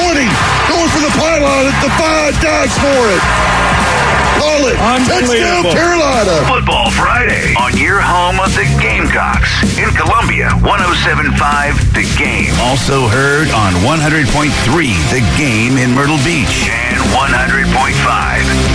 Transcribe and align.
20, 0.01 0.25
going 0.65 0.89
for 0.89 1.05
the 1.05 1.13
pylon 1.21 1.69
at 1.69 1.77
the 1.77 1.93
5, 1.93 2.41
dives 2.41 2.73
for 2.81 3.05
it. 3.05 3.21
Call 4.41 4.65
it. 4.65 4.73
Touchdown, 5.05 5.69
Carolina. 5.69 6.41
Football 6.49 6.89
Friday 6.89 7.53
on 7.61 7.77
your 7.77 8.01
home 8.01 8.39
of 8.39 8.49
the 8.57 8.65
Gamecocks 8.81 9.61
in 9.77 9.85
Columbia, 9.93 10.49
1075 10.65 11.77
The 11.93 12.09
Game. 12.17 12.49
Also 12.57 13.05
heard 13.05 13.53
on 13.53 13.73
100.3 13.85 14.25
The 15.13 15.21
Game 15.37 15.77
in 15.77 15.93
Myrtle 15.93 16.17
Beach. 16.25 16.65
And 16.73 16.97
100.5 17.13 17.69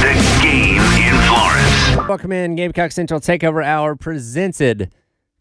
The 0.06 0.14
Game 0.38 0.86
in 1.02 1.18
Florence. 1.26 2.08
Welcome 2.08 2.30
in 2.30 2.54
Gamecock 2.54 2.92
Central 2.92 3.18
Takeover 3.18 3.64
Hour 3.64 3.96
presented 3.96 4.92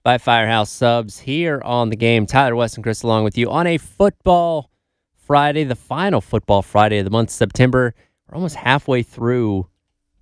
by 0.02 0.18
Firehouse 0.18 0.72
Subs 0.72 1.20
here 1.20 1.62
on 1.64 1.92
the 1.92 1.96
game. 1.96 2.26
Tyler 2.26 2.56
West 2.56 2.78
and 2.78 2.84
Chris 2.84 3.04
along 3.04 3.26
with 3.26 3.38
you 3.38 3.52
on 3.52 3.68
a 3.68 3.78
football 3.78 4.72
Friday, 5.14 5.66
the 5.66 5.76
final 5.76 6.20
football 6.20 6.64
Friday 6.64 6.98
of 6.98 7.06
the 7.06 7.12
month, 7.12 7.30
September. 7.30 7.94
We're 8.28 8.38
almost 8.38 8.56
halfway 8.56 9.04
through 9.04 9.68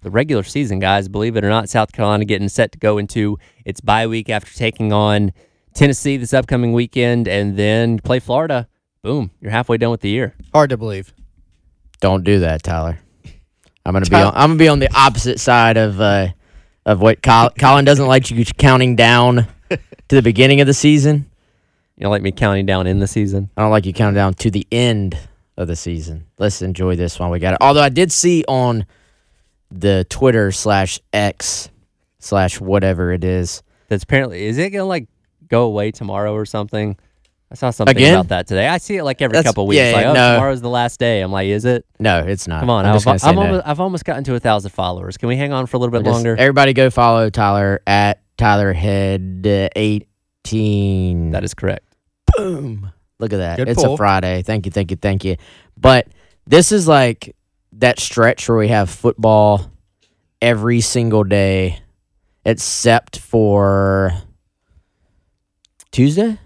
the 0.03 0.11
regular 0.11 0.43
season, 0.43 0.79
guys. 0.79 1.07
Believe 1.07 1.35
it 1.35 1.43
or 1.43 1.49
not, 1.49 1.69
South 1.69 1.91
Carolina 1.91 2.25
getting 2.25 2.49
set 2.49 2.71
to 2.73 2.77
go 2.79 2.97
into 2.97 3.37
its 3.65 3.81
bye 3.81 4.07
week 4.07 4.29
after 4.29 4.53
taking 4.53 4.93
on 4.93 5.31
Tennessee 5.73 6.17
this 6.17 6.33
upcoming 6.33 6.73
weekend 6.73 7.27
and 7.27 7.57
then 7.57 7.99
play 7.99 8.19
Florida. 8.19 8.67
Boom, 9.01 9.31
you're 9.41 9.51
halfway 9.51 9.77
done 9.77 9.91
with 9.91 10.01
the 10.01 10.09
year. 10.09 10.35
Hard 10.53 10.69
to 10.69 10.77
believe. 10.77 11.13
Don't 11.99 12.23
do 12.23 12.39
that, 12.39 12.63
Tyler. 12.63 12.99
I'm 13.85 13.93
gonna 13.93 14.05
be 14.05 14.15
on, 14.15 14.33
I'm 14.35 14.51
gonna 14.51 14.59
be 14.59 14.67
on 14.67 14.79
the 14.79 14.93
opposite 14.95 15.39
side 15.39 15.77
of 15.77 15.99
uh, 15.99 16.29
of 16.85 17.01
what 17.01 17.21
Col- 17.21 17.51
Colin 17.51 17.85
doesn't 17.85 18.07
like 18.07 18.29
you 18.31 18.45
counting 18.45 18.95
down 18.95 19.47
to 19.69 20.15
the 20.15 20.21
beginning 20.21 20.61
of 20.61 20.67
the 20.67 20.73
season. 20.73 21.29
You 21.97 22.03
don't 22.03 22.11
like 22.11 22.21
me 22.21 22.31
counting 22.31 22.65
down 22.65 22.87
in 22.87 22.99
the 22.99 23.07
season. 23.07 23.49
I 23.57 23.61
don't 23.61 23.71
like 23.71 23.85
you 23.85 23.93
counting 23.93 24.15
down 24.15 24.33
to 24.35 24.49
the 24.49 24.65
end 24.71 25.17
of 25.57 25.67
the 25.67 25.75
season. 25.75 26.25
Let's 26.37 26.61
enjoy 26.61 26.95
this 26.95 27.19
while 27.19 27.29
we 27.29 27.39
got 27.39 27.53
it. 27.53 27.57
Although 27.61 27.83
I 27.83 27.89
did 27.89 28.11
see 28.11 28.43
on 28.47 28.85
the 29.73 30.05
Twitter 30.09 30.51
slash 30.51 30.99
X 31.11 31.69
slash 32.19 32.59
whatever 32.61 33.11
it 33.11 33.23
is. 33.23 33.63
That's 33.89 34.03
apparently 34.03 34.45
is 34.45 34.57
it 34.57 34.69
gonna 34.69 34.85
like 34.85 35.07
go 35.47 35.63
away 35.63 35.91
tomorrow 35.91 36.33
or 36.33 36.45
something? 36.45 36.97
I 37.51 37.55
saw 37.55 37.69
something 37.69 37.95
Again? 37.95 38.15
about 38.15 38.29
that 38.29 38.47
today. 38.47 38.67
I 38.67 38.77
see 38.79 38.97
it 38.97 39.03
like 39.03 39.21
every 39.21 39.33
That's- 39.33 39.47
couple 39.47 39.67
weeks. 39.67 39.77
yeah, 39.77 39.91
like, 39.91 40.05
oh, 40.07 40.13
no. 40.13 40.33
tomorrow's 40.33 40.61
the 40.61 40.69
last 40.69 40.99
day. 40.99 41.21
I'm 41.21 41.31
like, 41.31 41.47
is 41.47 41.65
it? 41.65 41.85
No, 41.99 42.19
it's 42.21 42.47
not. 42.47 42.61
Come 42.61 42.71
on, 42.71 42.85
I'm 42.85 42.89
I've, 42.89 42.95
just 42.95 43.05
gonna 43.05 43.19
I've 43.29 43.35
no. 43.35 43.41
almost, 43.43 43.67
I've 43.67 43.79
almost 43.79 44.05
gotten 44.05 44.23
to 44.23 44.35
a 44.35 44.39
thousand 44.39 44.71
followers. 44.71 45.17
Can 45.17 45.29
we 45.29 45.35
hang 45.35 45.53
on 45.53 45.67
for 45.67 45.77
a 45.77 45.79
little 45.79 45.91
bit 45.91 46.09
longer? 46.09 46.35
Everybody 46.35 46.73
go 46.73 46.89
follow 46.89 47.29
Tyler 47.29 47.81
at 47.85 48.21
Tyler 48.37 48.73
Head 48.73 49.45
eighteen. 49.75 51.31
that 51.31 51.43
is 51.43 51.53
correct. 51.53 51.85
boom. 52.37 52.91
Look 53.19 53.31
at 53.33 53.37
that. 53.37 53.57
Good 53.57 53.69
it's 53.69 53.83
pull. 53.83 53.93
a 53.93 53.97
Friday. 53.97 54.41
Thank 54.41 54.65
you, 54.65 54.71
thank 54.71 54.89
you, 54.91 54.97
thank 54.97 55.23
you. 55.23 55.37
But 55.77 56.07
this 56.47 56.71
is 56.71 56.87
like 56.87 57.35
that 57.73 57.99
stretch 57.99 58.49
where 58.49 58.57
we 58.57 58.67
have 58.69 58.89
football 58.89 59.71
every 60.43 60.81
single 60.81 61.23
day 61.23 61.79
except 62.45 63.17
for 63.17 64.11
Tuesday? 65.91 66.37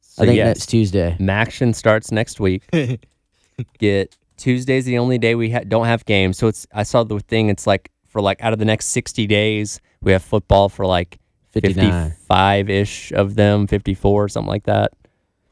So 0.00 0.22
I 0.22 0.26
think 0.26 0.36
yes, 0.38 0.46
that's 0.46 0.66
Tuesday. 0.66 1.16
MACtion 1.20 1.74
starts 1.74 2.10
next 2.10 2.40
week. 2.40 2.62
Get 3.78 4.16
Tuesday's 4.36 4.86
the 4.86 4.98
only 4.98 5.18
day 5.18 5.34
we 5.34 5.50
ha- 5.50 5.64
don't 5.68 5.86
have 5.86 6.04
games. 6.06 6.38
So 6.38 6.48
it's 6.48 6.66
I 6.72 6.82
saw 6.84 7.04
the 7.04 7.20
thing. 7.20 7.50
It's 7.50 7.66
like 7.66 7.90
for 8.08 8.20
like 8.22 8.40
out 8.40 8.52
of 8.52 8.58
the 8.58 8.64
next 8.64 8.86
sixty 8.86 9.26
days, 9.26 9.80
we 10.02 10.12
have 10.12 10.22
football 10.22 10.68
for 10.68 10.86
like 10.86 11.18
55 11.52 12.68
ish 12.68 13.12
of 13.12 13.36
them, 13.36 13.68
54, 13.68 14.28
something 14.28 14.48
like 14.48 14.64
that. 14.64 14.90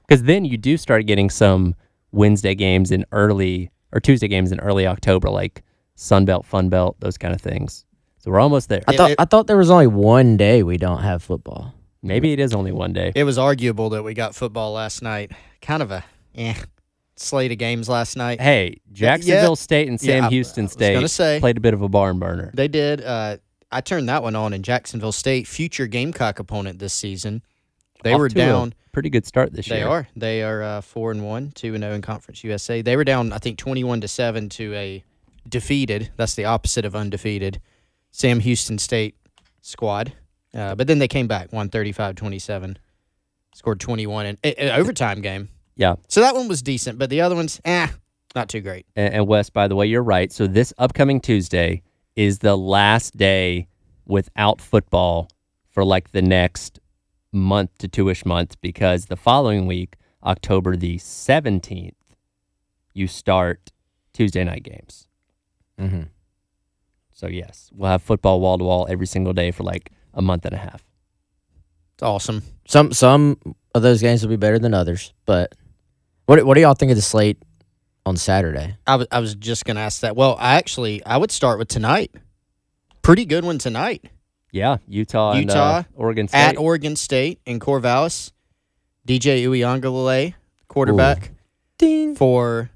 Because 0.06 0.25
then 0.25 0.44
you 0.44 0.58
do 0.58 0.76
start 0.76 1.06
getting 1.06 1.31
some 1.31 1.76
Wednesday 2.10 2.56
games 2.56 2.91
in 2.91 3.06
early 3.12 3.70
or 3.92 4.00
Tuesday 4.00 4.26
games 4.26 4.50
in 4.50 4.58
early 4.58 4.84
October, 4.84 5.31
like 5.31 5.62
Sunbelt, 5.97 6.44
Funbelt, 6.47 6.94
those 7.00 7.19
kind 7.19 7.34
of 7.34 7.41
things. 7.41 7.84
So 8.19 8.30
we're 8.30 8.41
almost 8.41 8.69
there. 8.69 8.82
I 8.86 8.92
It- 8.92 8.97
thought 8.97 9.10
it- 9.12 9.16
I 9.20 9.25
thought 9.25 9.47
there 9.47 9.56
was 9.56 9.70
only 9.70 9.86
one 9.88 10.36
day 10.36 10.62
we 10.62 10.76
don't 10.78 11.03
have 11.03 11.22
football. 11.22 11.75
Maybe 12.03 12.32
it 12.32 12.41
is 12.41 12.53
only 12.53 12.72
one 12.72 12.92
day. 12.92 13.12
It 13.14 13.25
was 13.25 13.38
arguable 13.38 13.91
that 13.91 14.02
we 14.02 14.14
got 14.14 14.34
football 14.34 14.72
last 14.72 15.02
night. 15.02 15.32
Kind 15.60 15.82
of 15.82 15.91
a 15.91 16.04
eh, 16.34 16.54
slate 17.16 17.52
of 17.52 17.58
games 17.58 17.88
last 17.88 18.16
night. 18.16 18.41
Hey, 18.41 18.81
Jacksonville 18.92 19.54
State 19.56 19.88
and 19.88 20.00
Yeah, 20.02 20.06
Sam 20.06 20.25
I- 20.25 20.28
Houston 20.31 20.62
I 20.62 20.66
was 20.66 20.72
State 20.72 20.94
gonna 20.94 21.08
say. 21.08 21.38
played 21.41 21.56
a 21.56 21.60
bit 21.60 21.75
of 21.75 21.82
a 21.82 21.88
barn 21.88 22.19
burner. 22.19 22.50
They 22.54 22.69
did. 22.69 23.02
Uh, 23.02 23.36
I 23.70 23.81
turned 23.81 24.08
that 24.08 24.22
one 24.22 24.34
on 24.36 24.52
in 24.52 24.62
Jacksonville 24.62 25.12
State, 25.12 25.47
future 25.47 25.86
Gamecock 25.86 26.38
opponent 26.38 26.78
this 26.78 26.92
season. 26.92 27.42
They 28.02 28.12
Off 28.14 28.19
were 28.19 28.28
to 28.28 28.34
a 28.41 28.47
down. 28.47 28.75
pretty 28.91 29.08
good 29.10 29.25
start 29.25 29.52
this 29.52 29.69
year. 29.69 29.76
They 29.76 29.81
year. 29.82 29.88
are. 29.88 30.08
They 30.16 30.42
are 30.42 30.62
uh, 30.62 30.81
four 30.81 31.12
and 31.12 31.25
one, 31.25 31.52
two 31.54 31.75
and 31.75 31.82
zero 31.84 31.94
in 31.94 32.02
Conference 32.02 32.42
USA. 32.44 32.82
They 32.82 32.97
were 32.97 33.04
down, 33.04 33.32
I 33.32 33.38
think, 33.38 33.58
twenty-one 33.58 34.00
to 34.00 34.08
seven 34.08 34.48
to 34.50 34.75
a 34.75 35.04
defeated. 35.48 36.10
That's 36.16 36.34
the 36.34 36.44
opposite 36.44 36.84
of 36.84 36.94
undefeated. 36.94 37.60
Sam 38.10 38.41
Houston 38.41 38.78
State 38.78 39.16
squad, 39.62 40.12
uh, 40.54 40.75
but 40.75 40.86
then 40.86 40.98
they 40.98 41.08
came 41.08 41.26
back, 41.26 41.53
won 41.53 41.69
35-27, 41.70 42.76
scored 43.54 43.81
twenty-one 43.81 44.26
in 44.26 44.38
a- 44.44 44.66
a 44.69 44.76
overtime 44.76 45.20
game. 45.22 45.48
Yeah. 45.76 45.94
So 46.08 46.20
that 46.20 46.34
one 46.34 46.48
was 46.48 46.60
decent, 46.62 46.98
but 46.98 47.08
the 47.10 47.20
other 47.22 47.34
ones, 47.34 47.60
eh, 47.64 47.88
not 48.34 48.48
too 48.48 48.60
great. 48.60 48.84
And, 48.97 49.14
and 49.14 49.26
Wes, 49.26 49.48
by 49.50 49.69
the 49.69 49.75
way, 49.76 49.86
you're 49.86 50.02
right. 50.02 50.31
So 50.31 50.47
this 50.47 50.72
upcoming 50.78 51.20
Tuesday 51.20 51.82
is 52.16 52.41
the 52.41 52.56
last 52.56 53.16
day 53.16 53.69
without 54.06 54.60
football 54.60 55.28
for 55.70 55.84
like 55.84 56.10
the 56.12 56.20
next 56.22 56.78
month 57.32 57.70
to 57.78 57.88
two-ish 57.88 58.26
months 58.26 58.54
because 58.56 59.06
the 59.06 59.16
following 59.16 59.66
week, 59.66 59.97
October 60.22 60.76
the 60.76 60.98
17th, 60.98 61.94
you 62.92 63.06
start 63.06 63.72
Tuesday 64.12 64.44
night 64.44 64.62
games. 64.64 65.08
Mm-hmm. 65.82 66.03
So 67.12 67.26
yes, 67.26 67.70
we'll 67.75 67.91
have 67.91 68.03
football 68.03 68.41
wall 68.41 68.59
to 68.59 68.65
wall 68.65 68.87
every 68.88 69.06
single 69.06 69.32
day 69.32 69.50
for 69.50 69.62
like 69.65 69.91
a 70.15 70.22
month 70.22 70.44
and 70.44 70.54
a 70.54 70.59
half. 70.59 70.82
It's 71.94 72.03
awesome. 72.03 72.43
Some 72.66 72.93
some 72.93 73.37
of 73.75 73.82
those 73.82 74.00
games 74.00 74.22
will 74.22 74.31
be 74.31 74.37
better 74.37 74.59
than 74.59 74.75
others, 74.75 75.12
but 75.26 75.54
what 76.26 76.44
what 76.44 76.54
do 76.54 76.60
y'all 76.60 76.75
think 76.75 76.91
of 76.91 76.97
the 76.97 77.03
slate 77.03 77.43
on 78.06 78.16
Saturday? 78.16 78.76
I 78.87 78.97
was 78.97 79.06
I 79.11 79.20
was 79.20 79.34
just 79.34 79.64
gonna 79.64 79.81
ask 79.81 80.00
that. 80.00 80.17
Well, 80.17 80.37
I 80.38 80.55
actually 80.55 81.05
I 81.05 81.17
would 81.17 81.31
start 81.31 81.58
with 81.58 81.69
tonight. 81.69 82.14
Pretty 83.02 83.25
good 83.25 83.44
one 83.44 83.58
tonight. 83.58 84.05
Yeah, 84.52 84.76
Utah, 84.87 85.32
and, 85.32 85.50
uh, 85.50 85.55
Utah 85.55 85.82
Oregon 85.94 86.28
State. 86.28 86.38
at 86.38 86.58
Oregon 86.58 86.96
State 86.96 87.40
in 87.46 87.58
Corvallis. 87.58 88.32
DJ 89.06 89.44
Uiagalelei, 89.44 90.35
quarterback 90.69 91.31
Ding. 91.78 92.14
for 92.14 92.70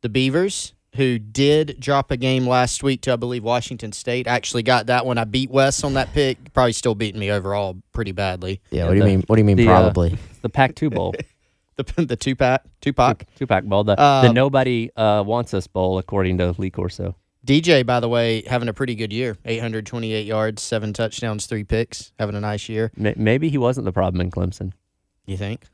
the 0.00 0.08
Beavers, 0.08 0.74
who 0.98 1.18
did 1.18 1.76
drop 1.80 2.10
a 2.10 2.16
game 2.18 2.46
last 2.46 2.82
week 2.82 3.00
to 3.02 3.14
I 3.14 3.16
believe 3.16 3.42
Washington 3.42 3.92
State. 3.92 4.26
Actually 4.26 4.62
got 4.64 4.86
that 4.86 5.06
one. 5.06 5.16
I 5.16 5.24
beat 5.24 5.50
Wes 5.50 5.82
on 5.82 5.94
that 5.94 6.12
pick. 6.12 6.52
Probably 6.52 6.72
still 6.74 6.94
beating 6.94 7.18
me 7.18 7.30
overall 7.30 7.78
pretty 7.92 8.12
badly. 8.12 8.60
Yeah, 8.70 8.82
Yeah, 8.82 8.84
what 8.84 8.90
do 8.90 8.96
you 8.96 9.02
the- 9.02 9.08
mean? 9.08 9.22
What 9.26 9.36
do 9.36 9.40
you 9.40 9.44
mean? 9.46 9.56
the, 9.56 9.68
uh, 9.68 9.80
probably. 9.80 10.12
It's 10.12 10.38
the 10.42 10.48
Pac-2 10.50 10.90
Bowl. 10.94 11.14
The 11.76 11.84
the 12.06 12.16
two 12.16 12.34
pack 12.34 12.64
Tupac. 12.80 13.24
Two 13.36 13.46
pack 13.46 13.62
bowl. 13.64 13.84
The, 13.84 13.94
the 13.94 14.02
Um, 14.02 14.34
nobody 14.34 14.90
uh, 14.96 15.22
wants 15.24 15.54
us 15.54 15.68
bowl, 15.68 15.98
according 15.98 16.38
to 16.38 16.52
Lee 16.58 16.70
Corso. 16.70 17.14
DJ, 17.46 17.86
by 17.86 18.00
the 18.00 18.08
way, 18.08 18.42
having 18.48 18.68
a 18.68 18.72
pretty 18.74 18.96
good 18.96 19.12
year. 19.12 19.36
828 19.44 20.26
yards, 20.26 20.60
seven 20.60 20.92
touchdowns, 20.92 21.46
three 21.46 21.62
picks. 21.62 22.10
Having 22.18 22.34
a 22.34 22.40
nice 22.40 22.68
year. 22.68 22.90
May- 22.96 23.14
Maybe 23.16 23.48
he 23.48 23.58
wasn't 23.58 23.84
the 23.84 23.92
problem 23.92 24.20
in 24.20 24.32
Clemson. 24.32 24.72
You 25.24 25.36
think? 25.36 25.66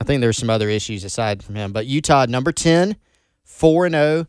I 0.00 0.04
think 0.04 0.20
there's 0.20 0.36
some 0.38 0.50
other 0.50 0.68
issues 0.68 1.04
aside 1.04 1.44
from 1.44 1.54
him. 1.54 1.72
But 1.72 1.86
Utah, 1.86 2.26
number 2.28 2.50
10, 2.50 2.96
4 3.44 3.86
and 3.86 3.94
0. 3.94 4.26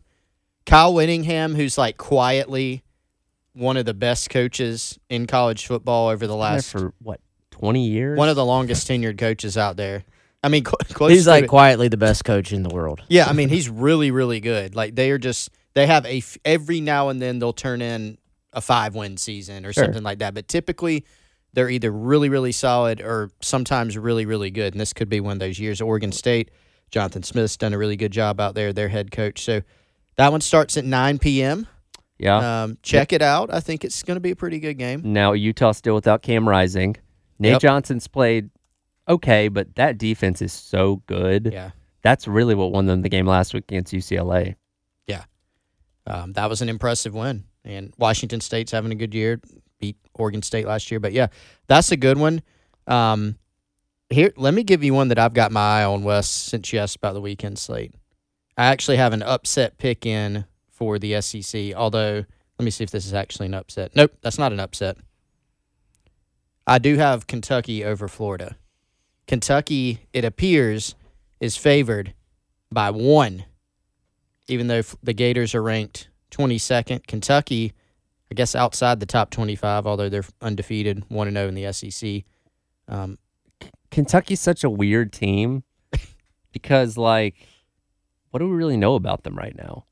Kyle 0.64 0.94
Whittingham, 0.94 1.54
who's 1.54 1.78
like 1.78 1.96
quietly 1.96 2.82
one 3.52 3.76
of 3.76 3.84
the 3.86 3.94
best 3.94 4.30
coaches 4.30 4.98
in 5.08 5.26
college 5.26 5.66
football 5.66 6.08
over 6.08 6.26
the 6.26 6.34
last 6.36 6.70
for 6.70 6.92
what 7.00 7.20
twenty 7.50 7.86
years. 7.88 8.18
one 8.18 8.28
of 8.28 8.36
the 8.36 8.44
longest 8.44 8.86
tenured 8.88 9.16
coaches 9.18 9.56
out 9.56 9.76
there. 9.76 10.04
I 10.42 10.48
mean, 10.48 10.64
cl- 10.64 11.08
He's 11.08 11.26
like 11.26 11.46
quietly 11.48 11.88
the 11.88 11.96
best 11.96 12.24
coach 12.24 12.52
in 12.52 12.62
the 12.62 12.68
world. 12.74 13.00
Yeah, 13.08 13.26
I 13.26 13.32
mean, 13.32 13.48
he's 13.48 13.68
really, 13.68 14.10
really 14.10 14.40
good. 14.40 14.74
Like 14.74 14.94
they 14.94 15.10
are 15.10 15.18
just 15.18 15.50
they 15.74 15.86
have 15.86 16.04
a 16.04 16.18
f- 16.18 16.36
every 16.44 16.80
now 16.80 17.08
and 17.08 17.22
then 17.22 17.38
they'll 17.38 17.52
turn 17.52 17.80
in 17.80 18.18
a 18.52 18.60
five 18.60 18.94
win 18.94 19.16
season 19.16 19.64
or 19.64 19.72
Sure. 19.72 19.84
something 19.84 20.02
like 20.02 20.18
that. 20.18 20.34
But 20.34 20.48
typically, 20.48 21.04
they're 21.52 21.70
either 21.70 21.90
really, 21.90 22.28
really 22.28 22.52
solid 22.52 23.00
or 23.00 23.30
sometimes 23.40 23.96
really, 23.96 24.26
really 24.26 24.50
good. 24.50 24.74
And 24.74 24.80
this 24.80 24.92
could 24.92 25.08
be 25.08 25.20
one 25.20 25.32
of 25.34 25.38
those 25.38 25.58
years. 25.58 25.80
Oregon 25.80 26.12
State, 26.12 26.50
Jonathan 26.90 27.22
Smith's 27.22 27.56
done 27.56 27.72
a 27.74 27.78
really 27.78 27.96
good 27.96 28.12
job 28.12 28.40
out 28.40 28.54
there, 28.54 28.72
their 28.72 28.88
head 28.88 29.10
coach. 29.10 29.42
So 29.44 29.62
that 30.16 30.32
one 30.32 30.40
starts 30.40 30.76
at 30.76 30.84
9 30.84 31.18
p.m. 31.18 31.66
yeah. 32.18 32.62
Um, 32.62 32.78
check 32.82 33.12
it 33.12 33.22
out. 33.22 33.52
I 33.52 33.60
think 33.60 33.84
it's 33.84 34.02
going 34.02 34.16
to 34.16 34.20
be 34.20 34.30
a 34.30 34.36
pretty 34.36 34.58
good 34.60 34.74
game. 34.78 35.02
Now 35.04 35.32
Utah 35.32 35.72
still 35.72 35.94
without 35.94 36.22
Cam 36.22 36.48
Rising. 36.48 36.96
Nate 37.38 37.52
Yep. 37.52 37.60
Johnson's 37.60 38.08
played 38.08 38.50
okay, 39.08 39.48
but 39.48 39.74
that 39.76 39.98
defense 39.98 40.40
is 40.40 40.52
so 40.52 41.02
good. 41.06 41.50
Yeah. 41.52 41.70
That's 42.02 42.26
really 42.28 42.54
what 42.54 42.72
won 42.72 42.86
them 42.86 43.02
the 43.02 43.08
game 43.08 43.26
last 43.26 43.52
week 43.52 43.64
against 43.68 43.92
UCLA. 43.92 44.54
Yeah. 45.06 45.24
Um, 46.06 46.32
that 46.34 46.48
was 46.48 46.62
an 46.62 46.68
impressive 46.68 47.14
win. 47.14 47.44
And 47.64 47.92
Washington 47.98 48.40
State's 48.40 48.70
having 48.70 48.92
a 48.92 48.94
good 48.94 49.12
year. 49.12 49.40
Beat 49.80 49.96
Oregon 50.14 50.40
State 50.42 50.66
last 50.66 50.90
year. 50.90 51.00
But 51.00 51.12
yeah, 51.12 51.26
that's 51.66 51.90
a 51.90 51.96
good 51.96 52.16
one. 52.16 52.42
Um, 52.86 53.36
here, 54.10 54.32
let 54.36 54.54
me 54.54 54.62
give 54.62 54.84
you 54.84 54.94
one 54.94 55.08
that 55.08 55.18
I've 55.18 55.34
got 55.34 55.52
my 55.52 55.80
eye 55.80 55.84
on, 55.84 56.04
Wes, 56.04 56.28
since 56.28 56.72
you 56.72 56.78
asked 56.78 56.96
about 56.96 57.14
the 57.14 57.20
weekend 57.20 57.58
slate. 57.58 57.94
I 58.56 58.66
actually 58.66 58.96
have 58.96 59.12
an 59.12 59.22
upset 59.22 59.78
pick 59.78 60.06
in 60.06 60.44
for 60.70 60.98
the 60.98 61.20
SEC, 61.20 61.74
although 61.74 62.24
let 62.58 62.64
me 62.64 62.70
see 62.70 62.84
if 62.84 62.90
this 62.90 63.06
is 63.06 63.14
actually 63.14 63.46
an 63.46 63.54
upset. 63.54 63.94
Nope, 63.94 64.12
that's 64.22 64.38
not 64.38 64.52
an 64.52 64.60
upset. 64.60 64.96
I 66.66 66.78
do 66.78 66.96
have 66.96 67.26
Kentucky 67.26 67.84
over 67.84 68.08
Florida. 68.08 68.56
Kentucky, 69.26 70.00
it 70.12 70.24
appears, 70.24 70.94
is 71.40 71.56
favored 71.56 72.14
by 72.70 72.90
one 72.90 73.44
even 74.48 74.66
though 74.66 74.82
the 75.02 75.12
Gators 75.12 75.54
are 75.54 75.62
ranked 75.62 76.08
22nd. 76.30 77.06
Kentucky, 77.06 77.72
I 78.30 78.34
guess, 78.34 78.54
outside 78.54 79.00
the 79.00 79.06
top 79.06 79.30
25, 79.30 79.86
although 79.86 80.08
they're 80.08 80.24
undefeated, 80.40 81.04
1 81.08 81.32
0 81.32 81.48
in 81.48 81.54
the 81.54 81.72
SEC. 81.72 82.24
Um, 82.88 83.18
Kentucky's 83.96 84.40
such 84.40 84.62
a 84.62 84.68
weird 84.68 85.10
team 85.10 85.62
because, 86.52 86.98
like, 86.98 87.34
what 88.30 88.40
do 88.40 88.46
we 88.46 88.54
really 88.54 88.76
know 88.76 88.94
about 88.94 89.22
them 89.22 89.34
right 89.34 89.56
now? 89.56 89.86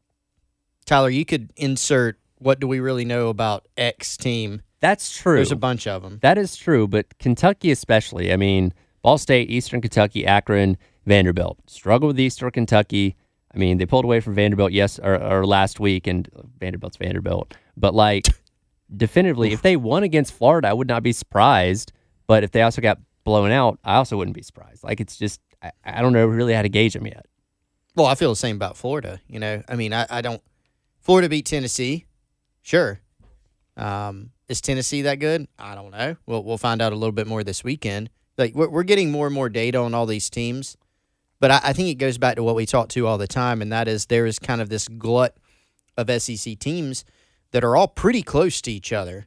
Tyler, 0.85 1.09
you 1.09 1.25
could 1.25 1.55
insert 1.57 2.19
what 2.37 2.61
do 2.61 2.69
we 2.69 2.81
really 2.81 3.07
know 3.07 3.29
about 3.29 3.67
X 3.79 4.19
team? 4.19 4.61
That's 4.81 5.17
true. 5.17 5.37
There's 5.37 5.53
a 5.53 5.57
bunch 5.57 5.87
of 5.87 6.03
them. 6.03 6.19
That 6.21 6.37
is 6.37 6.55
true, 6.55 6.87
but 6.87 7.19
Kentucky 7.19 7.71
especially. 7.71 8.31
I 8.31 8.37
mean, 8.37 8.75
Ball 9.01 9.17
State, 9.17 9.49
Eastern 9.49 9.81
Kentucky, 9.81 10.27
Akron, 10.27 10.77
Vanderbilt 11.07 11.59
struggle 11.67 12.09
with 12.09 12.21
Eastern 12.21 12.51
Kentucky. 12.51 13.17
I 13.55 13.57
mean, 13.57 13.79
they 13.79 13.87
pulled 13.87 14.05
away 14.05 14.21
from 14.21 14.35
Vanderbilt 14.35 14.73
yes 14.73 14.99
or, 14.99 15.15
or 15.15 15.47
last 15.47 15.81
week, 15.81 16.07
and 16.07 16.29
uh, 16.37 16.43
Vanderbilt's 16.61 16.99
Vanderbilt. 16.99 17.55
But 17.75 17.95
like, 17.95 18.27
definitively, 18.95 19.55
if 19.55 19.63
they 19.63 19.77
won 19.77 20.03
against 20.03 20.35
Florida, 20.35 20.69
I 20.69 20.75
would 20.75 20.89
not 20.89 21.03
be 21.03 21.13
surprised. 21.13 21.91
But 22.27 22.45
if 22.45 22.51
they 22.51 22.61
also 22.61 22.83
got 22.83 22.99
blown 23.25 23.51
out, 23.51 23.79
I 23.85 23.97
also 23.97 24.17
wouldn't 24.17 24.37
be 24.37 24.43
surprised. 24.43 24.85
Like, 24.85 25.01
it's 25.01 25.17
just 25.17 25.41
I, 25.63 25.73
I 25.85 26.03
don't 26.03 26.13
know 26.13 26.27
really 26.27 26.55
how 26.55 26.63
to 26.63 26.69
gauge 26.69 26.93
them 26.93 27.07
yet. 27.07 27.27
Well, 27.97 28.07
I 28.07 28.15
feel 28.15 28.31
the 28.31 28.37
same 28.37 28.57
about 28.57 28.77
Florida. 28.77 29.21
You 29.29 29.39
know, 29.39 29.63
I 29.69 29.77
mean, 29.77 29.93
I, 29.93 30.07
I 30.11 30.21
don't. 30.21 30.43
Florida 31.01 31.29
beat 31.29 31.47
Tennessee, 31.47 32.07
sure. 32.63 33.01
Um, 33.77 34.31
is 34.49 34.61
Tennessee 34.61 35.03
that 35.03 35.19
good? 35.19 35.49
I 35.59 35.75
don't 35.75 35.91
know. 35.91 36.17
We'll 36.27 36.45
we'll 36.45 36.59
find 36.59 36.83
out 36.83 36.93
a 36.93 36.97
little 36.97 37.13
bit 37.13 37.27
more 37.27 37.43
this 37.45 37.65
weekend. 37.65 38.11
Like 38.37 38.55
we're 38.55 38.69
we're 38.69 38.83
getting 38.83 39.11
more 39.11 39.27
and 39.27 39.35
more 39.35 39.49
data 39.49 39.79
on 39.79 39.95
all 39.95 40.07
these 40.07 40.29
teams, 40.29 40.77
but 41.41 41.51
I, 41.51 41.61
I 41.65 41.73
think 41.73 41.89
it 41.89 41.95
goes 41.95 42.19
back 42.19 42.37
to 42.37 42.43
what 42.43 42.55
we 42.55 42.67
talk 42.67 42.89
to 42.91 43.07
all 43.07 43.19
the 43.19 43.27
time, 43.27 43.63
and 43.63 43.73
that 43.73 43.89
is 43.89 44.07
there 44.07 44.27
is 44.27 44.39
kind 44.39 44.61
of 44.61 44.69
this 44.69 44.89
glut 44.89 45.37
of 45.97 46.11
SEC 46.23 46.59
teams 46.59 47.05
that 47.53 47.65
are 47.65 47.77
all 47.77 47.89
pretty 47.89 48.23
close 48.23 48.61
to 48.63 48.73
each 48.73 48.93
other, 48.93 49.27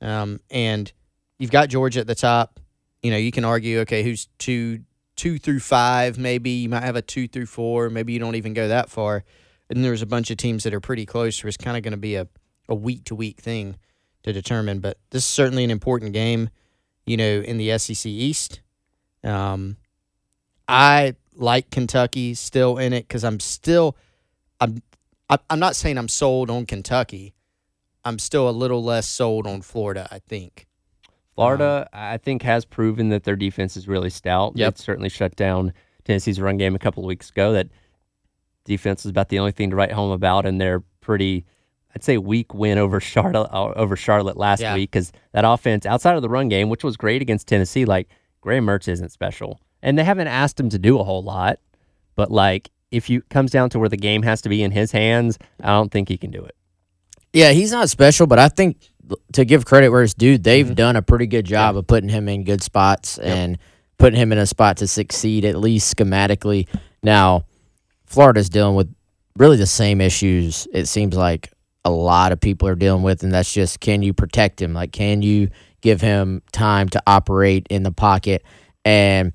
um, 0.00 0.40
and 0.50 0.92
you've 1.38 1.50
got 1.50 1.68
Georgia 1.68 2.00
at 2.00 2.06
the 2.06 2.14
top. 2.14 2.58
You 3.02 3.10
know, 3.10 3.16
you 3.16 3.30
can 3.30 3.44
argue, 3.44 3.80
okay, 3.80 4.02
who's 4.02 4.28
two 4.38 4.80
two 5.18 5.36
through 5.36 5.58
five, 5.60 6.16
maybe 6.16 6.50
you 6.50 6.68
might 6.68 6.84
have 6.84 6.94
a 6.94 7.02
two 7.02 7.26
through 7.26 7.46
four, 7.46 7.90
maybe 7.90 8.12
you 8.12 8.20
don't 8.20 8.36
even 8.36 8.54
go 8.54 8.68
that 8.68 8.88
far. 8.88 9.24
And 9.68 9.84
there's 9.84 10.00
a 10.00 10.06
bunch 10.06 10.30
of 10.30 10.36
teams 10.36 10.62
that 10.62 10.72
are 10.72 10.80
pretty 10.80 11.04
close, 11.04 11.42
where 11.42 11.48
it's 11.48 11.56
kind 11.56 11.76
of 11.76 11.82
going 11.82 11.92
to 11.92 11.98
be 11.98 12.14
a, 12.14 12.28
a 12.68 12.74
week 12.74 13.04
to 13.06 13.14
week 13.16 13.40
thing 13.40 13.76
to 14.22 14.32
determine. 14.32 14.78
But 14.78 14.98
this 15.10 15.24
is 15.24 15.28
certainly 15.28 15.64
an 15.64 15.70
important 15.70 16.12
game, 16.12 16.50
you 17.04 17.16
know, 17.16 17.40
in 17.40 17.58
the 17.58 17.76
SEC 17.78 18.06
East. 18.06 18.60
Um, 19.24 19.76
I 20.68 21.16
like 21.34 21.70
Kentucky 21.70 22.34
still 22.34 22.78
in 22.78 22.92
it 22.92 23.08
because 23.08 23.24
I'm 23.24 23.40
still, 23.40 23.96
I'm, 24.60 24.82
I'm 25.28 25.58
not 25.58 25.76
saying 25.76 25.98
I'm 25.98 26.08
sold 26.08 26.48
on 26.48 26.64
Kentucky. 26.64 27.34
I'm 28.04 28.20
still 28.20 28.48
a 28.48 28.52
little 28.52 28.82
less 28.82 29.06
sold 29.06 29.46
on 29.46 29.62
Florida. 29.62 30.08
I 30.10 30.20
think. 30.20 30.67
Florida, 31.38 31.88
I 31.92 32.16
think, 32.16 32.42
has 32.42 32.64
proven 32.64 33.10
that 33.10 33.24
their 33.24 33.36
defense 33.36 33.76
is 33.76 33.86
really 33.86 34.10
stout. 34.10 34.52
Yep. 34.56 34.74
It 34.74 34.78
certainly 34.78 35.08
shut 35.08 35.36
down 35.36 35.72
Tennessee's 36.04 36.40
run 36.40 36.56
game 36.56 36.74
a 36.74 36.78
couple 36.80 37.04
of 37.04 37.06
weeks 37.06 37.30
ago. 37.30 37.52
That 37.52 37.68
defense 38.64 39.04
is 39.04 39.10
about 39.10 39.28
the 39.28 39.38
only 39.38 39.52
thing 39.52 39.70
to 39.70 39.76
write 39.76 39.92
home 39.92 40.10
about, 40.10 40.46
and 40.46 40.60
they're 40.60 40.80
pretty, 41.00 41.44
I'd 41.94 42.02
say, 42.02 42.18
weak 42.18 42.54
win 42.54 42.76
over 42.76 42.98
Charlotte 43.00 43.50
uh, 43.52 43.72
over 43.76 43.94
Charlotte 43.96 44.36
last 44.36 44.60
Yeah. 44.60 44.74
week 44.74 44.90
because 44.90 45.12
that 45.32 45.44
offense 45.44 45.86
outside 45.86 46.16
of 46.16 46.22
the 46.22 46.28
run 46.28 46.48
game, 46.48 46.68
which 46.70 46.82
was 46.82 46.96
great 46.96 47.22
against 47.22 47.46
Tennessee, 47.46 47.84
like 47.84 48.08
Graham 48.40 48.66
Mertz 48.66 48.88
isn't 48.88 49.10
special, 49.12 49.60
and 49.82 49.96
they 49.96 50.04
haven't 50.04 50.28
asked 50.28 50.58
him 50.58 50.68
to 50.70 50.78
do 50.78 50.98
a 50.98 51.04
whole 51.04 51.22
lot. 51.22 51.60
But 52.16 52.30
like, 52.32 52.70
if 52.90 53.08
you 53.08 53.22
comes 53.30 53.50
down 53.52 53.70
to 53.70 53.78
where 53.78 53.88
the 53.88 53.96
game 53.96 54.22
has 54.22 54.40
to 54.42 54.48
be 54.48 54.62
in 54.62 54.72
his 54.72 54.90
hands, 54.92 55.38
I 55.62 55.68
don't 55.68 55.92
think 55.92 56.08
he 56.08 56.16
can 56.18 56.30
do 56.32 56.44
it. 56.44 56.56
Yeah, 57.32 57.52
he's 57.52 57.70
not 57.70 57.88
special, 57.90 58.26
but 58.26 58.38
I 58.38 58.48
think 58.48 58.78
to 59.32 59.44
give 59.44 59.64
credit 59.64 59.90
where 59.90 60.02
it's 60.02 60.14
due, 60.14 60.38
they've 60.38 60.66
Mm-hmm. 60.66 60.74
done 60.74 60.96
a 60.96 61.02
pretty 61.02 61.26
good 61.26 61.44
job 61.46 61.76
of 61.76 61.86
putting 61.86 62.08
him 62.08 62.28
in 62.28 62.44
good 62.44 62.62
spots 62.62 63.18
and 63.18 63.58
putting 63.98 64.18
him 64.18 64.32
in 64.32 64.38
a 64.38 64.46
spot 64.46 64.76
to 64.78 64.86
succeed, 64.86 65.44
at 65.44 65.56
least 65.56 65.96
schematically. 65.96 66.68
Now, 67.02 67.44
Florida's 68.06 68.48
dealing 68.48 68.74
with 68.76 68.92
really 69.36 69.56
the 69.56 69.66
same 69.66 70.00
issues, 70.00 70.66
it 70.72 70.86
seems 70.86 71.16
like 71.16 71.52
a 71.84 71.90
lot 71.90 72.32
of 72.32 72.40
people 72.40 72.68
are 72.68 72.74
dealing 72.74 73.02
with, 73.02 73.22
and 73.22 73.32
that's 73.32 73.52
just 73.52 73.80
can 73.80 74.02
you 74.02 74.12
protect 74.12 74.60
him? 74.60 74.74
Like, 74.74 74.92
can 74.92 75.22
you 75.22 75.48
give 75.80 76.00
him 76.00 76.42
time 76.52 76.88
to 76.90 77.02
operate 77.06 77.66
in 77.70 77.82
the 77.82 77.92
pocket? 77.92 78.44
And, 78.84 79.32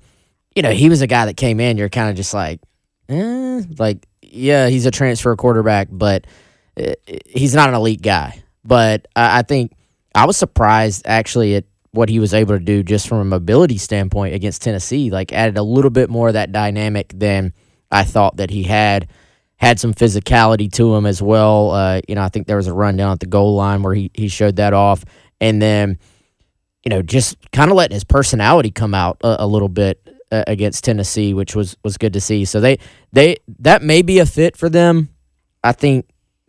you 0.54 0.62
know, 0.62 0.70
he 0.72 0.88
was 0.88 1.00
a 1.02 1.06
guy 1.06 1.26
that 1.26 1.36
came 1.36 1.58
in, 1.60 1.76
you're 1.78 1.88
kind 1.88 2.10
of 2.10 2.16
just 2.16 2.34
like, 2.34 2.60
eh, 3.08 3.62
like, 3.78 4.06
yeah, 4.22 4.68
he's 4.68 4.86
a 4.86 4.90
transfer 4.90 5.34
quarterback, 5.36 5.88
but 5.90 6.26
uh, 6.78 6.94
he's 7.26 7.54
not 7.54 7.68
an 7.68 7.74
elite 7.74 8.02
guy. 8.02 8.42
But 8.64 9.06
I 9.14 9.40
I 9.40 9.42
think 9.42 9.72
I 10.14 10.26
was 10.26 10.36
surprised 10.36 11.02
actually 11.06 11.56
at 11.56 11.64
what 11.92 12.08
he 12.08 12.18
was 12.18 12.34
able 12.34 12.58
to 12.58 12.64
do 12.64 12.82
just 12.82 13.08
from 13.08 13.18
a 13.18 13.24
mobility 13.24 13.78
standpoint 13.78 14.34
against 14.34 14.62
Tennessee. 14.62 15.10
Like 15.10 15.32
added 15.32 15.56
a 15.56 15.62
little 15.62 15.90
bit 15.90 16.10
more 16.10 16.28
of 16.28 16.34
that 16.34 16.52
dynamic 16.52 17.12
than 17.14 17.52
I 17.90 18.04
thought 18.04 18.36
that 18.36 18.50
he 18.50 18.64
had. 18.64 19.08
Had 19.56 19.78
some 19.78 19.94
physicality 19.94 20.70
to 20.72 20.94
him 20.94 21.06
as 21.06 21.22
well. 21.22 21.70
Uh, 21.70 22.00
you 22.08 22.16
know, 22.16 22.22
I 22.22 22.28
think 22.28 22.46
there 22.46 22.56
was 22.56 22.66
a 22.66 22.72
run 22.72 22.96
down 22.96 23.12
at 23.12 23.20
the 23.20 23.26
goal 23.26 23.54
line 23.54 23.82
where 23.82 23.94
he, 23.94 24.10
he 24.12 24.28
showed 24.28 24.56
that 24.56 24.74
off. 24.74 25.04
And 25.40 25.62
then, 25.62 25.98
you 26.84 26.90
know, 26.90 27.02
just 27.02 27.36
kind 27.52 27.70
of 27.70 27.76
letting 27.76 27.94
his 27.94 28.04
personality 28.04 28.70
come 28.72 28.94
out 28.94 29.18
a, 29.22 29.44
a 29.44 29.46
little 29.46 29.68
bit 29.68 30.04
uh, 30.32 30.42
against 30.48 30.84
Tennessee, 30.84 31.32
which 31.32 31.54
was 31.54 31.76
was 31.84 31.96
good 31.96 32.12
to 32.14 32.20
see. 32.20 32.44
So 32.44 32.60
they 32.60 32.78
they 33.12 33.36
that 33.60 33.82
may 33.82 34.02
be 34.02 34.18
a 34.18 34.26
fit 34.26 34.56
for 34.56 34.68
them. 34.68 35.10
I 35.62 35.72
think 35.72 36.06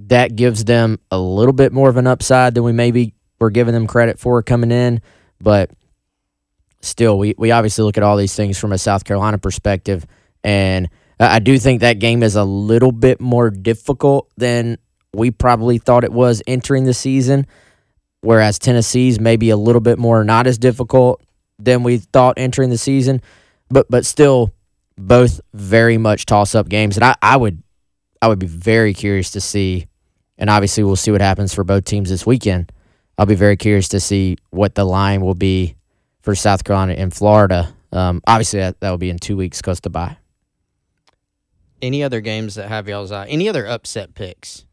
that 0.07 0.35
gives 0.35 0.65
them 0.65 0.99
a 1.11 1.19
little 1.19 1.53
bit 1.53 1.71
more 1.71 1.89
of 1.89 1.97
an 1.97 2.07
upside 2.07 2.53
than 2.53 2.63
we 2.63 2.71
maybe 2.71 3.13
were 3.39 3.49
giving 3.49 3.73
them 3.73 3.87
credit 3.87 4.19
for 4.19 4.41
coming 4.43 4.71
in. 4.71 5.01
But 5.41 5.71
still, 6.81 7.17
we, 7.17 7.35
we 7.37 7.51
obviously 7.51 7.83
look 7.83 7.97
at 7.97 8.03
all 8.03 8.17
these 8.17 8.35
things 8.35 8.57
from 8.57 8.71
a 8.71 8.77
South 8.77 9.03
Carolina 9.03 9.37
perspective. 9.37 10.05
And 10.43 10.89
I 11.19 11.39
do 11.39 11.57
think 11.57 11.81
that 11.81 11.99
game 11.99 12.23
is 12.23 12.35
a 12.35 12.43
little 12.43 12.91
bit 12.91 13.19
more 13.19 13.49
difficult 13.49 14.29
than 14.37 14.77
we 15.13 15.31
probably 15.31 15.77
thought 15.77 16.03
it 16.03 16.11
was 16.11 16.41
entering 16.45 16.83
the 16.83 16.93
season. 16.93 17.47
Whereas 18.21 18.59
Tennessee's 18.59 19.19
maybe 19.19 19.49
a 19.49 19.57
little 19.57 19.81
bit 19.81 19.97
more 19.99 20.23
not 20.23 20.47
as 20.47 20.57
difficult 20.57 21.23
than 21.57 21.83
we 21.83 21.97
thought 21.99 22.37
entering 22.37 22.69
the 22.69 22.77
season. 22.77 23.21
But 23.69 23.87
but 23.89 24.05
still 24.05 24.53
both 24.97 25.41
very 25.53 25.97
much 25.97 26.25
toss 26.25 26.55
up 26.55 26.69
games. 26.69 26.97
And 26.97 27.03
I, 27.03 27.15
I 27.21 27.37
would 27.37 27.63
I 28.21 28.27
would 28.27 28.39
be 28.39 28.47
very 28.47 28.93
curious 28.93 29.31
to 29.31 29.41
see, 29.41 29.87
and 30.37 30.49
obviously 30.49 30.83
we'll 30.83 30.95
see 30.95 31.11
what 31.11 31.21
happens 31.21 31.53
for 31.53 31.63
both 31.63 31.85
teams 31.85 32.09
this 32.09 32.25
weekend. 32.25 32.71
I'll 33.17 33.25
be 33.25 33.35
very 33.35 33.55
curious 33.57 33.87
to 33.89 33.99
see 33.99 34.37
what 34.49 34.75
the 34.75 34.83
line 34.83 35.21
will 35.21 35.35
be 35.35 35.75
for 36.21 36.35
South 36.35 36.63
Carolina 36.63 36.93
and 36.93 37.13
Florida 37.13 37.73
Um, 37.91 38.21
obviously, 38.27 38.59
that, 38.59 38.79
that 38.81 38.89
will 38.89 38.97
be 38.97 39.09
in 39.09 39.17
two 39.19 39.37
weeks 39.37 39.59
because 39.61 39.79
to 39.81 39.89
buy. 39.89 40.17
Any 41.81 42.03
other 42.03 42.19
games 42.21 42.55
that 42.55 42.67
have 42.69 42.87
y'all's 42.89 43.11
eye? 43.11 43.27
Any 43.27 43.47
other 43.47 43.65
upset 43.65 44.15
picks? 44.15 44.65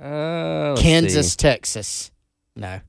Uh, 0.00 0.76
Kansas, 0.76 1.32
see. 1.32 1.36
Texas. 1.36 2.10
No. 2.54 2.80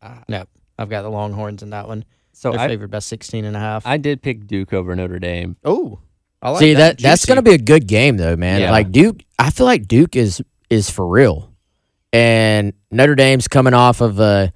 Uh, 0.00 0.18
No. 0.28 0.44
I've 0.78 0.88
got 0.88 1.02
the 1.02 1.08
Longhorns 1.10 1.62
in 1.62 1.70
that 1.70 1.88
one. 1.88 2.04
So 2.32 2.52
They're 2.52 2.60
I, 2.60 2.68
favored 2.68 2.90
by 2.92 3.00
16 3.00 3.44
and 3.44 3.56
a 3.56 3.58
half. 3.58 3.84
I 3.84 3.96
did 3.96 4.22
pick 4.22 4.46
Duke 4.46 4.72
over 4.72 4.94
Notre 4.94 5.18
Dame. 5.18 5.56
oh. 5.64 5.98
I 6.40 6.50
like 6.50 6.60
See 6.60 6.74
that, 6.74 6.98
that. 6.98 7.02
that's 7.02 7.26
going 7.26 7.34
to 7.36 7.42
be 7.42 7.54
a 7.54 7.58
good 7.58 7.88
game 7.88 8.16
though, 8.16 8.36
man. 8.36 8.60
Yeah. 8.60 8.70
Like 8.70 8.92
Duke, 8.92 9.24
I 9.40 9.50
feel 9.50 9.66
like 9.66 9.88
Duke 9.88 10.14
is 10.14 10.40
is 10.70 10.90
for 10.90 11.06
real, 11.06 11.52
and 12.12 12.72
Notre 12.90 13.14
Dame's 13.14 13.48
coming 13.48 13.74
off 13.74 14.00
of 14.00 14.20
a 14.20 14.52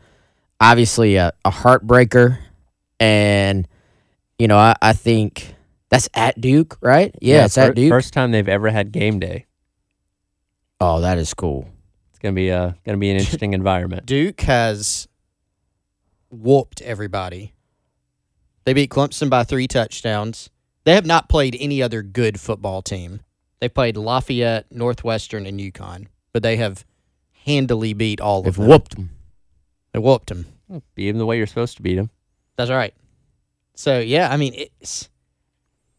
obviously 0.61 1.17
a, 1.17 1.33
a 1.45 1.51
heartbreaker, 1.51 2.39
and 3.01 3.67
you 4.39 4.49
know 4.49 4.57
I, 4.59 4.75
I 4.83 4.93
think 4.93 5.55
that's 5.89 6.09
at 6.15 6.41
Duke, 6.41 6.79
right? 6.81 7.15
Yeah, 7.21 7.45
it's 7.47 7.55
fir- 7.55 7.71
at 7.71 7.75
Duke. 7.75 7.91
First 7.91 8.13
time 8.13 8.31
they've 8.31 8.49
ever 8.49 8.71
had 8.71 8.93
game 8.93 9.19
day. 9.21 9.47
oh, 10.81 11.01
that 11.01 11.19
is 11.19 11.33
cool. 11.35 11.69
It's 12.11 12.19
gonna 12.19 12.33
be 12.35 12.49
a 12.51 12.77
gonna 12.85 12.99
be 12.99 13.11
an 13.11 13.17
interesting 13.19 13.53
environment. 13.55 14.07
Duke 14.07 14.41
has 14.43 15.09
whooped 16.31 16.81
everybody. 16.83 17.53
They 18.65 18.73
beat 18.75 18.91
Clemson 18.91 19.29
by 19.29 19.45
three 19.45 19.67
touchdowns. 19.67 20.49
They 20.85 20.95
have 20.95 21.07
not 21.07 21.29
played 21.29 21.57
any 21.59 21.83
other 21.83 22.03
good 22.03 22.41
football 22.41 22.81
team. 22.83 23.21
They 23.63 23.69
played 23.69 23.97
Lafayette, 23.97 24.67
Northwestern, 24.73 25.47
and 25.47 25.61
UConn, 25.61 26.09
but 26.33 26.43
they 26.43 26.57
have 26.57 26.85
handily 27.45 27.93
beat 27.93 28.21
all 28.21 28.41
of 28.41 28.45
them. 28.45 28.51
They've 28.51 28.59
of 28.59 28.63
them. 28.65 28.69
whooped 28.69 28.97
them. 28.97 29.11
They 29.93 29.99
whooped 30.01 30.27
them. 30.27 30.47
Beat 30.97 31.13
them 31.13 31.19
the 31.19 31.27
way 31.27 31.37
you're 31.37 31.47
supposed 31.47 31.77
to 31.77 31.83
beat 31.85 31.95
them. 31.95 32.11
That's 32.57 32.73
right. 32.73 32.93
So 33.77 34.01
yeah, 34.01 34.33
I 34.33 34.37
mean, 34.37 34.53
it's 34.57 35.09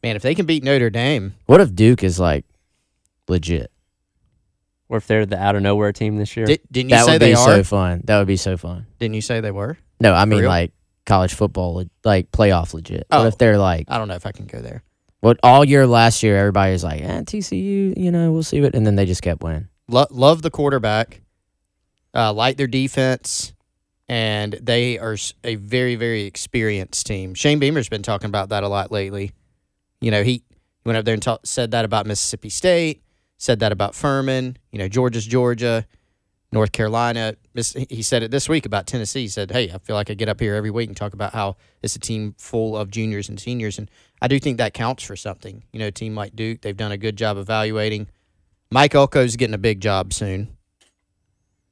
man, 0.03 0.17
if 0.17 0.21
they 0.23 0.35
can 0.35 0.45
beat 0.45 0.61
Notre 0.61 0.89
Dame, 0.89 1.35
What 1.45 1.61
if 1.61 1.73
Duke 1.73 2.03
is 2.03 2.19
like 2.19 2.43
legit? 3.29 3.71
Or 4.89 4.97
if 4.97 5.07
they're 5.07 5.25
the 5.25 5.41
out 5.41 5.55
of 5.55 5.61
nowhere 5.61 5.93
team 5.93 6.17
this 6.17 6.35
year. 6.35 6.45
did, 6.45 6.59
didn't 6.69 6.89
you 6.89 6.97
That 6.97 7.05
say 7.05 7.11
would 7.13 7.21
they 7.21 7.31
be 7.31 7.35
are? 7.35 7.45
so 7.45 7.63
fun. 7.63 8.01
That 8.03 8.17
would 8.17 8.27
be 8.27 8.35
so 8.35 8.57
fun. 8.57 8.87
Didn't 8.99 9.15
you 9.15 9.21
say 9.21 9.39
they 9.39 9.51
were? 9.51 9.77
No, 10.01 10.13
I 10.13 10.25
mean 10.25 10.41
real? 10.41 10.49
like 10.49 10.73
college 11.05 11.33
football, 11.33 11.85
like 12.03 12.29
playoff 12.29 12.73
legit. 12.73 13.07
Oh. 13.09 13.19
What 13.19 13.27
if 13.27 13.37
they're 13.37 13.57
like 13.57 13.85
I 13.87 13.97
don't 13.99 14.09
know 14.09 14.15
if 14.15 14.25
I 14.25 14.33
can 14.33 14.47
go 14.47 14.59
there. 14.59 14.83
What 15.23 15.39
all 15.41 15.63
year 15.63 15.87
last 15.87 16.21
year? 16.21 16.37
Everybody 16.37 16.73
was 16.73 16.83
like, 16.83 17.01
eh, 17.01 17.21
TCU, 17.21 17.93
you 17.95 18.11
know, 18.11 18.33
we'll 18.33 18.43
see 18.43 18.59
what, 18.59 18.75
and 18.75 18.85
then 18.85 18.95
they 18.95 19.05
just 19.05 19.21
kept 19.21 19.41
winning. 19.41 19.69
Lo- 19.87 20.05
love 20.11 20.41
the 20.41 20.51
quarterback, 20.51 21.21
uh, 22.13 22.33
like 22.33 22.57
their 22.57 22.67
defense, 22.67 23.53
and 24.09 24.51
they 24.61 24.99
are 24.99 25.15
a 25.45 25.55
very, 25.55 25.95
very 25.95 26.23
experienced 26.23 27.07
team. 27.07 27.35
Shane 27.35 27.57
Beamer's 27.57 27.87
been 27.87 28.03
talking 28.03 28.27
about 28.27 28.49
that 28.49 28.63
a 28.63 28.67
lot 28.67 28.91
lately. 28.91 29.31
You 30.01 30.11
know, 30.11 30.23
he 30.23 30.43
went 30.85 30.97
up 30.97 31.05
there 31.05 31.13
and 31.13 31.23
ta- 31.23 31.39
said 31.45 31.71
that 31.71 31.85
about 31.85 32.05
Mississippi 32.05 32.49
State, 32.49 33.01
said 33.37 33.61
that 33.61 33.71
about 33.71 33.95
Furman. 33.95 34.57
You 34.73 34.79
know, 34.79 34.89
Georgia's 34.89 35.25
Georgia, 35.25 35.85
North 36.53 36.71
Carolina. 36.71 37.35
He 37.89 38.03
said 38.03 38.23
it 38.23 38.31
this 38.31 38.47
week 38.47 38.65
about 38.65 38.85
Tennessee. 38.87 39.21
He 39.21 39.27
said, 39.27 39.51
"Hey, 39.51 39.71
I 39.71 39.79
feel 39.79 39.95
like 39.95 40.09
I 40.09 40.13
get 40.13 40.29
up 40.29 40.39
here 40.39 40.55
every 40.55 40.69
week 40.69 40.87
and 40.87 40.95
talk 40.95 41.13
about 41.13 41.33
how 41.33 41.57
it's 41.81 41.95
a 41.95 41.99
team 41.99 42.35
full 42.37 42.77
of 42.77 42.91
juniors 42.91 43.27
and 43.27 43.39
seniors, 43.39 43.79
and 43.79 43.89
I 44.21 44.27
do 44.27 44.39
think 44.39 44.57
that 44.59 44.73
counts 44.73 45.03
for 45.03 45.15
something. 45.15 45.63
You 45.73 45.79
know, 45.79 45.87
a 45.87 45.91
team 45.91 46.15
like 46.15 46.35
Duke, 46.35 46.61
they've 46.61 46.77
done 46.77 46.91
a 46.91 46.97
good 46.97 47.17
job 47.17 47.37
evaluating." 47.37 48.07
Mike 48.71 48.93
Elko's 48.93 49.35
getting 49.35 49.53
a 49.53 49.59
big 49.59 49.81
job 49.81 50.13
soon. 50.13 50.55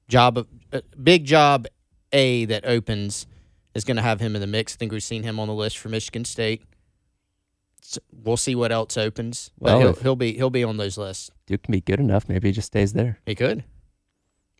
Job, 0.08 0.40
of- 0.40 0.48
uh, 0.74 0.82
big 1.02 1.26
job, 1.26 1.68
A 2.12 2.46
that 2.46 2.66
opens 2.66 3.26
is 3.74 3.84
going 3.84 3.98
to 3.98 4.04
have 4.04 4.20
him 4.20 4.36
in 4.36 4.42
the 4.42 4.48
mix. 4.48 4.74
I 4.74 4.78
think 4.78 4.92
we've 4.92 5.02
seen 5.02 5.24
him 5.24 5.40
on 5.40 5.48
the 5.48 5.54
list 5.54 5.78
for 5.78 5.90
Michigan 5.90 6.26
State. 6.26 6.64
So 7.82 8.02
we'll 8.12 8.38
see 8.38 8.56
what 8.56 8.72
else 8.72 8.98
opens. 8.98 9.52
But 9.60 9.66
Well, 9.66 9.80
he'll, 9.80 9.94
he'll 9.94 10.16
be 10.16 10.34
he'll 10.34 10.50
be 10.50 10.64
on 10.64 10.78
those 10.78 10.98
lists. 10.98 11.32
Duke 11.48 11.64
can 11.64 11.72
be 11.72 11.82
good 11.82 12.00
enough. 12.00 12.28
Maybe 12.28 12.50
he 12.50 12.52
just 12.52 12.68
stays 12.68 12.94
there. 12.94 13.20
He 13.26 13.36
could 13.36 13.64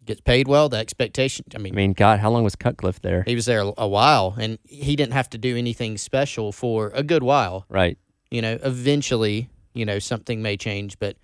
gets 0.06 0.22
paid 0.22 0.48
well. 0.48 0.70
The 0.70 0.78
expectation. 0.78 1.46
I 1.56 1.60
mean, 1.60 1.74
I 1.74 1.76
mean, 1.76 1.94
God, 1.94 2.20
how 2.20 2.30
long 2.32 2.44
was 2.44 2.56
Cutcliffe 2.56 3.02
there? 3.02 3.24
he 3.24 3.36
was 3.36 3.46
there 3.46 3.62
a, 3.62 3.74
a 3.78 3.88
while, 3.88 4.36
and 4.40 4.58
he 4.64 4.96
didn't 4.96 5.14
have 5.14 5.30
to 5.32 5.38
do 5.38 5.58
anything 5.58 5.98
special 5.98 6.52
for 6.52 6.92
a 6.94 7.04
good 7.04 7.24
while. 7.24 7.66
Right. 7.70 7.98
You 8.30 8.42
know, 8.42 8.58
eventually, 8.64 9.50
you 9.74 9.86
know, 9.86 10.00
something 10.00 10.42
may 10.42 10.58
change, 10.58 11.00
but 11.00 11.18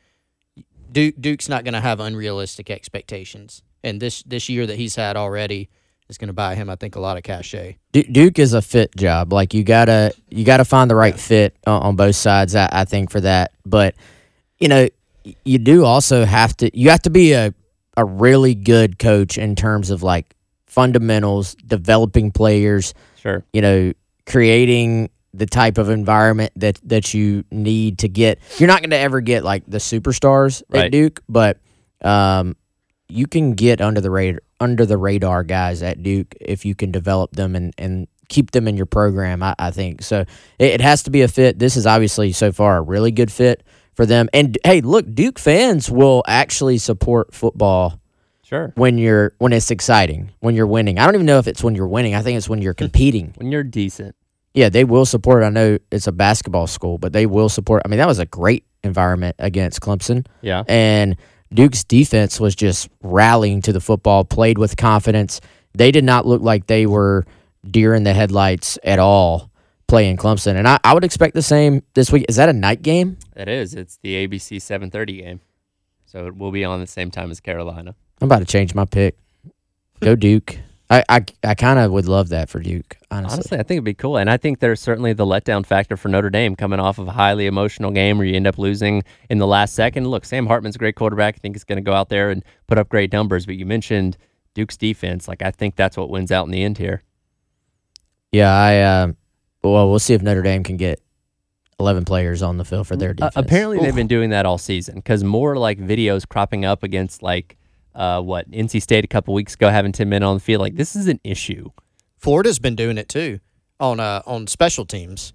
Duke 0.92 1.16
Duke's 1.20 1.50
not 1.50 1.64
going 1.64 1.74
to 1.74 1.82
have 1.82 2.00
unrealistic 2.00 2.70
expectations. 2.70 3.62
And 3.84 4.02
this 4.02 4.24
this 4.24 4.50
year 4.50 4.66
that 4.66 4.78
he's 4.78 4.96
had 4.96 5.16
already 5.16 5.70
is 6.10 6.18
going 6.18 6.28
to 6.28 6.34
buy 6.34 6.56
him, 6.56 6.70
I 6.70 6.76
think, 6.76 6.96
a 6.96 7.00
lot 7.00 7.18
of 7.18 7.24
cachet. 7.24 7.78
Du- 7.92 8.04
Duke 8.04 8.40
is 8.40 8.54
a 8.54 8.62
fit 8.62 8.96
job. 8.96 9.34
Like 9.34 9.54
you 9.54 9.64
gotta 9.64 10.14
you 10.30 10.44
gotta 10.44 10.66
find 10.66 10.90
the 10.90 10.96
right 10.96 11.18
fit 11.18 11.56
on, 11.66 11.82
on 11.82 11.96
both 11.96 12.16
sides. 12.16 12.56
I, 12.56 12.70
I 12.72 12.86
think 12.86 13.12
for 13.12 13.22
that, 13.22 13.52
but 13.66 13.96
you 14.60 14.68
know 14.68 14.88
you 15.44 15.58
do 15.58 15.84
also 15.84 16.26
have 16.26 16.56
to 16.58 16.78
you 16.78 16.90
have 16.90 17.02
to 17.02 17.10
be 17.10 17.34
a 17.34 17.54
a 17.98 18.06
really 18.06 18.56
good 18.56 19.00
coach 19.00 19.38
in 19.38 19.56
terms 19.56 19.90
of 19.90 20.04
like 20.04 20.36
fundamentals, 20.68 21.56
developing 21.56 22.32
players. 22.32 22.94
Sure. 23.18 23.44
You 23.52 23.62
know, 23.62 23.94
creating 24.26 25.10
the 25.34 25.46
type 25.46 25.78
of 25.78 25.90
environment 25.90 26.52
that 26.56 26.80
that 26.84 27.14
you 27.14 27.44
need 27.52 28.00
to 28.00 28.08
get. 28.08 28.40
You're 28.58 28.68
not 28.68 28.82
going 28.82 28.92
to 28.92 28.98
ever 28.98 29.20
get 29.20 29.44
like 29.44 29.64
the 29.68 29.80
superstars 29.80 30.64
at 30.74 30.92
Duke, 30.92 31.22
but 31.28 31.60
um, 32.02 32.56
you 33.10 33.28
can 33.28 33.54
get 33.54 33.82
under 33.82 34.00
the 34.00 34.12
radar 34.12 34.42
under 34.60 34.86
the 34.86 34.98
radar 34.98 35.44
guys 35.44 35.84
at 35.84 36.02
Duke 36.02 36.34
if 36.40 36.66
you 36.66 36.76
can 36.76 36.92
develop 36.92 37.36
them 37.36 37.56
and 37.56 37.74
and 37.78 38.08
keep 38.30 38.52
them 38.52 38.68
in 38.68 38.78
your 38.78 38.86
program. 38.86 39.42
I, 39.42 39.56
I 39.58 39.72
think 39.72 40.02
so. 40.04 40.22
It, 40.60 40.66
it 40.66 40.82
has 40.82 41.04
to 41.04 41.10
be 41.10 41.22
a 41.22 41.28
fit. 41.28 41.60
This 41.60 41.76
is 41.76 41.86
obviously 41.86 42.32
so 42.32 42.52
far 42.52 42.78
a 42.78 42.82
really 42.82 43.12
good 43.12 43.32
fit 43.32 43.64
for 43.98 44.06
them. 44.06 44.30
And 44.32 44.58
hey, 44.64 44.80
look, 44.80 45.14
Duke 45.14 45.40
fans 45.40 45.92
will 45.92 46.24
actually 46.28 46.78
support 46.78 47.34
football 47.34 48.00
Sure. 48.44 48.72
when 48.76 48.98
you're 48.98 49.34
when 49.40 49.52
it's 49.52 49.72
exciting, 49.72 50.30
when 50.40 50.56
you're 50.56 50.68
winning. 50.68 51.00
I 51.00 51.06
don't 51.06 51.16
even 51.16 51.26
know 51.26 51.40
if 51.40 51.48
it's 51.50 51.62
when 51.64 51.76
you're 51.76 51.88
winning. 51.88 52.16
I 52.16 52.22
think 52.22 52.38
it's 52.38 52.48
when 52.48 52.62
you're 52.62 52.74
competing. 52.86 53.34
When 53.36 53.52
you're 53.52 53.64
decent. 53.64 54.16
Yeah, 54.54 54.70
they 54.70 54.86
will 54.86 55.06
support. 55.06 55.44
I 55.44 55.50
know 55.50 55.78
it's 55.92 56.08
a 56.08 56.12
basketball 56.12 56.68
school, 56.68 56.98
but 56.98 57.12
they 57.12 57.26
will 57.26 57.50
support. 57.50 57.82
I 57.84 57.90
mean, 57.90 57.98
that 57.98 58.08
was 58.08 58.20
a 58.20 58.26
great 58.26 58.64
environment 58.84 59.36
against 59.40 59.82
Clemson. 59.82 60.26
Yeah. 60.42 60.64
And 60.68 61.18
Duke's 61.54 61.84
defense 61.84 62.40
was 62.40 62.56
just 62.56 62.90
rallying 63.04 63.62
to 63.64 63.74
the 63.74 63.82
football, 63.82 64.24
played 64.24 64.58
with 64.58 64.78
confidence. 64.78 65.42
They 65.74 65.92
did 65.92 66.04
not 66.04 66.26
look 66.26 66.42
like 66.42 66.68
they 66.68 66.86
were 66.86 67.26
deer 67.70 67.94
in 67.94 68.04
the 68.04 68.14
headlights 68.14 68.80
at 68.84 68.98
all 69.00 69.52
playing 69.88 70.18
Clemson. 70.18 70.56
And 70.56 70.68
I, 70.68 70.80
I 70.84 70.94
would 70.94 71.04
expect 71.04 71.34
the 71.34 71.42
same 71.42 71.84
this 71.94 72.12
week. 72.12 72.26
Is 72.30 72.36
that 72.36 72.50
a 72.50 72.54
night 72.54 72.82
game? 72.82 73.18
It 73.36 73.48
is. 73.48 73.74
It's 73.74 73.98
the 74.04 74.28
ABC 74.28 74.58
7:30 74.58 75.18
game, 75.20 75.42
so 76.06 76.28
it 76.28 76.38
will 76.38 76.52
be 76.52 76.64
on 76.64 76.80
the 76.80 76.88
same 76.88 77.12
time 77.12 77.32
as 77.32 77.40
Carolina. 77.40 77.96
I'm 78.22 78.26
about 78.26 78.40
to 78.40 78.46
change 78.46 78.76
my 78.76 78.86
pick. 78.86 79.18
Go 80.00 80.16
Duke. 80.28 80.60
I, 80.90 81.04
I, 81.10 81.26
I 81.44 81.54
kind 81.54 81.80
of 81.80 81.92
would 81.92 82.08
love 82.08 82.30
that 82.30 82.48
for 82.48 82.60
Duke, 82.62 82.96
honestly. 83.12 83.34
Honestly, 83.34 83.58
I 83.58 83.64
think 83.64 83.78
it'd 83.78 83.84
be 83.84 83.94
cool, 83.94 84.18
and 84.18 84.30
I 84.30 84.38
think 84.38 84.60
there's 84.60 84.80
certainly 84.80 85.12
the 85.12 85.26
letdown 85.26 85.66
factor 85.66 85.98
for 85.98 86.08
Notre 86.08 86.30
Dame 86.30 86.56
coming 86.56 86.80
off 86.80 86.98
of 86.98 87.10
a 87.10 87.12
highly 87.12 87.46
emotional 87.46 87.92
game 87.92 88.18
where 88.18 88.26
you 88.26 88.36
end 88.36 88.48
up 88.48 88.58
losing 88.58 89.04
in 89.30 89.38
the 89.38 89.48
last 89.48 89.76
second. 89.76 90.08
Look, 90.08 90.24
Sam 90.24 90.48
Hartman's 90.48 90.78
a 90.78 90.80
great 90.80 90.96
quarterback. 90.96 91.36
I 91.36 91.40
think 91.40 91.56
he's 91.56 91.66
going 91.66 91.76
to 91.76 91.82
go 91.82 91.92
out 91.92 92.08
there 92.08 92.30
and 92.30 92.42
put 92.68 92.78
up 92.78 92.88
great 92.88 93.12
numbers. 93.12 93.46
But 93.46 93.58
you 93.58 93.66
mentioned 93.66 94.16
Duke's 94.54 94.78
defense. 94.78 95.28
Like 95.28 95.42
I 95.42 95.52
think 95.52 95.76
that's 95.76 95.98
what 95.98 96.10
wins 96.10 96.32
out 96.32 96.46
in 96.46 96.52
the 96.52 96.64
end 96.64 96.78
here. 96.78 97.04
Yeah, 98.32 98.54
I. 98.54 98.80
Uh, 98.80 99.12
well, 99.64 99.90
we'll 99.90 100.00
see 100.00 100.14
if 100.14 100.22
Notre 100.22 100.42
Dame 100.42 100.64
can 100.64 100.78
get 100.78 101.02
11 101.80 102.06
players 102.06 102.42
on 102.42 102.58
the 102.58 102.66
field 102.66 102.88
for 102.88 102.96
their 102.96 103.12
Uh, 103.12 103.14
defense. 103.14 103.34
apparently, 103.36 103.80
they've 103.80 103.96
been 103.96 104.08
doing 104.08 104.30
that 104.32 104.46
all 104.46 104.58
season 104.58 104.96
because 104.96 105.24
more 105.24 105.58
like 105.58 105.80
videos 105.80 106.28
cropping 106.28 106.66
up 106.66 106.84
against 106.84 107.22
like 107.22 107.58
uh, 107.96 108.22
what 108.22 108.50
NC 108.52 108.82
State 108.82 109.04
a 109.04 109.08
couple 109.08 109.34
weeks 109.34 109.54
ago 109.56 109.70
having 109.70 109.92
ten 109.92 110.10
men 110.10 110.24
on 110.24 110.36
the 110.36 110.40
field. 110.40 110.62
Like 110.62 110.76
this 110.76 110.96
is 110.96 111.08
an 111.08 111.20
issue. 111.24 111.70
Florida's 112.18 112.60
been 112.60 112.76
doing 112.76 112.98
it 112.98 113.10
too 113.10 113.40
on 113.80 114.00
uh, 114.00 114.22
on 114.26 114.48
special 114.48 114.86
teams. 114.86 115.34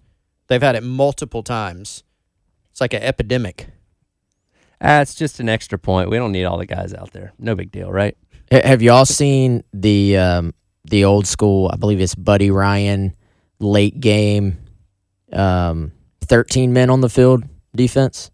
They've 0.48 0.62
had 0.62 0.74
it 0.74 0.82
multiple 0.82 1.42
times. 1.42 2.02
It's 2.70 2.80
like 2.80 2.92
an 2.94 3.02
epidemic. 3.02 3.68
Ah, 4.80 5.00
it's 5.00 5.14
just 5.14 5.38
an 5.40 5.48
extra 5.48 5.78
point. 5.78 6.10
We 6.10 6.16
don't 6.16 6.32
need 6.32 6.44
all 6.44 6.58
the 6.58 6.66
guys 6.66 6.92
out 6.92 7.12
there. 7.12 7.32
No 7.38 7.54
big 7.54 7.70
deal, 7.70 7.90
right? 7.92 8.16
Have 8.50 8.82
y'all 8.82 9.04
seen 9.04 9.62
the 9.72 10.16
um, 10.16 10.54
the 10.84 11.04
old 11.04 11.26
school? 11.26 11.70
I 11.72 11.76
believe 11.76 12.00
it's 12.00 12.14
Buddy 12.16 12.50
Ryan 12.50 13.14
late 13.62 14.00
game, 14.00 14.58
um, 15.32 15.92
13 16.22 16.72
men 16.72 16.90
on 16.90 17.00
the 17.00 17.08
field 17.08 17.44
defense. 17.74 18.30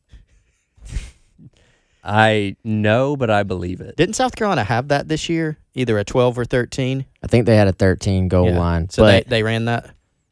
I 2.04 2.56
know, 2.64 3.16
but 3.16 3.28
I 3.30 3.42
believe 3.42 3.80
it. 3.80 3.96
Didn't 3.96 4.14
South 4.14 4.34
Carolina 4.34 4.64
have 4.64 4.88
that 4.88 5.08
this 5.08 5.28
year? 5.28 5.58
Either 5.74 5.98
a 5.98 6.04
twelve 6.04 6.38
or 6.38 6.44
thirteen. 6.44 7.04
I 7.22 7.26
think 7.26 7.44
they 7.46 7.56
had 7.56 7.68
a 7.68 7.72
13 7.72 8.28
goal 8.28 8.46
Yeah. 8.46 8.58
line, 8.58 8.88
So 8.88 9.02
but 9.02 9.24
they, 9.26 9.30
they 9.38 9.42
ran 9.42 9.66
that. 9.66 9.90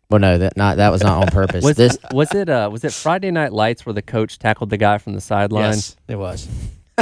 well, 0.08 0.18
no, 0.20 0.38
that 0.38 0.56
not 0.56 0.78
that 0.78 0.90
was 0.90 1.02
not 1.02 1.20
on 1.22 1.28
purpose. 1.28 1.62
Was 1.64 1.76
this 1.76 1.98
was 2.12 2.32
it 2.34 2.48
uh 2.48 2.68
was 2.72 2.82
it 2.84 2.92
Friday 2.92 3.30
Night 3.30 3.52
Lights 3.52 3.84
where 3.84 3.92
the 3.92 4.00
coach 4.02 4.38
tackled 4.38 4.70
the 4.70 4.76
guy 4.78 4.98
from 4.98 5.12
the 5.12 5.20
sideline? 5.20 5.64
Yes, 5.74 5.96
it 6.08 6.16
was. 6.16 6.48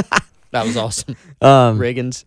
that 0.51 0.65
was 0.65 0.75
awesome. 0.75 1.15
um, 1.41 1.79
Riggins. 1.79 2.25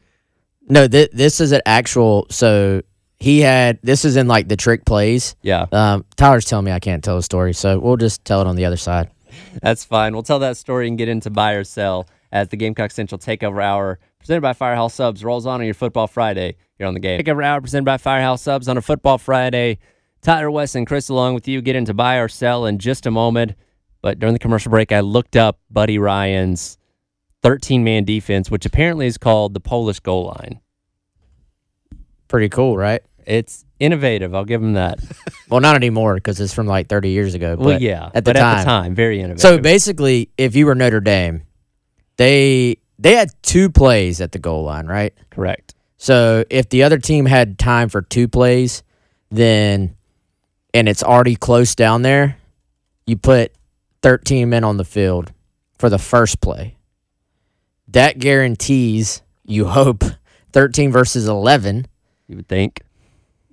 No, 0.71 0.89
th- 0.89 1.11
this 1.13 1.41
is 1.41 1.53
an 1.53 1.61
actual. 1.67 2.27
So 2.31 2.83
he 3.21 3.41
had 3.41 3.79
this 3.83 4.05
is 4.05 4.17
in 4.17 4.29
like 4.29 4.49
the 4.49 4.57
trick 4.57 4.85
plays. 4.85 5.35
Yeah, 5.43 5.67
Um, 5.73 6.05
Tyler's 6.17 6.45
telling 6.45 6.65
me 6.65 6.73
I 6.73 6.79
can't 6.81 7.03
tell 7.03 7.17
a 7.17 7.23
story, 7.23 7.53
so 7.55 7.79
we'll 7.79 7.97
just 7.97 8.25
tell 8.25 8.41
it 8.41 8.47
on 8.47 8.57
the 8.57 8.65
other 8.65 8.77
side. 8.77 9.11
that's 9.63 9.85
fine. 9.85 10.13
We'll 10.15 10.23
tell 10.23 10.39
that 10.41 10.57
story 10.57 10.89
and 10.89 10.97
get 10.97 11.09
into 11.09 11.31
buy 11.31 11.53
or 11.53 11.65
sell 11.65 12.09
as 12.33 12.49
the 12.49 12.57
Gamecock 12.57 12.91
Central 12.91 13.19
Takeover 13.19 13.63
Hour 13.63 13.99
presented 14.19 14.41
by 14.43 14.53
Firehouse 14.53 14.95
Subs 14.95 15.25
rolls 15.25 15.47
on 15.47 15.61
on 15.61 15.65
your 15.65 15.75
Football 15.75 16.07
Friday 16.07 16.57
here 16.77 16.87
on 16.87 16.95
the 16.95 17.01
game. 17.01 17.21
Takeover 17.21 17.45
Hour 17.45 17.61
presented 17.61 17.85
by 17.85 17.97
Firehouse 17.97 18.43
Subs 18.43 18.69
on 18.69 18.77
a 18.77 18.83
Football 18.83 19.19
Friday. 19.19 19.79
Tyler 20.21 20.51
West 20.51 20.75
and 20.75 20.87
Chris 20.87 21.09
along 21.09 21.35
with 21.35 21.47
you. 21.49 21.61
Get 21.63 21.77
into 21.77 21.95
buy 21.95 22.17
or 22.17 22.29
sell 22.29 22.67
in 22.67 22.79
just 22.79 23.07
a 23.07 23.11
moment. 23.11 23.53
But 24.03 24.19
during 24.19 24.33
the 24.33 24.39
commercial 24.39 24.71
break, 24.71 24.93
I 24.93 25.01
looked 25.01 25.37
up 25.37 25.59
Buddy 25.71 25.99
Ryan's 25.99 26.77
13 27.43 27.83
man 27.85 28.05
defense, 28.05 28.51
which 28.51 28.67
apparently 28.67 29.07
is 29.07 29.17
called 29.19 29.55
the 29.55 29.61
Polish 29.61 30.01
goal 30.01 30.27
line. 30.27 30.61
Pretty 32.29 32.49
cool, 32.49 32.77
right? 32.77 33.03
It's 33.28 33.64
innovative. 33.78 34.35
I'll 34.35 34.44
give 34.47 34.61
them 34.61 34.73
that. 34.75 34.99
Well, 35.50 35.61
not 35.61 35.76
anymore 35.76 36.16
because 36.16 36.38
it's 36.40 36.52
from 36.52 36.66
like 36.66 36.88
30 36.88 37.08
years 37.08 37.35
ago. 37.35 37.56
well, 37.56 37.70
but 37.70 37.80
yeah, 37.80 38.11
at 38.12 38.23
the 38.26 38.35
but 38.35 38.38
time. 38.38 38.56
at 38.56 38.58
the 38.58 38.64
time, 38.66 38.94
very 38.94 39.18
innovative. 39.20 39.40
So 39.40 39.56
basically, 39.56 40.28
if 40.37 40.54
you 40.54 40.66
were 40.66 40.75
Notre 40.75 41.00
Dame, 41.00 41.44
they 42.18 42.76
they 42.99 43.14
had 43.14 43.30
two 43.40 43.70
plays 43.70 44.20
at 44.20 44.32
the 44.32 44.38
goal 44.38 44.64
line, 44.64 44.87
right? 44.87 45.14
correct. 45.30 45.75
So 45.97 46.44
if 46.50 46.68
the 46.68 46.82
other 46.82 46.99
team 46.99 47.25
had 47.25 47.58
time 47.58 47.88
for 47.88 48.02
two 48.02 48.28
plays, 48.28 48.82
then 49.30 49.97
and 50.75 50.87
it's 50.87 51.02
already 51.02 51.35
close 51.35 51.75
down 51.75 52.02
there, 52.02 52.37
you 53.06 53.16
put 53.16 53.52
13 54.02 54.50
men 54.50 54.64
on 54.64 54.76
the 54.76 54.85
field 54.85 55.32
for 55.78 55.88
the 55.88 55.99
first 55.99 56.42
play. 56.42 56.76
That 57.88 58.18
guarantees, 58.18 59.23
you 59.47 59.64
hope, 59.64 60.04
13 60.52 60.92
versus 60.92 61.26
11. 61.26 61.87
You 62.26 62.37
would 62.37 62.49
think. 62.49 62.82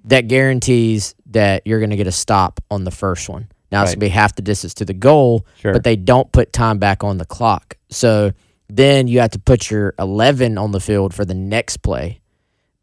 That 0.05 0.27
guarantees 0.27 1.15
that 1.27 1.63
you're 1.65 1.79
going 1.79 1.89
to 1.89 1.95
get 1.95 2.07
a 2.07 2.11
stop 2.11 2.59
on 2.71 2.83
the 2.83 2.91
first 2.91 3.27
one. 3.29 3.49
Now 3.71 3.81
it's 3.81 3.89
Right. 3.89 3.93
to 3.95 3.99
be 3.99 4.09
half 4.09 4.35
the 4.35 4.41
distance 4.41 4.73
to 4.75 4.85
the 4.85 4.93
goal, 4.93 5.45
Sure. 5.59 5.73
but 5.73 5.83
they 5.83 5.95
don't 5.95 6.31
put 6.31 6.53
time 6.53 6.77
back 6.77 7.03
on 7.03 7.17
the 7.17 7.25
clock. 7.25 7.77
So 7.89 8.31
then 8.69 9.07
you 9.07 9.19
have 9.19 9.31
to 9.31 9.39
put 9.39 9.69
your 9.71 9.93
11 9.99 10.57
on 10.57 10.71
the 10.71 10.79
field 10.79 11.13
for 11.13 11.25
the 11.25 11.33
next 11.33 11.77
play. 11.77 12.21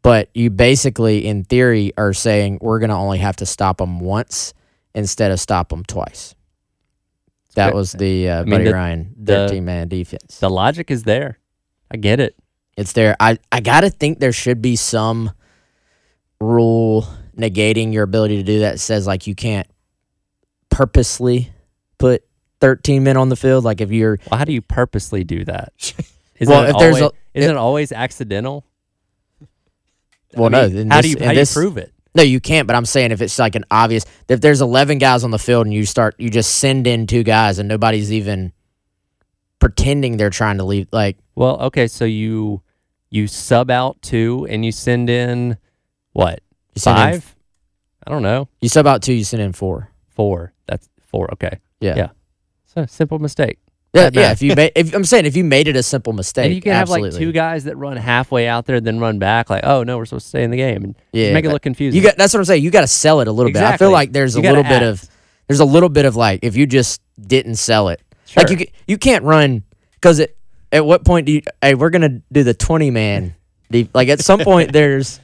But 0.01 0.29
you 0.33 0.49
basically, 0.49 1.25
in 1.25 1.45
theory, 1.45 1.93
are 1.97 2.11
saying 2.13 2.59
we're 2.61 2.79
going 2.79 2.89
to 2.89 2.95
only 2.95 3.19
have 3.19 3.37
to 3.37 3.45
stop 3.45 3.77
them 3.77 4.01
once 4.01 4.53
instead 4.93 5.31
of 5.31 5.39
stop 5.39 5.69
them 5.69 5.83
twice. 5.85 6.35
That 7.55 7.73
was 7.73 7.91
the 7.93 8.29
uh, 8.29 8.43
mean, 8.43 8.49
Buddy 8.51 8.63
the- 8.65 8.73
Ryan 8.73 9.13
the- 9.17 9.33
13 9.47 9.63
man 9.65 9.87
defense. 9.87 10.39
The 10.39 10.49
logic 10.49 10.91
is 10.91 11.03
there. 11.03 11.39
I 11.89 11.97
get 11.97 12.19
it. 12.19 12.35
It's 12.75 12.93
there. 12.93 13.15
I, 13.19 13.37
I 13.51 13.59
got 13.61 13.81
to 13.81 13.89
think 13.91 14.19
there 14.19 14.31
should 14.33 14.61
be 14.61 14.75
some 14.75 15.31
rule 16.43 17.07
negating 17.37 17.93
your 17.93 18.03
ability 18.03 18.37
to 18.37 18.43
do 18.43 18.59
that. 18.59 18.79
Says 18.79 19.07
like 19.07 19.25
you 19.27 19.35
can't 19.35 19.67
purposely 20.69 21.51
put 21.97 22.23
13 22.61 23.03
men 23.03 23.17
on 23.17 23.29
the 23.29 23.35
field. 23.35 23.63
Like 23.63 23.81
if 23.81 23.91
you're 23.91 24.19
Well, 24.29 24.37
how 24.37 24.45
do 24.45 24.53
you 24.53 24.61
purposely 24.61 25.23
do 25.23 25.43
that? 25.45 25.73
Isn't 26.39 26.51
Well, 26.53 26.65
it 26.65 26.69
if 26.71 26.77
there's 26.79 26.95
always, 27.01 27.11
a- 27.35 27.37
isn't 27.39 27.51
it 27.51 27.57
always 27.57 27.91
accidental? 27.91 28.65
well, 30.35 30.47
I 30.47 30.49
no. 30.49 30.67
mean, 30.67 30.77
in 30.77 30.89
how 30.91 31.01
this- 31.01 31.13
do 31.13 31.19
you 31.19 31.25
how 31.25 31.33
this- 31.33 31.53
do 31.53 31.59
you 31.59 31.65
prove 31.67 31.77
it? 31.77 31.91
No, 32.15 32.21
you 32.21 32.39
can't. 32.39 32.67
But 32.67 32.75
I'm 32.75 32.85
saying 32.85 33.11
if 33.11 33.21
it's 33.21 33.39
like 33.39 33.55
an 33.55 33.65
obvious, 33.71 34.05
if 34.29 34.39
there's 34.39 34.61
11 34.61 34.99
guys 34.99 35.23
on 35.23 35.31
the 35.31 35.39
field 35.39 35.65
and 35.65 35.73
you 35.73 35.83
start, 35.83 36.13
you 36.19 36.29
just 36.29 36.55
send 36.55 36.85
in 36.85 37.07
two 37.07 37.23
guys 37.23 37.57
and 37.57 37.67
nobody's 37.67 38.11
even 38.11 38.53
pretending 39.59 40.17
they're 40.17 40.29
trying 40.29 40.57
to 40.57 40.63
leave. 40.63 40.87
Like 40.91 41.17
Well, 41.35 41.59
okay, 41.61 41.87
so 41.87 42.05
you 42.05 42.61
you 43.09 43.27
sub 43.27 43.69
out 43.71 44.01
two 44.01 44.45
and 44.49 44.63
you 44.65 44.71
send 44.71 45.09
in 45.09 45.57
what 46.13 46.39
you 46.75 46.81
five? 46.81 47.35
I 48.05 48.11
don't 48.11 48.23
know, 48.23 48.47
you 48.61 48.69
sub 48.69 48.87
out 48.87 49.01
two, 49.01 49.13
you 49.13 49.23
send 49.23 49.41
in 49.43 49.53
four. 49.53 49.89
four. 50.09 50.53
That's 50.67 50.89
four. 51.07 51.31
Okay, 51.33 51.59
Yeah, 51.79 51.95
Yeah. 51.95 52.07
so 52.65 52.85
simple 52.85 53.19
mistake. 53.19 53.59
yeah. 53.93 54.09
Yeah. 54.11 54.31
If 54.31 54.41
you 54.41 54.55
made, 54.55 54.71
if 54.75 54.93
I'm 54.95 55.03
saying 55.05 55.25
if 55.27 55.35
you 55.35 55.43
made 55.43 55.67
it 55.67 55.75
a 55.75 55.83
simple 55.83 56.13
mistake, 56.13 56.45
and 56.47 56.55
you 56.55 56.61
can 56.61 56.71
absolutely. 56.71 57.09
have 57.09 57.13
like 57.13 57.19
two 57.21 57.31
guys 57.31 57.65
that 57.65 57.75
run 57.77 57.95
halfway 57.97 58.47
out 58.47 58.65
there, 58.65 58.81
then 58.81 58.99
run 58.99 59.19
back. 59.19 59.49
Like, 59.51 59.63
oh 59.65 59.83
no, 59.83 59.97
we're 59.97 60.05
supposed 60.05 60.25
to 60.25 60.29
stay 60.29 60.43
in 60.43 60.49
the 60.51 60.57
game, 60.57 60.83
and 60.83 60.95
Yeah, 61.11 61.31
make 61.33 61.45
it 61.45 61.49
look 61.49 61.61
confusing. 61.61 61.95
You 62.01 62.07
got 62.07 62.17
that's 62.17 62.33
what 62.33 62.39
I'm 62.39 62.45
saying. 62.45 62.63
You 62.63 62.71
got 62.71 62.81
to 62.81 62.87
sell 62.87 63.19
it 63.21 63.27
a 63.27 63.31
little 63.31 63.51
bit. 63.51 63.61
I 63.61 63.77
feel 63.77 63.91
like 63.91 64.11
there's 64.11 64.35
You 64.35 64.41
a 64.41 64.43
little 64.43 64.63
bit 64.63 64.81
of 64.81 65.07
there's 65.47 65.59
a 65.59 65.65
little 65.65 65.89
bit 65.89 66.05
of 66.05 66.15
like 66.15 66.39
if 66.43 66.55
you 66.57 66.65
just 66.65 67.01
didn't 67.21 67.55
sell 67.55 67.89
it, 67.89 68.01
like 68.35 68.49
you 68.49 68.65
you 68.87 68.97
can't 68.97 69.23
run 69.23 69.63
because 69.93 70.19
it. 70.19 70.37
At 70.71 70.83
what 70.87 71.05
point 71.05 71.27
do 71.27 71.33
you? 71.33 71.41
Hey, 71.61 71.75
we're 71.75 71.91
gonna 71.91 72.21
do 72.31 72.43
the 72.43 72.55
20 72.55 72.89
man. 72.89 73.35
Like 73.93 74.09
at 74.09 74.21
some 74.21 74.39
point, 74.39 74.71
there's 74.73 75.19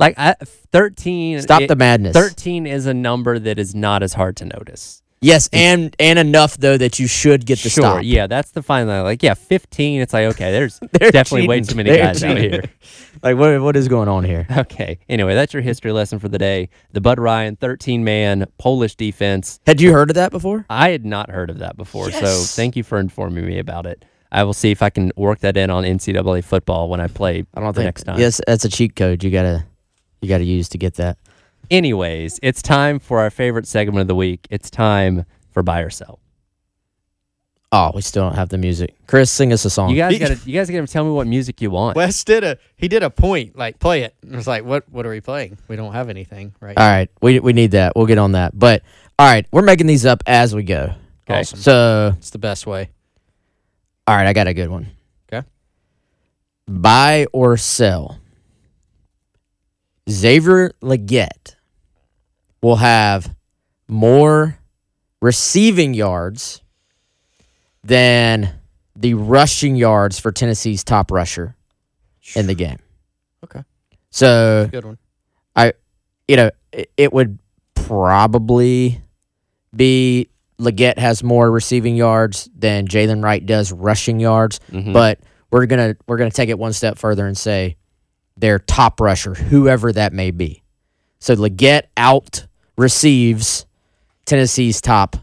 like 0.00 0.14
I, 0.18 0.34
thirteen. 0.72 1.40
stop 1.42 1.62
it- 1.62 1.68
the 1.68 1.76
madness. 1.76 2.14
Thirteen 2.14 2.66
is 2.66 2.86
a 2.86 2.94
number 2.94 3.38
that 3.38 3.58
is 3.58 3.74
not 3.74 4.02
as 4.02 4.14
hard 4.14 4.36
to 4.38 4.44
notice. 4.46 5.02
Yes, 5.22 5.50
and 5.52 5.94
and 6.00 6.18
enough 6.18 6.56
though 6.56 6.78
that 6.78 6.98
you 6.98 7.06
should 7.06 7.44
get 7.44 7.58
the 7.58 7.68
sure, 7.68 7.82
stop. 7.82 8.00
yeah, 8.04 8.26
that's 8.26 8.52
the 8.52 8.62
fine 8.62 8.88
line. 8.88 9.04
Like, 9.04 9.22
yeah, 9.22 9.34
fifteen. 9.34 10.00
It's 10.00 10.14
like 10.14 10.24
okay, 10.28 10.50
there's 10.50 10.78
definitely 10.92 11.46
way 11.46 11.60
too 11.60 11.74
many 11.74 11.90
They're 11.90 12.02
guys 12.06 12.24
out 12.24 12.38
here. 12.38 12.64
Like 13.22 13.36
what 13.36 13.60
what 13.60 13.76
is 13.76 13.86
going 13.88 14.08
on 14.08 14.24
here? 14.24 14.46
Okay. 14.50 14.98
Anyway, 15.06 15.34
that's 15.34 15.52
your 15.52 15.60
history 15.62 15.92
lesson 15.92 16.18
for 16.20 16.28
the 16.30 16.38
day. 16.38 16.70
The 16.92 17.02
Bud 17.02 17.18
Ryan 17.18 17.54
13 17.56 18.02
man 18.02 18.46
Polish 18.56 18.94
defense. 18.94 19.60
Had 19.66 19.78
you 19.82 19.92
heard 19.92 20.08
of 20.08 20.14
that 20.14 20.30
before? 20.30 20.64
I 20.70 20.88
had 20.88 21.04
not 21.04 21.28
heard 21.28 21.50
of 21.50 21.58
that 21.58 21.76
before. 21.76 22.10
So 22.12 22.26
thank 22.26 22.76
you 22.76 22.82
for 22.82 22.98
informing 22.98 23.44
me 23.44 23.58
about 23.58 23.84
it. 23.84 24.06
I 24.32 24.44
will 24.44 24.54
see 24.54 24.70
if 24.70 24.80
I 24.80 24.88
can 24.88 25.12
work 25.16 25.40
that 25.40 25.58
in 25.58 25.68
on 25.68 25.84
NCAA 25.84 26.42
football 26.44 26.88
when 26.88 27.00
I 27.00 27.08
play 27.08 27.44
I 27.52 27.60
don't 27.60 27.74
the 27.74 27.80
think. 27.80 27.84
next 27.88 28.04
time. 28.04 28.18
Yes, 28.18 28.40
that's 28.46 28.64
a 28.64 28.70
cheat 28.70 28.96
code. 28.96 29.22
You 29.22 29.30
gotta 29.30 29.66
you 30.20 30.28
gotta 30.28 30.44
use 30.44 30.68
to 30.70 30.78
get 30.78 30.94
that. 30.94 31.18
Anyways, 31.70 32.40
it's 32.42 32.62
time 32.62 32.98
for 32.98 33.20
our 33.20 33.30
favorite 33.30 33.66
segment 33.66 34.00
of 34.00 34.08
the 34.08 34.14
week. 34.14 34.46
It's 34.50 34.70
time 34.70 35.24
for 35.52 35.62
buy 35.62 35.80
or 35.80 35.90
sell. 35.90 36.18
Oh, 37.72 37.92
we 37.94 38.02
still 38.02 38.24
don't 38.24 38.34
have 38.34 38.48
the 38.48 38.58
music. 38.58 38.96
Chris, 39.06 39.30
sing 39.30 39.52
us 39.52 39.64
a 39.64 39.70
song. 39.70 39.90
You 39.90 39.96
guys 39.96 40.18
got 40.18 40.36
to 40.36 40.50
you 40.50 40.58
guys 40.58 40.68
got 40.68 40.80
to 40.80 40.92
tell 40.92 41.04
me 41.04 41.12
what 41.12 41.28
music 41.28 41.60
you 41.60 41.70
want. 41.70 41.94
Wes 41.96 42.24
did 42.24 42.42
a 42.42 42.58
he 42.76 42.88
did 42.88 43.04
a 43.04 43.10
point 43.10 43.56
like 43.56 43.78
play 43.78 44.02
it. 44.02 44.16
And 44.22 44.32
I 44.34 44.36
was 44.36 44.48
like, 44.48 44.64
what 44.64 44.88
what 44.88 45.06
are 45.06 45.10
we 45.10 45.20
playing? 45.20 45.56
We 45.68 45.76
don't 45.76 45.92
have 45.92 46.08
anything 46.08 46.52
right. 46.60 46.76
All 46.76 46.88
right, 46.88 47.08
we 47.22 47.38
we 47.38 47.52
need 47.52 47.70
that. 47.72 47.92
We'll 47.94 48.06
get 48.06 48.18
on 48.18 48.32
that. 48.32 48.58
But 48.58 48.82
all 49.20 49.26
right, 49.26 49.46
we're 49.52 49.62
making 49.62 49.86
these 49.86 50.04
up 50.04 50.24
as 50.26 50.52
we 50.52 50.64
go. 50.64 50.94
Okay. 51.30 51.40
Awesome. 51.40 51.60
So, 51.60 52.14
It's 52.16 52.30
the 52.30 52.38
best 52.38 52.66
way. 52.66 52.90
all 54.08 54.16
right, 54.16 54.26
I 54.26 54.32
got 54.32 54.48
a 54.48 54.54
good 54.54 54.68
one. 54.68 54.88
Okay. 55.32 55.46
Buy 56.66 57.26
or 57.32 57.56
sell. 57.56 58.18
Xavier 60.10 60.72
Legette 60.82 61.54
will 62.62 62.76
have 62.76 63.34
more 63.88 64.58
receiving 65.22 65.94
yards 65.94 66.60
than 67.82 68.54
the 68.96 69.14
rushing 69.14 69.76
yards 69.76 70.18
for 70.18 70.32
Tennessee's 70.32 70.84
top 70.84 71.10
rusher 71.10 71.56
in 72.34 72.46
the 72.46 72.54
game. 72.54 72.78
Okay. 73.44 73.62
So 74.10 74.68
Good 74.70 74.84
one. 74.84 74.98
I 75.56 75.72
you 76.28 76.36
know, 76.36 76.50
it, 76.72 76.90
it 76.96 77.12
would 77.12 77.38
probably 77.74 79.00
be 79.74 80.28
Legette 80.60 80.98
has 80.98 81.22
more 81.22 81.50
receiving 81.50 81.96
yards 81.96 82.48
than 82.54 82.86
Jaylen 82.86 83.22
Wright 83.24 83.44
does 83.44 83.72
rushing 83.72 84.20
yards. 84.20 84.60
Mhm. 84.70 84.92
But 84.92 85.20
we're 85.50 85.66
gonna 85.66 85.96
we're 86.06 86.18
gonna 86.18 86.30
take 86.30 86.48
it 86.50 86.58
one 86.58 86.72
step 86.72 86.98
further 86.98 87.26
and 87.26 87.36
say 87.36 87.76
their 88.40 88.58
top 88.58 89.00
rusher, 89.00 89.34
whoever 89.34 89.92
that 89.92 90.12
may 90.12 90.30
be. 90.30 90.62
So 91.18 91.36
Legette 91.36 91.84
out 91.96 92.46
receives 92.76 93.66
Tennessee's 94.24 94.80
top 94.80 95.16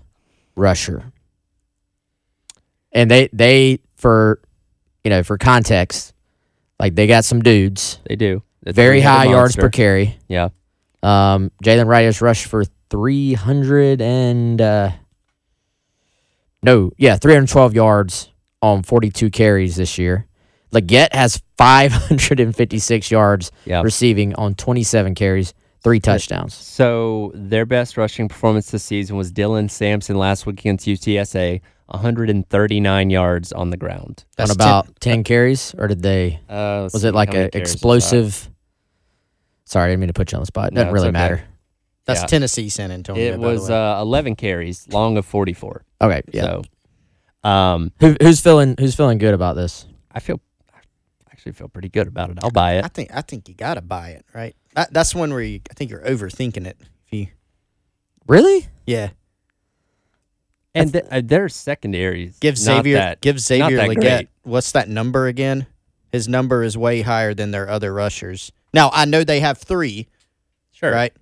rusher. 0.55 1.11
And 2.91 3.09
they 3.11 3.29
they 3.33 3.79
for 3.95 4.39
you 5.03 5.09
know, 5.09 5.23
for 5.23 5.37
context, 5.37 6.13
like 6.79 6.95
they 6.95 7.07
got 7.07 7.23
some 7.25 7.41
dudes. 7.41 7.99
they 8.07 8.17
do. 8.17 8.43
The 8.63 8.73
Very 8.73 8.99
high 8.99 9.25
yards 9.25 9.55
per 9.55 9.69
carry. 9.69 10.17
Yeah. 10.27 10.49
Um, 11.01 11.51
Jaylen 11.63 11.87
has 12.03 12.21
rushed 12.21 12.47
for 12.47 12.65
300 12.89 14.01
and 14.01 14.61
uh, 14.61 14.91
no, 16.61 16.91
yeah, 16.97 17.15
312 17.15 17.73
yards 17.73 18.29
on 18.61 18.83
42 18.83 19.29
carries 19.29 19.77
this 19.77 19.97
year. 19.97 20.26
Legette 20.73 21.13
has 21.13 21.41
556 21.57 23.11
yards 23.11 23.51
Yeah. 23.65 23.81
receiving 23.81 24.35
on 24.35 24.53
27 24.55 25.15
carries, 25.15 25.53
three 25.83 25.99
touchdowns. 25.99 26.53
So 26.53 27.31
their 27.35 27.65
best 27.65 27.97
rushing 27.97 28.27
performance 28.27 28.71
this 28.71 28.83
season 28.83 29.15
was 29.17 29.31
Dylan 29.31 29.69
Sampson 29.69 30.17
last 30.17 30.45
week 30.45 30.59
against 30.59 30.85
UTSA, 30.87 31.61
139 31.87 33.09
yards 33.09 33.51
on 33.53 33.69
the 33.69 33.77
ground. 33.77 34.25
on 34.37 34.51
about 34.51 34.99
10 34.99 35.23
carries, 35.23 35.73
or 35.77 35.87
did 35.87 36.01
they? 36.01 36.39
Uh, 36.49 36.89
Was 36.91 37.03
it 37.03 37.13
like 37.13 37.29
how 37.29 37.33
many 37.35 37.45
a 37.45 37.49
carries 37.49 37.61
was 37.63 37.71
that? 37.71 37.75
explosive? 37.77 38.49
Sorry, 39.65 39.85
I 39.85 39.87
didn't 39.89 39.99
mean 40.01 40.07
to 40.07 40.13
put 40.13 40.31
you 40.31 40.37
on 40.37 40.41
the 40.41 40.45
spot. 40.47 40.69
It 40.71 40.75
doesn't 40.75 40.87
it's 40.89 40.93
really 40.93 41.07
okay. 41.07 41.13
matter. 41.13 41.43
That's 42.05 42.21
Yeah. 42.21 42.27
Tennessee 42.27 42.69
San 42.69 42.91
Antonio. 42.91 43.21
It 43.23 43.31
by 43.31 43.37
the 43.37 43.41
was 43.53 43.69
way. 43.69 43.75
uh, 43.75 44.01
11 44.01 44.35
carries, 44.35 44.87
long 44.89 45.17
of 45.17 45.25
44. 45.25 45.83
Okay, 46.01 46.21
yeah. 46.31 46.41
So, 47.43 47.49
um, 47.49 47.91
Who, 47.99 48.15
who's 48.21 48.39
feeling 48.41 48.75
Who's 48.79 48.95
feeling 48.95 49.17
good 49.17 49.33
about 49.33 49.55
this? 49.55 49.85
I 50.11 50.19
feel 50.19 50.35
I 50.35 50.46
actually 51.37 51.51
feel 51.51 51.67
pretty 51.69 51.89
good 51.89 52.07
about 52.07 52.31
it. 52.31 52.39
I'll 52.41 52.49
buy 52.49 52.73
it. 52.77 52.83
I 52.85 52.87
think 52.87 53.11
I 53.13 53.21
think 53.21 53.47
you 53.47 53.53
gotta 53.53 53.81
buy 53.81 54.09
it, 54.09 54.25
right? 54.33 54.55
That, 54.73 54.91
that's 54.91 55.13
one 55.13 55.31
where 55.31 55.41
you, 55.41 55.61
I 55.69 55.73
think 55.75 55.91
you're 55.91 56.01
overthinking 56.01 56.65
it. 56.65 56.77
If 57.05 57.13
you, 57.13 57.27
Really? 58.27 58.67
yeah, 58.87 59.09
And 60.75 60.91
th- 60.91 61.05
uh, 61.09 61.21
their 61.23 61.47
secondaries. 61.47 62.37
give 62.39 62.57
Xavier 62.57 62.97
that- 62.97 63.21
give 63.21 63.39
Xavier 63.39 63.77
Legette. 63.79 64.27
What's 64.43 64.71
that 64.73 64.89
number 64.89 65.27
again? 65.27 65.67
His 66.11 66.27
number 66.27 66.63
is 66.63 66.77
way 66.77 67.01
higher 67.01 67.33
than 67.33 67.51
their 67.51 67.69
other 67.69 67.93
rushers. 67.93 68.51
Now 68.73 68.89
I 68.93 69.05
know 69.05 69.23
they 69.23 69.39
have 69.39 69.57
three, 69.59 70.07
Sure. 70.71 70.91
right? 70.91 71.13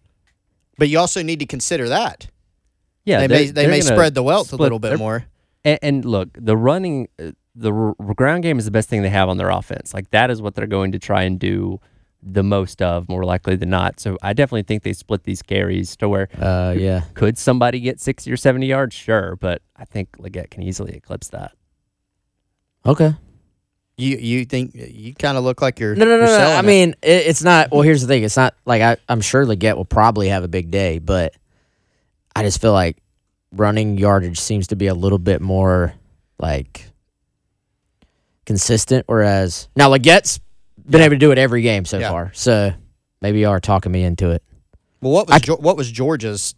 But 0.77 0.87
you 0.89 0.97
also 0.99 1.21
need 1.23 1.39
to 1.39 1.45
consider 1.45 1.89
that 1.89 2.27
Yeah. 3.03 3.19
they 3.19 3.27
may 3.27 3.45
they 3.51 3.67
may 3.67 3.81
spread 3.81 4.13
the 4.15 4.23
wealth 4.23 4.53
a 4.53 4.55
little 4.55 4.79
bit 4.79 4.97
more. 4.97 5.25
And, 5.65 5.79
and 5.81 6.05
look, 6.05 6.29
the 6.33 6.55
running, 6.55 7.07
uh, 7.19 7.31
the 7.55 7.71
r- 7.73 7.93
ground 8.15 8.43
game 8.43 8.59
is 8.59 8.65
the 8.65 8.71
best 8.71 8.89
thing 8.89 9.01
they 9.01 9.09
have 9.09 9.29
on 9.29 9.37
their 9.37 9.49
offense. 9.49 9.93
Like 9.93 10.09
that 10.11 10.29
is 10.29 10.41
what 10.41 10.55
they're 10.55 10.67
going 10.67 10.91
to 10.91 10.99
try 10.99 11.23
and 11.23 11.39
do 11.39 11.79
the 12.27 12.43
most 12.43 12.81
of, 12.81 13.07
more 13.07 13.23
likely 13.23 13.55
than 13.55 13.69
not. 13.69 13.99
So 13.99 14.17
I 14.21 14.33
definitely 14.33 14.63
think 14.63 14.83
they 14.83 14.93
split 14.93 15.23
these 15.23 15.41
carries 15.43 15.95
to 15.97 16.09
where 16.09 16.27
Uh, 16.39 16.73
yeah. 16.77 17.01
could 17.13 17.37
somebody 17.37 17.79
get 17.79 17.99
sixty 18.01 18.31
or 18.31 18.37
seventy 18.37 18.65
yards? 18.67 18.95
Sure, 18.95 19.35
but 19.35 19.61
I 19.75 19.85
think 19.85 20.17
Legette 20.17 20.49
can 20.49 20.63
easily 20.63 20.93
eclipse 20.95 21.27
that. 21.29 21.51
Okay. 22.85 23.13
You 23.97 24.17
you 24.17 24.45
think 24.45 24.71
you 24.75 25.13
kind 25.13 25.37
of 25.37 25.43
look 25.43 25.61
like 25.61 25.79
you're 25.79 25.95
No, 25.95 26.03
no, 26.05 26.11
no, 26.11 26.15
you're 26.17 26.25
no. 26.25 26.37
selling 26.37 26.55
I 26.55 26.59
it. 26.59 26.65
mean, 26.65 26.89
it, 27.01 27.27
it's 27.27 27.43
not. 27.43 27.71
Well, 27.71 27.81
here's 27.81 28.01
the 28.01 28.07
thing. 28.07 28.23
It's 28.23 28.35
not 28.35 28.53
like 28.65 28.81
I, 28.81 28.97
I'm 29.07 29.21
sure 29.21 29.45
Legette 29.45 29.77
will 29.77 29.85
probably 29.85 30.27
have 30.29 30.43
a 30.43 30.47
big 30.49 30.69
day, 30.71 30.99
but 30.99 31.33
I 32.35 32.43
just 32.43 32.59
feel 32.59 32.73
like 32.73 32.97
running 33.53 33.97
yardage 33.97 34.37
seems 34.39 34.67
to 34.67 34.75
be 34.75 34.87
a 34.87 34.93
little 34.93 35.17
bit 35.19 35.39
more 35.41 35.93
like 36.39 36.89
consistent. 38.45 39.05
Whereas 39.07 39.67
now 39.75 39.89
Legette's 39.89 40.39
been 40.87 41.01
able 41.01 41.15
to 41.15 41.19
do 41.19 41.31
it 41.31 41.37
every 41.37 41.61
game 41.61 41.85
so 41.85 41.99
Yeah. 41.99 42.09
far. 42.09 42.31
So 42.33 42.73
maybe 43.21 43.39
you 43.39 43.49
are 43.49 43.59
talking 43.59 43.91
me 43.91 44.03
into 44.03 44.31
it. 44.31 44.43
Well, 45.01 45.11
what 45.13 45.27
was 45.27 45.35
I- 45.35 45.39
Geo- 45.39 45.57
what 45.57 45.77
was 45.77 45.91
Georgia's 45.91 46.55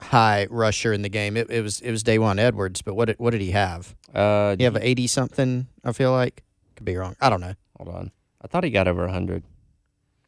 high 0.00 0.46
rusher 0.50 0.92
in 0.92 1.02
the 1.02 1.08
game? 1.08 1.36
It, 1.36 1.50
it 1.50 1.62
was 1.62 1.80
it 1.80 1.90
was 1.90 2.02
Daijun 2.02 2.38
Edwards, 2.38 2.82
but 2.82 2.94
what 2.94 3.06
did, 3.06 3.18
what 3.18 3.30
did 3.30 3.40
he 3.40 3.50
have? 3.52 3.94
Uh, 4.14 4.56
He 4.56 4.64
have 4.64 4.76
eighty 4.76 5.06
something. 5.06 5.66
I 5.84 5.92
feel 5.92 6.12
like 6.12 6.42
could 6.76 6.84
be 6.84 6.96
wrong. 6.96 7.16
I 7.20 7.28
don't 7.30 7.40
know. 7.40 7.54
hold 7.78 7.94
on. 7.94 8.10
I 8.42 8.48
thought 8.48 8.64
he 8.64 8.70
got 8.70 8.88
over 8.88 9.06
hundred. 9.08 9.42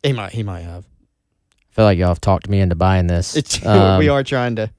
He 0.02 0.12
might 0.12 0.32
he 0.32 0.42
might 0.42 0.60
have. 0.62 0.84
I 0.84 1.74
feel 1.74 1.84
like 1.86 1.98
y'all 1.98 2.08
have 2.08 2.20
talked 2.20 2.48
me 2.48 2.60
into 2.60 2.74
buying 2.74 3.06
this. 3.06 3.34
It's, 3.36 3.64
Um, 3.66 3.98
we 3.98 4.08
are 4.08 4.22
trying 4.22 4.56
to. 4.56 4.70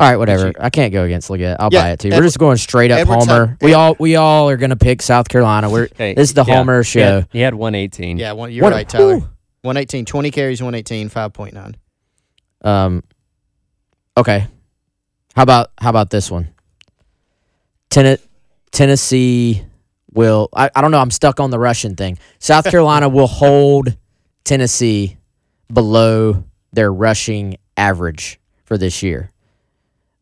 All 0.00 0.08
right, 0.08 0.16
whatever. 0.16 0.52
I 0.60 0.70
can't 0.70 0.92
go 0.92 1.02
against 1.04 1.28
Legette. 1.28 1.56
I'll 1.58 1.70
Yeah, 1.72 1.82
buy 1.82 1.90
it 1.90 1.98
too. 2.00 2.08
Edward- 2.08 2.20
We're 2.20 2.26
just 2.26 2.38
going 2.38 2.56
straight 2.56 2.90
up 2.92 3.00
Edwards 3.00 3.26
had- 3.26 3.32
Homer. 3.32 3.58
we 3.60 3.74
all 3.74 3.96
we 3.98 4.14
all 4.16 4.48
are 4.48 4.56
gonna 4.56 4.76
pick 4.76 5.02
South 5.02 5.28
Carolina. 5.28 5.68
We're 5.68 5.84
Okay, 5.92 6.14
this 6.14 6.28
is 6.30 6.34
the 6.34 6.44
yeah, 6.44 6.54
Homer 6.56 6.82
He 6.84 7.00
had, 7.00 7.22
show. 7.22 7.28
he 7.32 7.40
had 7.40 7.54
one 7.54 7.74
eighteen. 7.74 8.16
Yeah, 8.16 8.32
one, 8.32 8.52
you're 8.52 8.62
What- 8.64 8.72
right, 8.72 8.88
Tyler. 8.88 9.16
whew. 9.16 9.28
118, 9.62 10.04
20 10.04 10.30
carries, 10.30 10.62
118, 10.62 11.08
5.9. 11.10 11.74
Um. 12.62 13.02
Okay. 14.16 14.46
How 15.34 15.42
about 15.42 15.70
how 15.78 15.90
about 15.90 16.10
this 16.10 16.30
one? 16.30 16.48
Ten- 17.90 18.18
Tennessee 18.70 19.64
will. 20.12 20.48
I, 20.54 20.70
I 20.74 20.80
don't 20.80 20.90
know. 20.90 21.00
I'm 21.00 21.10
stuck 21.10 21.40
on 21.40 21.50
the 21.50 21.58
Russian 21.58 21.96
thing. 21.96 22.18
South 22.38 22.64
Carolina 22.70 23.08
will 23.08 23.26
hold 23.26 23.96
Tennessee 24.44 25.16
below 25.72 26.44
their 26.72 26.92
rushing 26.92 27.56
average 27.76 28.40
for 28.64 28.78
this 28.78 29.02
year, 29.02 29.30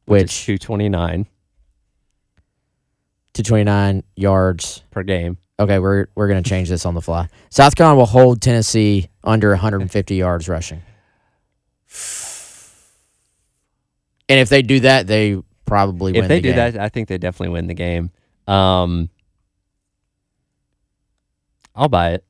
which 0.06 0.44
two 0.44 0.58
twenty 0.58 0.88
nine. 0.88 1.26
229 3.34 4.02
yards. 4.16 4.82
per 4.90 5.02
game. 5.02 5.36
Okay, 5.60 5.78
we're 5.78 6.06
we're 6.14 6.26
gonna 6.26 6.42
change 6.42 6.70
this 6.70 6.86
on 6.86 6.94
the 6.94 7.02
fly. 7.02 7.28
South 7.50 7.76
Carolina 7.76 7.98
will 7.98 8.06
hold 8.06 8.40
Tennessee 8.40 9.10
under 9.22 9.50
150 9.50 10.14
yards 10.14 10.48
rushing. 10.48 10.80
And 14.28 14.40
if 14.40 14.48
they 14.48 14.62
do 14.62 14.80
that, 14.80 15.06
they 15.06 15.40
probably 15.66 16.12
win 16.12 16.24
If 16.24 16.28
they 16.28 16.36
the 16.36 16.42
do 16.42 16.48
game. 16.48 16.56
that, 16.56 16.78
I 16.78 16.88
think 16.88 17.08
they 17.08 17.18
definitely 17.18 17.52
win 17.52 17.66
the 17.66 17.74
game. 17.74 18.10
Um, 18.48 19.10
I'll 21.74 21.88
buy 21.88 22.12
it. 22.14 22.24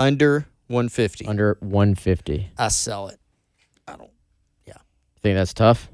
Under 0.00 0.46
150. 0.68 1.26
under 1.26 1.58
150. 1.60 2.50
I 2.56 2.68
sell 2.68 3.08
it. 3.08 3.20
I 3.86 3.96
don't. 3.96 4.10
Yeah. 4.66 4.74
You 4.78 5.20
think 5.20 5.36
that's 5.36 5.52
tough. 5.52 5.90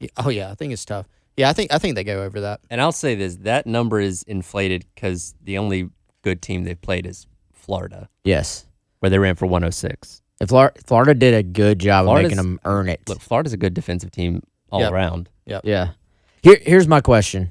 Yeah, 0.00 0.08
oh 0.16 0.30
yeah, 0.30 0.50
I 0.50 0.54
think 0.54 0.72
it's 0.72 0.84
tough. 0.84 1.06
Yeah, 1.36 1.48
I 1.48 1.52
think 1.52 1.72
I 1.72 1.78
think 1.78 1.94
they 1.94 2.04
go 2.04 2.22
over 2.22 2.40
that. 2.40 2.60
And 2.70 2.80
I'll 2.80 2.92
say 2.92 3.14
this: 3.14 3.36
that 3.36 3.66
number 3.66 4.00
is 4.00 4.22
inflated 4.24 4.84
because 4.94 5.34
the 5.42 5.58
only 5.58 5.90
good 6.22 6.42
team 6.42 6.64
they've 6.64 6.80
played 6.80 7.06
is 7.06 7.26
Florida, 7.52 8.08
Yes. 8.24 8.66
where 8.98 9.10
they 9.10 9.18
ran 9.18 9.36
for 9.36 9.46
106. 9.46 10.22
If 10.40 10.48
Florida, 10.48 10.80
Florida 10.86 11.14
did 11.14 11.34
a 11.34 11.42
good 11.42 11.78
job 11.78 12.08
of 12.08 12.14
making 12.14 12.36
them 12.36 12.58
earn 12.64 12.88
it. 12.88 13.00
Look, 13.08 13.20
Florida's 13.20 13.52
a 13.52 13.56
good 13.58 13.74
defensive 13.74 14.10
team 14.10 14.42
all 14.70 14.80
Yep. 14.80 14.92
around. 14.92 15.28
Yeah. 15.46 15.60
Yeah. 15.64 15.88
Here, 16.42 16.58
here's 16.62 16.88
my 16.88 17.00
question: 17.00 17.50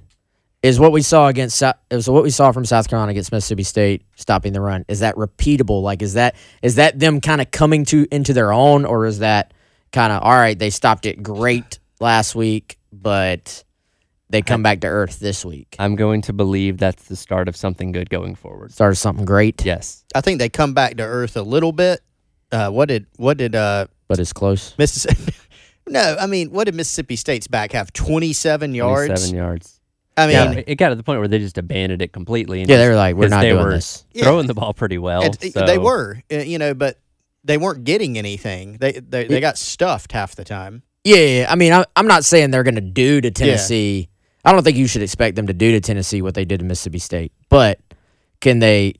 Is 0.63 0.79
what 0.79 0.91
we 0.91 1.01
saw 1.01 1.27
against 1.27 1.57
Sou- 1.57 1.71
is 1.91 2.09
what 2.09 2.23
we 2.23 2.31
saw 2.31 2.51
from 2.51 2.65
South 2.65 2.89
Carolina 2.89 3.11
against 3.11 3.31
Mississippi 3.31 3.63
State 3.63 4.03
stopping 4.15 4.53
the 4.53 4.61
run? 4.61 4.85
Is 4.87 4.99
that 4.99 5.15
repeatable? 5.15 5.81
Like, 5.83 6.01
is 6.01 6.13
that 6.15 6.35
is 6.61 6.75
that 6.75 6.99
them 6.99 7.21
kind 7.21 7.41
of 7.41 7.49
coming 7.51 7.85
to 7.85 8.07
into 8.11 8.33
their 8.33 8.51
own, 8.51 8.85
or 8.85 9.05
is 9.05 9.19
that 9.19 9.53
kind 9.91 10.11
of 10.11 10.21
all 10.23 10.31
right? 10.35 10.57
They 10.57 10.69
stopped 10.69 11.05
it 11.05 11.23
great 11.23 11.78
last 11.99 12.35
week, 12.35 12.77
but 12.91 13.63
they 14.29 14.41
come 14.41 14.61
back 14.63 14.81
to 14.81 14.87
earth 14.87 15.19
this 15.19 15.43
week. 15.43 15.75
I'm 15.79 15.95
going 15.95 16.21
to 16.23 16.33
believe 16.33 16.77
that's 16.77 17.05
the 17.05 17.15
start 17.15 17.47
of 17.47 17.55
something 17.55 17.91
good 17.91 18.09
going 18.09 18.35
forward. 18.35 18.71
Start 18.71 18.91
of 18.93 18.97
something 18.97 19.25
great, 19.25 19.63
Yes. 19.65 20.03
I 20.15 20.21
think 20.21 20.39
they 20.39 20.49
come 20.49 20.73
back 20.73 20.97
to 20.97 21.03
earth 21.03 21.35
a 21.37 21.41
little 21.41 21.71
bit. 21.71 22.01
Uh, 22.51 22.69
what 22.69 22.87
did 22.87 23.05
what 23.17 23.37
did 23.37 23.53
uh 23.55 23.85
but 24.07 24.17
it's 24.19 24.33
close. 24.33 24.73
Mississippi? 24.79 25.33
no, 25.87 26.15
I 26.19 26.25
mean, 26.25 26.49
what 26.51 26.63
did 26.63 26.73
Mississippi 26.73 27.15
State's 27.15 27.47
back 27.47 27.73
have? 27.73 27.93
27 27.93 28.73
yards. 28.73 29.21
Seven 29.21 29.35
yards. 29.37 29.79
I 30.17 30.25
mean, 30.27 30.35
Yeah. 30.35 30.51
It- 30.53 30.63
It 30.67 30.75
got 30.75 30.89
to 30.89 30.95
the 30.95 31.03
point 31.03 31.19
where 31.19 31.27
they 31.27 31.37
just 31.39 31.59
abandoned 31.59 32.01
it 32.01 32.11
completely. 32.11 32.61
And 32.61 32.69
Yeah, 32.69 32.77
just- 32.77 32.83
they 32.85 32.89
were 32.89 32.95
like, 32.95 33.15
we're 33.15 33.23
'cause 33.25 33.31
not 33.31 33.41
they 33.41 33.49
doing 33.51 33.63
were 33.63 33.71
this. 33.71 34.03
Yeah. 34.13 34.23
Throwing 34.23 34.47
the 34.47 34.55
ball 34.55 34.73
pretty 34.73 34.97
well. 34.97 35.21
and- 35.21 35.39
so- 35.53 35.65
they 35.65 35.77
were, 35.77 36.21
uh, 36.31 36.37
you 36.37 36.57
know, 36.57 36.73
but 36.73 36.97
they 37.43 37.57
weren't 37.57 37.83
getting 37.83 38.17
anything. 38.17 38.77
They 38.79 38.93
they, 38.93 39.25
they 39.25 39.39
got 39.39 39.57
stuffed 39.59 40.11
half 40.11 40.35
the 40.35 40.43
time. 40.43 40.81
Yeah, 41.03 41.15
yeah, 41.17 41.39
yeah. 41.41 41.51
I 41.51 41.55
mean, 41.55 41.71
I, 41.73 41.85
I'm 41.95 42.07
not 42.07 42.25
saying 42.25 42.51
they're 42.51 42.63
going 42.63 42.75
to 42.75 42.81
do 42.81 43.21
to 43.21 43.31
Tennessee. 43.31 44.09
I 44.45 44.51
don't 44.51 44.63
think 44.63 44.77
you 44.77 44.87
should 44.87 45.01
expect 45.01 45.35
them 45.35 45.47
to 45.47 45.53
do 45.53 45.71
to 45.71 45.79
Tennessee 45.81 46.21
what 46.21 46.33
they 46.33 46.45
did 46.45 46.59
to 46.59 46.65
Mississippi 46.65 46.99
State. 46.99 47.31
But 47.49 47.79
can 48.41 48.59
they? 48.59 48.93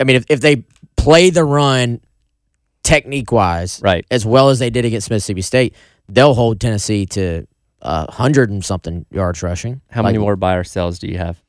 I 0.00 0.04
mean, 0.04 0.16
if, 0.16 0.24
if 0.28 0.40
they 0.40 0.64
play 0.96 1.30
the 1.30 1.44
run 1.44 2.00
technique 2.82 3.32
wise, 3.32 3.80
Right. 3.82 4.04
as 4.10 4.24
well 4.26 4.48
as 4.50 4.58
they 4.58 4.70
did 4.70 4.84
against 4.84 5.10
Mississippi 5.10 5.42
State, 5.42 5.74
they'll 6.08 6.34
hold 6.34 6.60
Tennessee 6.60 7.06
to 7.06 7.46
a 7.82 8.10
hundred 8.12 8.50
and 8.50 8.64
something 8.64 9.06
yards 9.10 9.42
rushing. 9.42 9.80
How 9.90 10.02
Like, 10.02 10.12
many 10.12 10.18
more 10.18 10.36
buy 10.36 10.54
or 10.54 10.64
sells 10.64 10.98
do 10.98 11.06
you 11.08 11.18
have? 11.18 11.42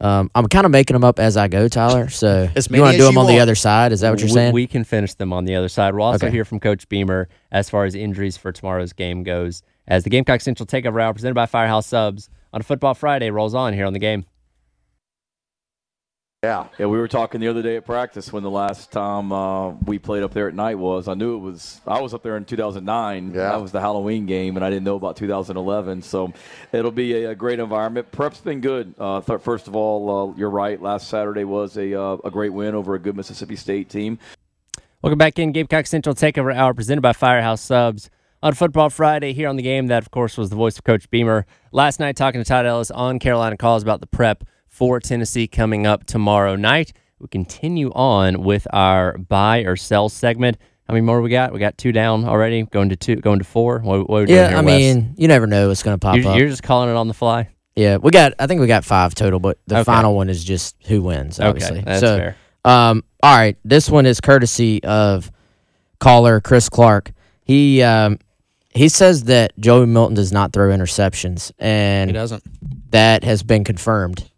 Um, 0.00 0.30
I'm 0.34 0.46
kind 0.46 0.64
of 0.64 0.70
making 0.70 0.94
them 0.94 1.02
up 1.04 1.18
as 1.18 1.36
I 1.36 1.48
go, 1.48 1.66
Tyler. 1.68 2.08
So 2.08 2.48
As 2.56 2.68
you 2.70 2.80
want 2.80 2.92
to 2.92 2.98
do 2.98 3.04
them 3.04 3.14
you 3.14 3.20
on 3.20 3.26
the 3.26 3.40
other 3.40 3.54
side? 3.56 3.90
Is 3.92 4.00
that 4.00 4.10
what 4.10 4.20
you're 4.20 4.28
We- 4.28 4.32
saying? 4.34 4.52
We 4.52 4.66
can 4.68 4.84
finish 4.84 5.14
them 5.14 5.32
on 5.32 5.44
the 5.44 5.56
other 5.56 5.68
side. 5.68 5.94
We'll 5.94 6.04
also 6.04 6.26
Okay. 6.26 6.32
hear 6.34 6.44
from 6.44 6.60
Coach 6.60 6.88
Beamer 6.88 7.28
as 7.50 7.68
far 7.68 7.84
as 7.84 7.94
injuries 7.94 8.36
for 8.36 8.52
tomorrow's 8.52 8.92
game 8.92 9.24
goes. 9.24 9.62
As 9.88 10.04
the 10.04 10.10
Gamecock 10.10 10.40
Central 10.40 10.66
Takeover 10.66 11.02
Hour 11.02 11.14
presented 11.14 11.34
by 11.34 11.46
Firehouse 11.46 11.86
Subs 11.86 12.28
on 12.52 12.62
Football 12.62 12.94
Friday 12.94 13.30
rolls 13.30 13.54
on 13.54 13.72
here 13.72 13.86
on 13.86 13.92
the 13.92 13.98
game. 13.98 14.24
Yeah, 16.44 16.68
yeah. 16.78 16.86
We 16.86 16.98
were 16.98 17.08
talking 17.08 17.40
the 17.40 17.48
other 17.48 17.62
day 17.62 17.74
at 17.78 17.84
practice 17.84 18.32
when 18.32 18.44
the 18.44 18.50
last 18.50 18.92
time 18.92 19.32
uh, 19.32 19.70
we 19.70 19.98
played 19.98 20.22
up 20.22 20.32
there 20.32 20.46
at 20.46 20.54
night 20.54 20.78
was. 20.78 21.08
I 21.08 21.14
knew 21.14 21.34
it 21.34 21.40
was. 21.40 21.80
I 21.84 22.00
was 22.00 22.14
up 22.14 22.22
there 22.22 22.36
in 22.36 22.44
2009. 22.44 23.32
Yeah. 23.34 23.50
that 23.50 23.60
was 23.60 23.72
the 23.72 23.80
Halloween 23.80 24.24
game, 24.24 24.54
and 24.54 24.64
I 24.64 24.70
didn't 24.70 24.84
know 24.84 24.94
about 24.94 25.16
2011. 25.16 26.02
So 26.02 26.32
it'll 26.70 26.92
be 26.92 27.24
a, 27.24 27.30
a 27.30 27.34
great 27.34 27.58
environment. 27.58 28.12
Prep's 28.12 28.40
been 28.40 28.60
good. 28.60 28.94
Uh, 29.00 29.20
th- 29.20 29.40
first 29.40 29.66
of 29.66 29.74
all, 29.74 30.30
uh, 30.30 30.36
you're 30.36 30.48
right. 30.48 30.80
Last 30.80 31.08
Saturday 31.08 31.42
was 31.42 31.76
a 31.76 32.00
uh, 32.00 32.18
a 32.22 32.30
great 32.30 32.52
win 32.52 32.76
over 32.76 32.94
a 32.94 33.00
good 33.00 33.16
Mississippi 33.16 33.56
State 33.56 33.88
team. 33.88 34.20
Welcome 35.02 35.18
back 35.18 35.40
in 35.40 35.50
Gamecock 35.50 35.88
Central 35.88 36.14
Takeover 36.14 36.54
Hour 36.54 36.72
presented 36.72 37.00
by 37.00 37.14
Firehouse 37.14 37.62
Subs 37.62 38.10
on 38.44 38.54
Football 38.54 38.90
Friday 38.90 39.32
here 39.32 39.48
on 39.48 39.56
the 39.56 39.62
game. 39.64 39.88
That, 39.88 40.04
of 40.04 40.12
course, 40.12 40.38
was 40.38 40.50
the 40.50 40.56
voice 40.56 40.78
of 40.78 40.84
Coach 40.84 41.10
Beamer. 41.10 41.46
Last 41.72 41.98
night, 41.98 42.14
talking 42.14 42.40
to 42.40 42.44
Todd 42.44 42.64
Ellis 42.64 42.92
on 42.92 43.18
Carolina 43.18 43.56
Calls 43.56 43.82
about 43.82 44.00
the 44.00 44.06
prep 44.06 44.44
for 44.68 45.00
Tennessee 45.00 45.46
coming 45.48 45.86
up 45.86 46.04
tomorrow 46.04 46.56
night. 46.56 46.92
We 47.18 47.28
continue 47.28 47.90
on 47.94 48.42
with 48.42 48.66
our 48.72 49.18
buy 49.18 49.60
or 49.60 49.76
sell 49.76 50.08
segment. 50.08 50.56
How 50.86 50.94
many 50.94 51.04
more 51.04 51.20
we 51.20 51.30
got? 51.30 51.52
We 51.52 51.58
got 51.58 51.76
two 51.76 51.92
down 51.92 52.24
already. 52.24 52.62
Going 52.62 52.88
to 52.90 52.96
two, 52.96 53.16
going 53.16 53.40
to 53.40 53.44
four. 53.44 53.80
What, 53.80 54.08
what 54.08 54.18
are 54.18 54.20
we 54.20 54.26
doing 54.26 54.38
yeah, 54.38 54.48
here, 54.50 54.58
I 54.58 54.60
Wes? 54.62 54.80
mean, 54.80 55.14
you 55.18 55.28
never 55.28 55.46
know 55.46 55.68
what's 55.68 55.82
going 55.82 55.94
to 55.94 55.98
pop 55.98 56.16
you're, 56.16 56.28
up. 56.28 56.38
you're 56.38 56.48
just 56.48 56.62
calling 56.62 56.88
it 56.90 56.96
on 56.96 57.08
the 57.08 57.14
fly. 57.14 57.48
Yeah, 57.76 57.96
we 57.98 58.10
got. 58.10 58.32
I 58.38 58.46
think 58.46 58.60
we 58.60 58.66
got 58.66 58.84
five 58.84 59.14
total, 59.14 59.38
but 59.40 59.58
the 59.66 59.76
Okay. 59.76 59.84
final 59.84 60.14
one 60.16 60.30
is 60.30 60.42
just 60.44 60.76
who 60.86 61.02
wins. 61.02 61.38
Obviously, 61.38 61.78
Okay, 61.78 61.84
that's 61.84 62.00
so, 62.00 62.16
fair. 62.16 62.36
Um, 62.64 63.04
all 63.22 63.36
right, 63.36 63.56
this 63.64 63.88
one 63.90 64.04
is 64.06 64.20
courtesy 64.20 64.82
of 64.82 65.30
caller 66.00 66.40
Chris 66.40 66.68
Clark. 66.68 67.12
He 67.44 67.82
um, 67.82 68.18
he 68.70 68.88
says 68.88 69.24
that 69.24 69.52
Joey 69.58 69.86
Milton 69.86 70.14
does 70.14 70.32
not 70.32 70.52
throw 70.52 70.70
interceptions, 70.70 71.52
and 71.58 72.10
He 72.10 72.16
and 72.16 72.22
doesn't. 72.22 72.90
that 72.90 73.24
has 73.24 73.42
been 73.42 73.62
confirmed. 73.64 74.28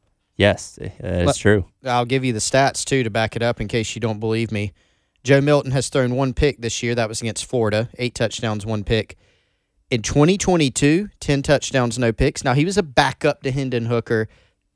Yes, 0.40 0.78
uh, 0.80 0.88
it's 1.02 1.36
true. 1.36 1.66
I'll 1.84 2.06
give 2.06 2.24
you 2.24 2.32
the 2.32 2.38
stats 2.38 2.82
too 2.84 3.02
to 3.02 3.10
back 3.10 3.36
it 3.36 3.42
up 3.42 3.60
in 3.60 3.68
case 3.68 3.94
you 3.94 4.00
don't 4.00 4.20
believe 4.20 4.50
me. 4.50 4.72
Joe 5.22 5.42
Milton 5.42 5.72
has 5.72 5.90
thrown 5.90 6.14
one 6.14 6.32
pick 6.32 6.62
this 6.62 6.82
year. 6.82 6.94
That 6.94 7.10
was 7.10 7.20
against 7.20 7.44
Florida. 7.44 7.90
Eight 7.98 8.14
touchdowns, 8.14 8.64
one 8.64 8.82
pick. 8.82 9.18
In 9.90 10.00
2022, 10.00 11.10
10 11.20 11.42
touchdowns, 11.42 11.98
no 11.98 12.10
picks. 12.10 12.42
Now, 12.42 12.54
he 12.54 12.64
was 12.64 12.78
a 12.78 12.82
backup 12.82 13.42
to 13.42 13.50
Hendon 13.50 13.84
Hooker. 13.84 14.28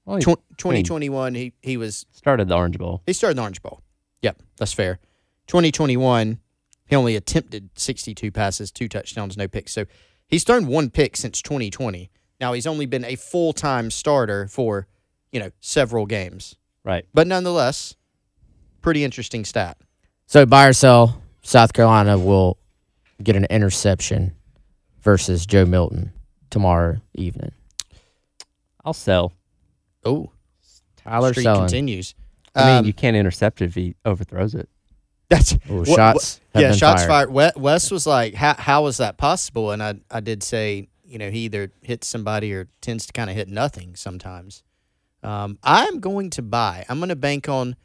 Well, 0.05 0.17
he 0.17 0.23
Tw- 0.23 0.43
2021, 0.59 1.35
he, 1.35 1.55
he 1.63 1.79
was 1.79 2.05
started 2.13 2.49
the 2.49 2.57
Orange 2.57 2.77
Bowl. 2.77 3.03
he 3.07 3.15
started 3.15 3.39
the 3.39 3.43
Orange 3.43 3.63
Bowl. 3.63 3.81
Yep, 4.21 4.43
that's 4.59 4.75
fair. 4.75 4.99
2021, 5.47 6.41
he 6.87 6.97
only 6.97 7.17
attempted 7.17 7.71
62 7.77 8.31
passes, 8.33 8.71
two 8.71 8.89
touchdowns, 8.89 9.39
no 9.39 9.49
picks. 9.49 9.73
So 9.73 9.87
he's 10.27 10.45
thrown 10.45 10.67
one 10.67 10.91
pick 10.91 11.17
since 11.17 11.41
2020. 11.41 12.11
Now 12.39 12.53
he's 12.53 12.67
only 12.67 12.85
been 12.85 13.05
a 13.05 13.17
full 13.17 13.55
time 13.55 13.91
starter 13.91 14.47
for, 14.49 14.89
you 15.35 15.41
know, 15.41 15.51
several 15.61 16.07
games. 16.07 16.55
Right. 16.85 17.05
But 17.13 17.27
nonetheless, 17.27 17.97
pretty 18.81 19.03
interesting 19.05 19.45
stat. 19.45 19.77
So 20.27 20.47
buy 20.47 20.67
or 20.69 20.73
sell, 20.73 21.21
South 21.43 21.73
Carolina 21.75 22.17
will 22.19 22.57
get 23.23 23.37
an 23.37 23.45
interception 23.51 24.33
versus 25.03 25.45
Joe 25.45 25.65
Milton 25.67 26.13
tomorrow 26.51 27.01
evening. 27.15 27.53
I'll 28.85 28.93
sell. 28.93 29.33
Oh, 30.05 30.31
Tyler 30.97 31.33
streak 31.33 31.45
selling. 31.45 31.61
continues. 31.63 32.15
I 32.55 32.67
mean, 32.67 32.79
Um, 32.79 32.85
you 32.87 32.93
can't 32.93 33.17
intercept 33.17 33.61
if 33.61 33.75
he 33.75 33.97
overthrows 34.05 34.55
it. 34.55 34.69
That's 35.31 35.55
Ooh, 35.71 35.79
what- 35.81 35.89
shots 35.89 36.41
what- 36.55 36.63
have 36.63 36.71
yeah, 36.71 36.77
shots 36.77 37.05
fired. 37.07 37.29
fired. 37.35 37.57
Wes 37.57 37.91
was 37.91 38.07
like, 38.07 38.35
"How 38.35 38.55
how 38.55 38.85
was 38.85 38.99
that 38.99 39.17
possible?" 39.17 39.73
And 39.73 39.83
I 39.83 39.95
I 40.11 40.21
did 40.21 40.43
say, 40.43 40.89
you 41.05 41.19
know, 41.19 41.31
he 41.31 41.41
either 41.47 41.73
hits 41.83 42.07
somebody 42.07 42.53
or 42.53 42.69
tends 42.81 43.07
to 43.07 43.13
kind 43.13 43.31
of 43.31 43.35
hit 43.37 43.49
nothing 43.49 43.97
sometimes. 43.97 44.63
Um, 45.25 45.59
I'm 45.63 46.01
going 46.01 46.31
to 46.31 46.43
buy. 46.43 46.85
I'm 46.89 46.99
going 46.99 47.09
to 47.09 47.17
bank 47.17 47.49
on 47.49 47.77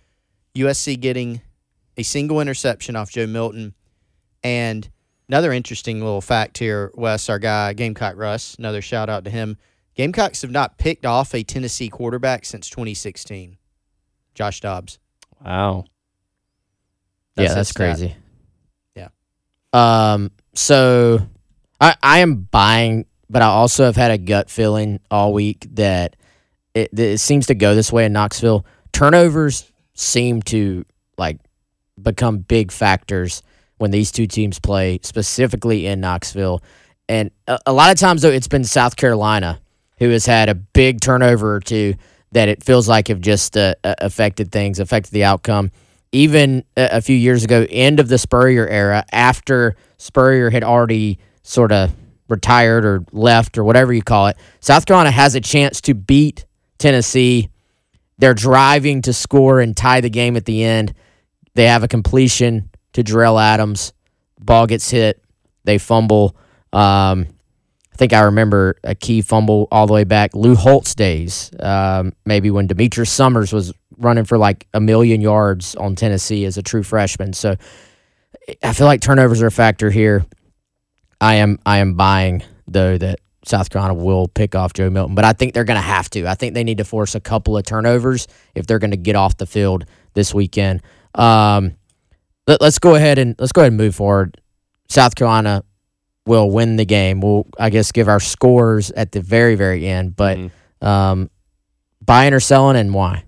USC 0.55 0.99
getting 0.99 1.41
a 1.97 2.03
single 2.03 2.41
interception 2.41 2.95
off 2.95 3.11
Joe 3.11 3.27
Milton, 3.27 3.73
and 4.43 4.89
another 5.29 5.53
interesting 5.53 5.99
little 5.99 6.21
fact 6.21 6.57
here. 6.57 6.91
Wes, 6.95 7.29
our 7.29 7.39
guy 7.39 7.73
Gamecock 7.73 8.17
Russ, 8.17 8.55
another 8.55 8.81
shout 8.81 9.09
out 9.09 9.23
to 9.23 9.29
him. 9.29 9.57
Gamecocks 9.95 10.41
have 10.41 10.51
not 10.51 10.77
picked 10.77 11.05
off 11.05 11.33
a 11.33 11.43
Tennessee 11.43 11.89
quarterback 11.89 12.45
since 12.45 12.69
2016. 12.69 13.57
Josh 14.33 14.61
Dobbs. 14.61 14.99
Wow. 15.43 15.85
yeah, 17.35 17.43
his 17.43 17.55
that's 17.55 17.69
stat. 17.69 17.97
crazy. 17.97 18.15
Yeah. 18.95 19.09
Um. 19.73 20.31
So, 20.53 21.19
I 21.79 21.95
I 22.03 22.19
am 22.19 22.35
buying, 22.35 23.05
but 23.29 23.41
I 23.41 23.45
also 23.45 23.85
have 23.85 23.95
had 23.95 24.11
a 24.11 24.17
gut 24.17 24.49
feeling 24.49 24.99
all 25.09 25.31
week 25.31 25.67
that 25.75 26.15
it, 26.73 26.97
it 26.97 27.19
seems 27.19 27.47
to 27.47 27.55
go 27.55 27.75
this 27.75 27.91
way 27.91 28.05
in 28.05 28.13
Knoxville. 28.13 28.65
Turnovers 28.91 29.71
seem 29.93 30.41
to 30.43 30.85
like 31.17 31.39
become 32.01 32.39
big 32.39 32.71
factors 32.71 33.43
when 33.77 33.91
these 33.91 34.11
two 34.11 34.27
teams 34.27 34.59
play, 34.59 34.99
specifically 35.03 35.85
in 35.87 35.99
Knoxville. 35.99 36.61
And 37.07 37.31
a, 37.47 37.59
a 37.67 37.73
lot 37.73 37.91
of 37.91 37.97
times, 37.97 38.21
though, 38.21 38.29
it's 38.29 38.47
been 38.47 38.63
South 38.63 38.95
Carolina 38.95 39.59
who 39.99 40.09
has 40.09 40.25
had 40.25 40.49
a 40.49 40.55
big 40.55 41.01
turnover 41.01 41.55
or 41.55 41.59
two 41.59 41.95
that 42.31 42.47
it 42.47 42.63
feels 42.63 42.87
like 42.87 43.07
have 43.07 43.19
just 43.19 43.57
uh, 43.57 43.75
uh, 43.83 43.95
affected 43.99 44.51
things, 44.51 44.79
affected 44.79 45.11
the 45.11 45.23
outcome. 45.23 45.71
Even 46.11 46.63
a, 46.77 46.97
a 46.97 47.01
few 47.01 47.15
years 47.15 47.43
ago, 47.43 47.65
end 47.69 47.99
of 47.99 48.07
the 48.07 48.17
Spurrier 48.17 48.67
era, 48.67 49.03
after 49.11 49.75
Spurrier 49.97 50.49
had 50.49 50.63
already 50.63 51.19
sort 51.43 51.71
of 51.71 51.91
retired 52.27 52.85
or 52.85 53.03
left 53.11 53.57
or 53.57 53.63
whatever 53.63 53.91
you 53.91 54.01
call 54.01 54.27
it, 54.27 54.37
South 54.59 54.85
Carolina 54.85 55.11
has 55.11 55.35
a 55.35 55.41
chance 55.41 55.81
to 55.81 55.93
beat 55.93 56.45
Tennessee. 56.79 57.49
They're 58.17 58.33
driving 58.33 59.01
to 59.03 59.13
score 59.13 59.61
and 59.61 59.77
tie 59.77 60.01
the 60.01 60.09
game 60.09 60.35
at 60.35 60.45
the 60.45 60.63
end. 60.63 60.93
They 61.53 61.65
have 61.65 61.83
a 61.83 61.87
completion 61.87 62.69
to 62.93 63.03
Jerell 63.03 63.41
Adams. 63.41 63.93
Ball 64.39 64.67
gets 64.67 64.89
hit. 64.89 65.23
They 65.63 65.77
fumble. 65.77 66.35
Um, 66.73 67.27
I 67.93 67.97
think 67.97 68.13
I 68.13 68.21
remember 68.21 68.77
a 68.83 68.95
key 68.95 69.21
fumble 69.21 69.67
all 69.71 69.85
the 69.85 69.93
way 69.93 70.05
back 70.05 70.33
Lou 70.33 70.55
Holtz 70.55 70.95
days, 70.95 71.51
um, 71.59 72.13
maybe 72.25 72.49
when 72.49 72.67
Demetrius 72.67 73.11
Summers 73.11 73.51
was 73.51 73.73
running 73.97 74.23
for 74.23 74.37
like 74.37 74.67
a 74.73 74.79
million 74.79 75.21
yards 75.21 75.75
on 75.75 75.95
Tennessee 75.95 76.45
as 76.45 76.57
a 76.57 76.63
true 76.63 76.83
freshman. 76.83 77.33
So 77.33 77.55
I 78.63 78.73
feel 78.73 78.87
like 78.87 79.01
turnovers 79.01 79.41
are 79.41 79.47
a 79.47 79.51
factor 79.51 79.91
here. 79.91 80.25
I 81.21 81.35
am 81.35 81.59
I 81.65 81.79
am 81.79 81.95
buying 81.95 82.43
though 82.67 82.97
that 82.97 83.19
South 83.45 83.69
Carolina 83.69 83.93
will 83.93 84.27
pick 84.27 84.53
off 84.55 84.73
Joe 84.73 84.89
Milton, 84.89 85.15
but 85.15 85.23
I 85.25 85.33
think 85.33 85.53
they're 85.53 85.63
going 85.63 85.77
to 85.77 85.81
have 85.81 86.09
to. 86.11 86.27
I 86.27 86.35
think 86.35 86.53
they 86.53 86.63
need 86.63 86.79
to 86.79 86.83
force 86.83 87.15
a 87.15 87.19
couple 87.19 87.57
of 87.57 87.65
turnovers 87.65 88.27
if 88.55 88.67
they're 88.67 88.79
going 88.79 88.91
to 88.91 88.97
get 88.97 89.15
off 89.15 89.37
the 89.37 89.45
field 89.45 89.85
this 90.13 90.33
weekend. 90.33 90.81
Um, 91.15 91.75
let, 92.47 92.61
us 92.61 92.79
go 92.79 92.95
ahead 92.95 93.17
and 93.17 93.35
let's 93.39 93.51
go 93.51 93.61
ahead 93.61 93.71
and 93.71 93.77
move 93.77 93.95
forward. 93.95 94.41
South 94.89 95.15
Carolina 95.15 95.63
will 96.25 96.51
win 96.51 96.75
the 96.75 96.85
game. 96.85 97.21
We'll 97.21 97.47
I 97.59 97.69
guess 97.69 97.91
give 97.91 98.07
our 98.07 98.19
scores 98.19 98.91
at 98.91 99.11
the 99.13 99.21
very 99.21 99.55
very 99.55 99.87
end, 99.87 100.15
but 100.15 100.37
Mhm. 100.37 100.51
um, 100.85 101.29
buying 102.01 102.33
or 102.33 102.39
selling 102.39 102.75
and 102.77 102.93
why? 102.93 103.23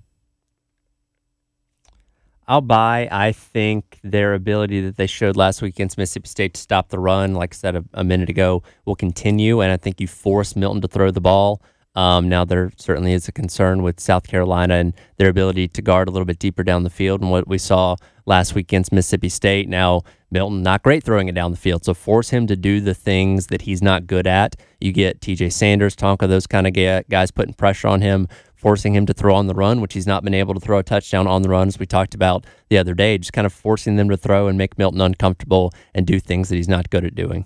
I'll 2.52 2.60
buy. 2.60 3.08
I 3.10 3.32
think 3.32 3.98
their 4.04 4.34
ability 4.34 4.82
that 4.82 4.98
they 4.98 5.08
showed 5.08 5.38
last 5.38 5.62
week 5.62 5.76
against 5.76 5.98
Mississippi 5.98 6.28
State 6.28 6.54
to 6.56 6.60
stop 6.60 6.90
the 6.90 7.00
run, 7.00 7.34
like 7.34 7.54
I 7.54 7.56
said 7.56 7.78
a, 7.78 7.86
a 7.94 8.04
minute 8.04 8.30
ago, 8.30 8.62
will 8.84 8.98
continue. 8.98 9.62
And 9.62 9.72
I 9.72 9.78
think 9.78 10.02
you 10.02 10.08
force 10.10 10.54
Milton 10.54 10.82
to 10.82 10.90
throw 10.90 11.12
the 11.12 11.22
ball. 11.22 11.62
Um, 11.96 12.28
now, 12.28 12.44
there 12.44 12.74
certainly 12.76 13.14
is 13.14 13.30
a 13.30 13.32
concern 13.32 13.84
with 13.84 14.02
South 14.02 14.28
Carolina 14.28 14.74
and 14.74 14.94
their 15.16 15.30
ability 15.30 15.70
to 15.70 15.82
guard 15.82 16.10
a 16.10 16.12
little 16.12 16.26
bit 16.26 16.40
deeper 16.40 16.62
down 16.62 16.84
the 16.84 16.90
field. 16.90 17.22
And 17.22 17.32
what 17.32 17.48
we 17.48 17.58
saw 17.58 17.96
last 18.26 18.54
week 18.54 18.66
against 18.66 18.92
Mississippi 18.92 19.30
State, 19.30 19.70
now 19.70 20.02
Milton, 20.30 20.62
not 20.62 20.84
great 20.84 21.06
throwing 21.06 21.30
it 21.30 21.36
down 21.36 21.52
the 21.52 21.58
field. 21.58 21.86
So 21.86 21.94
force 21.94 22.32
him 22.32 22.48
to 22.48 22.58
do 22.58 22.82
the 22.82 22.94
things 22.94 23.48
that 23.48 23.62
he's 23.62 23.82
not 23.82 24.08
good 24.08 24.28
at. 24.28 24.58
You 24.82 24.92
get 24.92 25.22
TJ 25.22 25.54
Sanders, 25.54 25.96
Tonka, 25.96 26.28
those 26.28 26.48
kind 26.48 26.68
of 26.68 27.08
guys 27.10 27.32
putting 27.32 27.54
pressure 27.54 27.88
on 27.88 28.02
him, 28.02 28.28
forcing 28.62 28.94
him 28.94 29.08
to 29.08 29.14
throw 29.14 29.34
on 29.34 29.48
the 29.48 29.56
run, 29.56 29.82
which 29.82 29.94
he's 29.96 30.06
not 30.06 30.24
been 30.24 30.36
able 30.36 30.54
to 30.54 30.60
throw 30.60 30.78
a 30.78 30.84
touchdown 30.84 31.26
on 31.26 31.42
the 31.42 31.50
run, 31.50 31.68
as 31.68 31.80
we 31.80 31.88
talked 31.88 32.14
about 32.14 32.46
the 32.70 32.78
other 32.78 32.94
day. 32.94 33.18
Just 33.18 33.34
kind 33.34 33.48
of 33.48 33.52
forcing 33.52 33.96
them 33.96 34.08
to 34.10 34.16
throw 34.18 34.48
and 34.48 34.56
make 34.58 34.78
Milton 34.78 35.02
uncomfortable 35.02 35.74
and 35.96 36.06
do 36.06 36.20
things 36.20 36.50
that 36.50 36.58
he's 36.58 36.70
not 36.70 36.92
good 36.92 37.04
at 37.04 37.16
doing. 37.16 37.46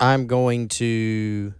I'm 0.00 0.26
going 0.26 0.68
to 0.68 1.54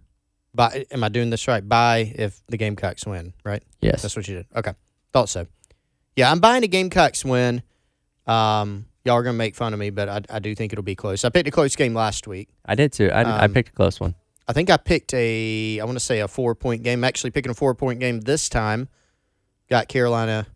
buy. 0.54 0.86
Am 0.90 1.02
I 1.02 1.08
doing 1.08 1.30
this 1.30 1.48
right? 1.48 1.66
Buy 1.66 2.12
if 2.14 2.40
the 2.48 2.56
Gamecocks 2.56 3.06
win, 3.06 3.32
right? 3.44 3.62
Yes. 3.80 4.02
That's 4.02 4.14
what 4.14 4.28
you 4.28 4.36
did. 4.36 4.46
Okay. 4.54 4.74
Thought 5.12 5.28
so. 5.28 5.46
Yeah, 6.16 6.30
I'm 6.30 6.40
buying 6.40 6.62
a 6.64 6.68
Gamecocks 6.68 7.24
win. 7.24 7.62
Um, 8.26 8.86
y'all 9.04 9.16
are 9.16 9.22
going 9.22 9.34
to 9.34 9.38
make 9.38 9.54
fun 9.56 9.72
of 9.72 9.78
me, 9.80 9.90
but 9.90 10.08
I, 10.08 10.20
I 10.30 10.38
do 10.38 10.54
think 10.54 10.72
it'll 10.72 10.82
be 10.84 10.94
close. 10.94 11.24
I 11.24 11.30
picked 11.30 11.48
a 11.48 11.50
close 11.50 11.74
game 11.74 11.94
last 11.94 12.26
week. 12.28 12.48
I 12.66 12.74
did 12.74 12.92
too. 12.92 13.10
I, 13.10 13.22
I 13.22 13.44
Um, 13.46 13.52
picked 13.54 13.70
a 13.70 13.72
close 13.72 13.98
one. 13.98 14.14
I 14.48 14.54
think 14.54 14.70
I 14.70 14.78
picked 14.78 15.12
a, 15.12 15.78
I 15.78 15.84
want 15.84 15.96
to 15.96 16.04
say 16.04 16.20
a 16.20 16.28
four 16.28 16.54
point 16.54 16.82
game. 16.82 17.04
Actually 17.04 17.30
picking 17.30 17.50
a 17.50 17.54
four 17.54 17.74
point 17.74 18.00
game 18.00 18.20
this 18.22 18.48
time. 18.48 18.88
Got 19.68 19.88
Carolina 19.88 20.46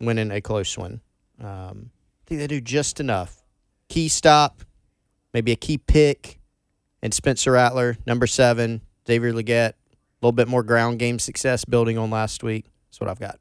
winning 0.00 0.32
a 0.32 0.40
close 0.40 0.76
one. 0.76 1.00
Um, 1.40 1.90
I 1.92 2.24
think 2.26 2.40
they 2.40 2.48
do 2.48 2.60
just 2.60 2.98
enough. 2.98 3.42
Key 3.88 4.08
stop, 4.08 4.62
maybe 5.32 5.52
a 5.52 5.56
key 5.56 5.78
pick, 5.78 6.40
and 7.00 7.14
Spencer 7.14 7.52
Rattler, 7.52 7.96
number 8.06 8.26
seven, 8.26 8.82
Xavier 9.06 9.32
Legette, 9.32 9.70
a 9.70 9.74
little 10.20 10.32
bit 10.32 10.48
more 10.48 10.64
ground 10.64 10.98
game 10.98 11.20
success 11.20 11.64
building 11.64 11.96
on 11.96 12.10
last 12.10 12.42
week. 12.42 12.66
That's 12.88 13.00
what 13.00 13.08
I've 13.08 13.20
got. 13.20 13.38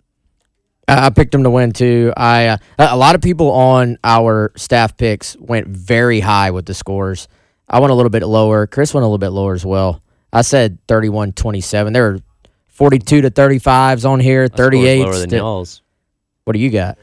I 0.87 1.09
picked 1.09 1.33
them 1.33 1.43
to 1.43 1.49
win 1.49 1.71
too. 1.73 2.13
I 2.15 2.47
uh, 2.47 2.57
a 2.77 2.95
lot 2.95 3.15
of 3.15 3.21
people 3.21 3.51
on 3.51 3.97
our 4.03 4.53
staff 4.55 4.95
picks 4.95 5.35
went 5.37 5.67
very 5.67 6.21
high 6.21 6.51
with 6.51 6.65
the 6.65 6.73
scores. 6.73 7.27
I 7.69 7.79
went 7.79 7.91
a 7.91 7.95
little 7.95 8.09
bit 8.09 8.23
lower. 8.25 8.65
Chris 8.67 8.93
went 8.93 9.03
a 9.03 9.07
little 9.07 9.17
bit 9.17 9.29
lower 9.29 9.53
as 9.53 9.65
well. 9.65 10.01
I 10.31 10.41
said 10.41 10.77
31-27. 10.87 11.93
There 11.93 12.03
were 12.13 12.19
42 12.67 13.21
to 13.21 13.31
35s 13.31 14.07
on 14.09 14.19
here, 14.19 14.43
My 14.51 14.55
38. 14.57 14.99
lower 15.03 15.13
than 15.17 15.29
still- 15.29 15.39
y'all's. 15.39 15.81
What 16.45 16.53
do 16.53 16.59
you 16.59 16.69
got? 16.69 16.97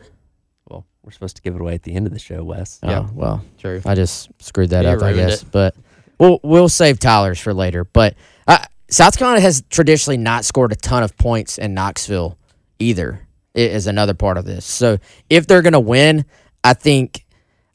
Well, 0.68 0.86
we're 1.02 1.10
supposed 1.12 1.36
to 1.36 1.42
give 1.42 1.54
it 1.54 1.60
away 1.60 1.74
at 1.74 1.82
the 1.82 1.94
end 1.94 2.06
of 2.06 2.12
the 2.12 2.18
show, 2.18 2.42
Wes. 2.44 2.78
Oh, 2.82 2.88
Yeah. 2.90 3.06
well, 3.12 3.44
True. 3.58 3.82
I 3.84 3.94
just 3.94 4.28
screwed 4.40 4.70
that 4.70 4.84
You 4.84 4.90
up, 4.92 5.02
I 5.02 5.12
guess. 5.12 5.42
it. 5.42 5.48
But 5.50 5.74
we'll 6.18 6.40
we'll 6.42 6.68
save 6.70 6.98
Tyler's 6.98 7.38
for 7.40 7.52
later. 7.52 7.84
But 7.84 8.14
uh, 8.46 8.64
South 8.88 9.18
Carolina 9.18 9.40
has 9.42 9.62
traditionally 9.68 10.16
not 10.16 10.44
scored 10.46 10.72
a 10.72 10.76
ton 10.76 11.02
of 11.02 11.14
points 11.18 11.58
in 11.58 11.74
Knoxville 11.74 12.38
either. 12.78 13.20
i- 13.54 13.58
Is 13.60 13.86
another 13.86 14.14
part 14.14 14.38
of 14.38 14.44
this. 14.46 14.64
So 14.64 14.98
if 15.28 15.46
they're 15.46 15.62
gonna 15.62 15.78
win, 15.80 16.24
I 16.62 16.72
think 16.74 17.23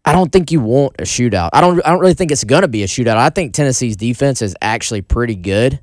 I 0.09 0.13
don't 0.13 0.31
think 0.31 0.51
you 0.51 0.59
want 0.59 0.95
a 0.97 1.03
shootout. 1.03 1.51
I 1.53 1.61
don't 1.61 1.85
I 1.85 1.91
don't 1.91 1.99
really 1.99 2.15
think 2.15 2.31
it's 2.31 2.43
gonna 2.43 2.67
be 2.67 2.81
a 2.81 2.87
shootout. 2.87 3.17
I 3.17 3.29
think 3.29 3.53
Tennessee's 3.53 3.95
defense 3.95 4.41
is 4.41 4.55
actually 4.59 5.03
pretty 5.03 5.35
good. 5.35 5.79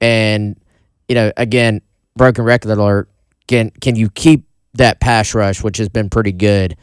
And 0.00 0.60
you 1.08 1.14
know, 1.14 1.30
again, 1.36 1.80
broken 2.16 2.44
record 2.44 2.72
alert. 2.72 3.08
Can 3.46 3.70
can 3.80 3.94
you 3.94 4.10
keep 4.10 4.48
that 4.74 4.98
pass 4.98 5.34
rush, 5.34 5.62
which 5.62 5.76
has 5.76 5.88
been 5.88 6.10
pretty 6.10 6.32
good, 6.32 6.76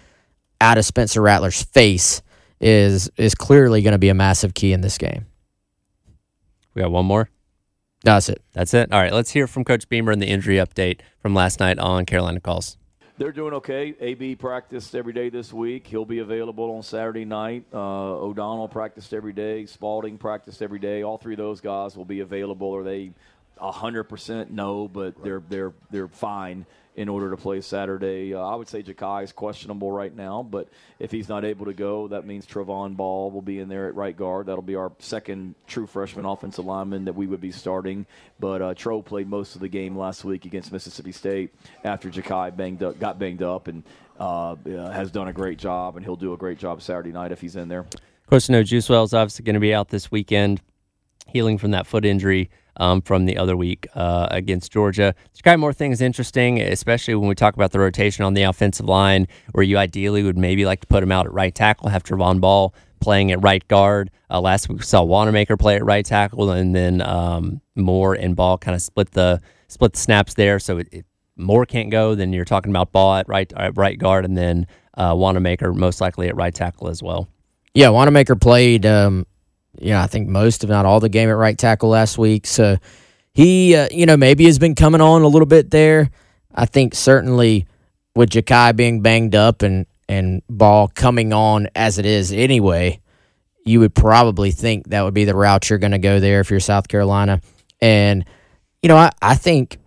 out 0.62 0.78
of 0.78 0.86
Spencer 0.86 1.22
Rattler's 1.22 1.62
face? 1.62 2.22
Is 2.62 3.10
is 3.18 3.36
clearly 3.36 3.82
going 3.82 3.94
to 3.94 4.00
be 4.00 4.10
a 4.10 4.14
massive 4.14 4.54
key 4.54 4.72
in 4.72 4.80
this 4.80 4.98
game. 4.98 5.26
We 6.74 6.84
got 6.84 6.92
one 6.92 7.06
more. 7.06 7.30
That's 8.06 8.30
it. 8.30 8.42
That's 8.54 8.74
it. 8.74 8.94
All 8.94 9.02
right, 9.02 9.12
let's 9.12 9.32
hear 9.32 9.46
from 9.46 9.66
Coach 9.66 9.90
Beamer 9.90 10.14
and 10.14 10.22
the 10.22 10.28
injury 10.28 10.56
update 10.56 11.02
from 11.20 11.34
last 11.34 11.60
night 11.60 11.80
on 11.80 12.06
Carolina 12.06 12.40
Calls. 12.40 12.78
They're 13.22 13.32
doing 13.32 13.54
okay. 13.54 13.94
AB 14.00 14.34
practiced 14.38 14.96
every 14.96 15.14
day 15.14 15.30
this 15.30 15.54
week. 15.54 15.86
He'll 15.86 16.06
be 16.06 16.18
available 16.18 16.72
on 16.72 16.82
Saturday 16.82 17.24
night. 17.24 17.66
Uh, 17.72 18.16
O'Donnell 18.16 18.68
practiced 18.68 19.14
every 19.14 19.32
day. 19.32 19.68
Spalding 19.68 20.18
practiced 20.18 20.60
every 20.64 20.80
day. 20.80 21.04
All 21.04 21.20
three 21.20 21.36
of 21.36 21.38
those 21.38 21.62
guys 21.62 21.96
will 21.96 22.04
be 22.04 22.22
available. 22.22 22.76
Are 22.76 22.82
they 22.84 23.12
hundred 23.60 24.06
percent? 24.06 24.50
No, 24.50 24.88
but 24.88 25.24
they're 25.24 25.44
they're 25.50 25.72
they're 25.92 26.08
fine 26.08 26.66
in 26.96 27.08
order 27.08 27.30
to 27.32 27.38
play 27.38 27.62
Saturday. 27.62 28.34
Uh, 28.34 28.40
I 28.40 28.56
would 28.56 28.68
say 28.68 28.84
Jakai 28.84 29.24
is 29.24 29.32
questionable 29.32 29.92
right 29.92 30.14
now, 30.14 30.44
but 30.44 30.68
if 31.00 31.12
he's 31.12 31.30
not 31.30 31.46
able 31.46 31.66
to 31.66 31.74
go, 31.74 32.10
that 32.10 32.26
means 32.26 32.46
Trovon 32.46 32.96
Baugh 32.96 33.30
will 33.30 33.42
be 33.42 33.60
in 33.60 33.70
there 33.70 33.88
at 33.88 33.96
right 33.96 34.16
guard. 34.16 34.48
That'll 34.48 34.62
be 34.62 34.76
our 34.76 34.92
second 35.00 35.56
true 35.68 35.88
freshman 35.88 36.26
offensive 36.26 36.66
lineman 36.66 37.06
that 37.06 37.14
we 37.14 37.28
would 37.28 37.42
be 37.42 37.52
starting. 37.52 38.06
But 38.40 38.62
uh, 38.62 38.74
Tro 38.74 39.02
played 39.02 39.30
most 39.30 39.56
of 39.56 39.62
the 39.62 39.70
game 39.70 39.98
last 39.98 40.26
week 40.26 40.46
against 40.46 40.72
Mississippi 40.72 41.14
State 41.14 41.54
after 41.84 42.10
Jakai 42.10 42.56
banged 42.56 42.84
up, 42.84 43.00
got 43.00 43.18
banged 43.18 43.44
up, 43.44 43.68
and 43.68 43.84
uh, 44.20 44.56
has 44.92 45.12
done 45.12 45.30
a 45.30 45.34
great 45.34 45.58
job, 45.58 45.96
and 45.96 46.06
he'll 46.06 46.16
do 46.16 46.34
a 46.34 46.38
great 46.38 46.58
job 46.58 46.82
Saturday 46.82 47.12
night 47.12 47.32
if 47.32 47.40
he's 47.40 47.56
in 47.56 47.70
there. 47.70 47.82
Of 47.82 48.28
course, 48.28 48.50
you 48.50 48.54
know 48.54 48.64
Juice 48.64 48.90
Wells 48.90 49.14
obviously 49.14 49.44
going 49.44 49.56
to 49.56 49.60
be 49.60 49.74
out 49.74 49.90
this 49.90 50.12
weekend, 50.12 50.62
healing 51.28 51.58
from 51.58 51.72
that 51.72 51.88
foot 51.88 52.06
injury 52.06 52.50
um, 52.78 53.02
from 53.02 53.26
the 53.26 53.38
other 53.38 53.56
week 53.56 53.88
uh, 53.96 54.28
against 54.32 54.72
Georgia. 54.72 55.14
Skyy 55.38 55.60
Moore 55.60 55.74
thing 55.74 55.92
is 55.92 56.02
interesting, 56.02 56.62
especially 56.62 57.16
when 57.16 57.28
we 57.28 57.36
talk 57.36 57.56
about 57.56 57.72
the 57.72 57.80
rotation 57.80 58.24
on 58.24 58.34
the 58.34 58.44
offensive 58.44 58.86
line, 58.86 59.28
where 59.52 59.64
you 59.64 59.78
ideally 59.78 60.24
would 60.24 60.38
maybe 60.38 60.66
like 60.66 60.82
to 60.82 60.88
put 60.88 61.04
him 61.04 61.12
out 61.12 61.26
at 61.26 61.34
right 61.34 61.54
tackle, 61.54 61.90
have 61.90 62.04
Trovon 62.04 62.40
Baugh 62.40 62.72
playing 63.00 63.32
at 63.32 63.42
right 63.42 63.68
guard. 63.68 64.12
Uh, 64.30 64.40
last 64.40 64.70
week 64.70 64.80
we 64.80 64.86
saw 64.86 65.04
Wannamaker 65.04 65.60
play 65.60 65.76
at 65.76 65.84
right 65.84 66.06
tackle, 66.06 66.52
and 66.52 66.74
then 66.76 67.02
um, 67.02 67.62
Moore 67.76 68.14
and 68.14 68.36
Baugh 68.36 68.58
kind 68.58 68.76
of 68.76 68.82
split 68.82 69.12
the 69.12 69.42
split 69.68 69.94
the 69.94 70.00
snaps 70.00 70.36
there. 70.36 70.60
So 70.60 70.78
it, 70.78 70.88
it, 70.92 71.06
Moore 71.36 71.66
can't 71.66 71.90
go. 71.90 72.16
Then 72.16 72.32
you're 72.32 72.46
talking 72.46 72.72
about 72.72 72.92
Baugh 72.92 73.20
at 73.20 73.28
right 73.28 73.52
at 73.54 73.76
right 73.76 73.98
guard, 73.98 74.24
and 74.24 74.38
then 74.38 74.68
uh, 74.98 75.14
Wannamaker 75.14 75.76
most 75.76 76.00
likely 76.00 76.28
at 76.28 76.36
right 76.36 76.54
tackle 76.54 76.88
as 76.88 77.04
well. 77.04 77.28
Yeah, 77.74 77.88
Wannamaker 77.88 78.40
played 78.40 78.86
um, 78.86 79.26
yeah, 79.78 80.04
I 80.04 80.08
think 80.08 80.28
most, 80.28 80.64
if 80.64 80.70
not 80.70 80.86
all, 80.86 81.00
the 81.00 81.10
game 81.10 81.30
at 81.30 81.34
right 81.34 81.58
tackle 81.58 81.90
last 81.90 82.18
week. 82.18 82.46
So 82.46 82.78
he, 83.34 83.76
uh, 83.76 83.88
you 83.92 84.06
know, 84.06 84.18
maybe 84.18 84.46
has 84.46 84.60
been 84.60 84.76
coming 84.76 85.02
on 85.02 85.22
a 85.22 85.28
little 85.28 85.46
bit 85.46 85.72
there. 85.72 86.10
I 86.54 86.66
think 86.66 86.94
certainly 86.94 87.66
with 88.16 88.30
Jakai 88.30 88.76
being 88.76 89.02
banged 89.02 89.36
up 89.36 89.62
and 89.62 89.86
and 90.10 90.42
Baugh 90.50 90.88
coming 90.88 91.32
on 91.32 91.70
as 91.74 91.98
it 91.98 92.06
is 92.06 92.34
anyway, 92.34 93.00
you 93.66 93.80
would 93.80 93.96
probably 93.96 94.52
think 94.52 94.90
that 94.90 95.04
would 95.04 95.14
be 95.14 95.24
the 95.24 95.36
route 95.36 95.70
you're 95.70 95.80
going 95.80 95.94
to 95.94 96.00
go 96.00 96.20
there 96.20 96.42
if 96.42 96.52
you're 96.52 96.60
South 96.60 96.90
Carolina. 96.90 97.40
And 97.80 98.26
you 98.84 98.90
know, 98.90 98.98
I, 98.98 99.12
I 99.22 99.36
think 99.36 99.78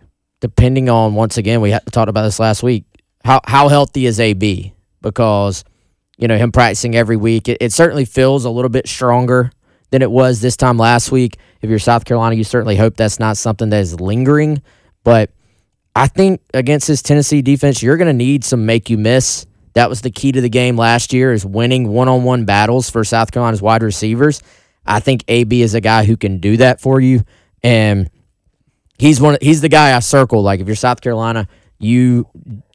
depending 0.41 0.89
on 0.89 1.13
once 1.13 1.37
again 1.37 1.61
we 1.61 1.71
talked 1.91 2.09
about 2.09 2.23
this 2.23 2.39
last 2.39 2.63
week, 2.63 2.85
how 3.23 3.41
how 3.45 3.67
healthy 3.67 4.07
is 4.07 4.19
AB 4.19 4.73
because 5.01 5.63
you 6.17 6.27
know 6.27 6.37
him 6.37 6.51
practicing 6.51 6.95
every 6.95 7.17
week, 7.17 7.47
it, 7.47 7.57
it 7.61 7.71
certainly 7.71 8.05
feels 8.05 8.45
a 8.45 8.49
little 8.49 8.69
bit 8.69 8.87
stronger 8.87 9.51
than 9.95 10.01
it 10.01 10.11
was 10.11 10.41
this 10.41 10.57
time 10.57 10.77
last 10.77 11.09
week. 11.09 11.37
If 11.61 11.69
you're 11.69 11.79
South 11.79 12.03
Carolina, 12.03 12.35
you 12.35 12.43
certainly 12.43 12.75
hope 12.75 12.97
that's 12.97 13.17
not 13.17 13.37
something 13.37 13.69
that 13.69 13.79
is 13.79 13.97
lingering. 14.01 14.61
But 15.05 15.31
I 15.95 16.07
think 16.07 16.41
against 16.53 16.89
this 16.89 17.01
Tennessee 17.01 17.41
defense, 17.41 17.81
you're 17.81 17.95
going 17.95 18.09
to 18.09 18.13
need 18.13 18.43
some 18.43 18.65
make 18.65 18.89
you 18.89 18.97
miss. 18.97 19.45
That 19.71 19.87
was 19.87 20.01
the 20.01 20.11
key 20.11 20.33
to 20.33 20.41
the 20.41 20.49
game 20.49 20.75
last 20.75 21.13
year 21.13 21.31
is 21.31 21.45
winning 21.45 21.87
one-on-one 21.87 22.43
battles 22.43 22.89
for 22.89 23.05
South 23.05 23.31
Carolina's 23.31 23.61
wide 23.61 23.83
receivers. 23.83 24.41
I 24.85 24.99
think 24.99 25.23
AB 25.29 25.61
is 25.61 25.75
a 25.75 25.81
guy 25.81 26.03
who 26.03 26.17
can 26.17 26.39
do 26.39 26.57
that 26.57 26.81
for 26.81 26.99
you, 26.99 27.21
and 27.63 28.09
he's 28.99 29.21
one. 29.21 29.37
He's 29.41 29.61
the 29.61 29.69
guy 29.69 29.95
I 29.95 29.99
circle. 29.99 30.41
Like 30.43 30.59
if 30.59 30.67
you're 30.67 30.75
South 30.75 30.99
Carolina, 30.99 31.47
you 31.79 32.27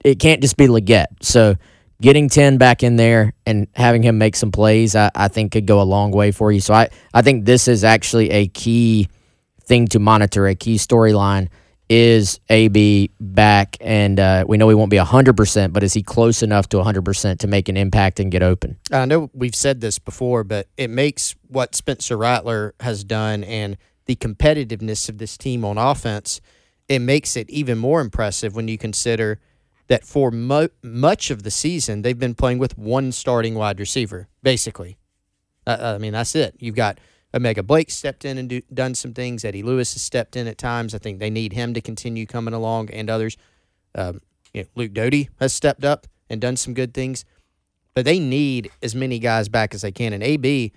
it 0.02 0.18
can't 0.20 0.40
just 0.40 0.56
be 0.56 0.68
Legette. 0.68 1.06
So 1.20 1.56
getting 2.00 2.28
10 2.28 2.58
back 2.58 2.82
in 2.82 2.96
there 2.96 3.34
and 3.46 3.68
having 3.74 4.02
him 4.02 4.18
make 4.18 4.34
some 4.34 4.50
plays, 4.50 4.96
I, 4.96 5.10
I 5.14 5.28
think 5.28 5.52
could 5.52 5.66
go 5.66 5.80
a 5.80 5.84
long 5.84 6.10
way 6.10 6.30
for 6.30 6.50
you. 6.50 6.60
So 6.60 6.74
I, 6.74 6.88
I 7.12 7.22
think 7.22 7.44
this 7.44 7.68
is 7.68 7.84
actually 7.84 8.30
a 8.30 8.48
key 8.48 9.08
thing 9.62 9.86
to 9.88 9.98
monitor, 9.98 10.46
a 10.46 10.54
key 10.54 10.76
storyline. 10.76 11.48
Is 11.88 12.38
AB 12.48 13.10
back? 13.18 13.76
And 13.80 14.20
uh, 14.20 14.44
we 14.46 14.58
know 14.58 14.68
he 14.68 14.76
won't 14.76 14.92
be 14.92 14.96
100%, 14.96 15.72
but 15.72 15.82
is 15.82 15.92
he 15.92 16.04
close 16.04 16.40
enough 16.40 16.68
to 16.68 16.76
100% 16.76 17.38
to 17.40 17.46
make 17.48 17.68
an 17.68 17.76
impact 17.76 18.20
and 18.20 18.30
get 18.30 18.44
open? 18.44 18.78
I 18.92 19.06
know 19.06 19.28
we've 19.34 19.56
said 19.56 19.80
this 19.80 19.98
before, 19.98 20.44
but 20.44 20.68
it 20.76 20.88
makes 20.88 21.34
what 21.48 21.74
Spencer 21.74 22.16
Rattler 22.16 22.76
has 22.78 23.02
done 23.02 23.42
and 23.42 23.76
the 24.06 24.14
competitiveness 24.14 25.08
of 25.08 25.18
this 25.18 25.36
team 25.36 25.64
on 25.64 25.78
offense, 25.78 26.40
it 26.88 27.00
makes 27.00 27.36
it 27.36 27.50
even 27.50 27.76
more 27.76 28.00
impressive 28.00 28.54
when 28.54 28.68
you 28.68 28.78
consider– 28.78 29.40
that 29.90 30.04
for 30.04 30.30
mo- 30.30 30.68
much 30.84 31.32
of 31.32 31.42
the 31.42 31.50
season 31.50 32.02
they've 32.02 32.18
been 32.18 32.34
playing 32.34 32.58
with 32.58 32.78
one 32.78 33.10
starting 33.10 33.56
wide 33.56 33.80
receiver, 33.80 34.28
basically. 34.40 34.96
Uh, 35.66 35.94
I 35.96 35.98
mean, 35.98 36.12
that's 36.12 36.36
it. 36.36 36.54
You've 36.60 36.76
got 36.76 36.98
O'Mega 37.34 37.64
Blake 37.64 37.90
stepped 37.90 38.24
in 38.24 38.38
and 38.38 38.48
do, 38.48 38.62
done 38.72 38.94
some 38.94 39.12
things. 39.12 39.44
Eddie 39.44 39.64
Lewis 39.64 39.92
has 39.94 40.02
stepped 40.02 40.36
in 40.36 40.46
at 40.46 40.58
times. 40.58 40.94
I 40.94 40.98
think 40.98 41.18
they 41.18 41.28
need 41.28 41.52
him 41.52 41.74
to 41.74 41.80
continue 41.80 42.24
coming 42.24 42.54
along, 42.54 42.90
and 42.90 43.10
others. 43.10 43.36
Um, 43.96 44.20
you 44.54 44.62
know, 44.62 44.68
Luke 44.76 44.94
Doty 44.94 45.28
has 45.40 45.52
stepped 45.52 45.84
up 45.84 46.06
and 46.30 46.40
done 46.40 46.56
some 46.56 46.72
good 46.72 46.94
things, 46.94 47.24
but 47.92 48.04
they 48.04 48.20
need 48.20 48.70
as 48.84 48.94
many 48.94 49.18
guys 49.18 49.48
back 49.48 49.74
as 49.74 49.82
they 49.82 49.90
can. 49.90 50.12
And 50.12 50.22
AB, 50.22 50.72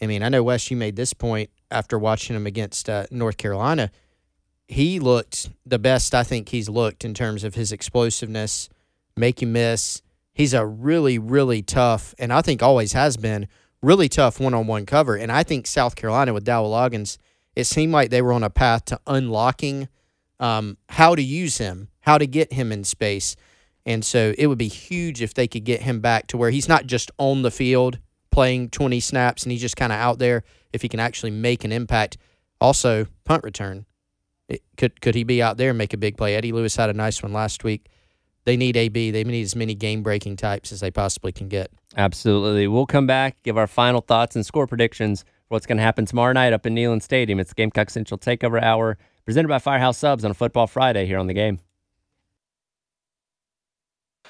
I 0.00 0.06
mean, 0.06 0.22
I 0.22 0.28
know 0.28 0.44
Wes, 0.44 0.70
you 0.70 0.76
made 0.76 0.94
this 0.94 1.12
point 1.12 1.50
after 1.72 1.98
watching 1.98 2.36
him 2.36 2.46
against 2.46 2.88
uh, 2.88 3.06
North 3.10 3.38
Carolina 3.38 3.90
he 4.68 4.98
looked 4.98 5.50
the 5.64 5.78
best 5.78 6.14
I 6.14 6.22
think 6.22 6.48
he's 6.48 6.68
looked 6.68 7.04
in 7.04 7.14
terms 7.14 7.44
of 7.44 7.54
his 7.54 7.72
explosiveness, 7.72 8.68
make 9.16 9.40
you 9.40 9.46
miss. 9.46 10.02
He's 10.34 10.54
a 10.54 10.66
really, 10.66 11.18
really 11.18 11.62
tough, 11.62 12.14
and 12.18 12.32
I 12.32 12.42
think 12.42 12.62
always 12.62 12.92
has 12.92 13.16
been 13.16 13.48
really 13.82 14.08
tough 14.08 14.40
one 14.40 14.54
on 14.54 14.66
one 14.66 14.84
cover. 14.84 15.16
And 15.16 15.30
I 15.30 15.42
think 15.42 15.66
South 15.66 15.96
Carolina 15.96 16.34
with 16.34 16.44
Dowell 16.44 16.70
Loggins, 16.70 17.18
it 17.54 17.64
seemed 17.64 17.92
like 17.92 18.10
they 18.10 18.22
were 18.22 18.32
on 18.32 18.42
a 18.42 18.50
path 18.50 18.84
to 18.86 19.00
unlocking 19.06 19.88
um, 20.40 20.76
how 20.88 21.14
to 21.14 21.22
use 21.22 21.58
him, 21.58 21.88
how 22.00 22.18
to 22.18 22.26
get 22.26 22.52
him 22.52 22.72
in 22.72 22.84
space. 22.84 23.36
And 23.86 24.04
so 24.04 24.34
it 24.36 24.48
would 24.48 24.58
be 24.58 24.68
huge 24.68 25.22
if 25.22 25.32
they 25.32 25.46
could 25.46 25.64
get 25.64 25.82
him 25.82 26.00
back 26.00 26.26
to 26.28 26.36
where 26.36 26.50
he's 26.50 26.68
not 26.68 26.86
just 26.86 27.10
on 27.18 27.42
the 27.42 27.50
field 27.50 27.98
playing 28.30 28.68
20 28.70 28.98
snaps 29.00 29.44
and 29.44 29.52
he's 29.52 29.60
just 29.60 29.76
kind 29.76 29.92
of 29.92 29.98
out 29.98 30.18
there. 30.18 30.42
If 30.72 30.82
he 30.82 30.88
can 30.88 31.00
actually 31.00 31.30
make 31.30 31.64
an 31.64 31.72
impact. 31.72 32.18
Also, 32.60 33.06
punt 33.24 33.44
return 33.44 33.86
could 34.76 35.00
could 35.00 35.14
he 35.14 35.24
be 35.24 35.42
out 35.42 35.56
there 35.56 35.70
and 35.70 35.78
make 35.78 35.92
a 35.92 35.96
big 35.96 36.16
play? 36.16 36.34
Eddie 36.34 36.52
Lewis 36.52 36.76
had 36.76 36.90
a 36.90 36.94
nice 36.94 37.22
one 37.22 37.32
last 37.32 37.64
week. 37.64 37.88
They 38.44 38.56
need 38.56 38.76
AB. 38.76 39.10
They 39.10 39.24
need 39.24 39.42
as 39.42 39.56
many 39.56 39.74
game 39.74 40.02
breaking 40.02 40.36
types 40.36 40.70
as 40.70 40.78
they 40.80 40.90
possibly 40.90 41.32
can 41.32 41.48
get. 41.48 41.70
Absolutely. 41.96 42.68
We'll 42.68 42.86
come 42.86 43.06
back, 43.06 43.42
give 43.42 43.58
our 43.58 43.66
final 43.66 44.00
thoughts 44.00 44.36
and 44.36 44.46
score 44.46 44.68
predictions 44.68 45.22
for 45.22 45.54
what's 45.54 45.66
going 45.66 45.78
to 45.78 45.82
happen 45.82 46.06
tomorrow 46.06 46.32
night 46.32 46.52
up 46.52 46.64
in 46.64 46.74
Neyland 46.74 47.02
Stadium. 47.02 47.40
It's 47.40 47.52
Gamecock 47.52 47.90
Central 47.90 48.18
Takeover 48.18 48.62
Hour, 48.62 48.98
presented 49.24 49.48
by 49.48 49.58
Firehouse 49.58 49.98
Subs 49.98 50.24
on 50.24 50.30
a 50.30 50.34
Football 50.34 50.68
Friday 50.68 51.06
here 51.06 51.18
on 51.18 51.26
the 51.26 51.34
game. 51.34 51.58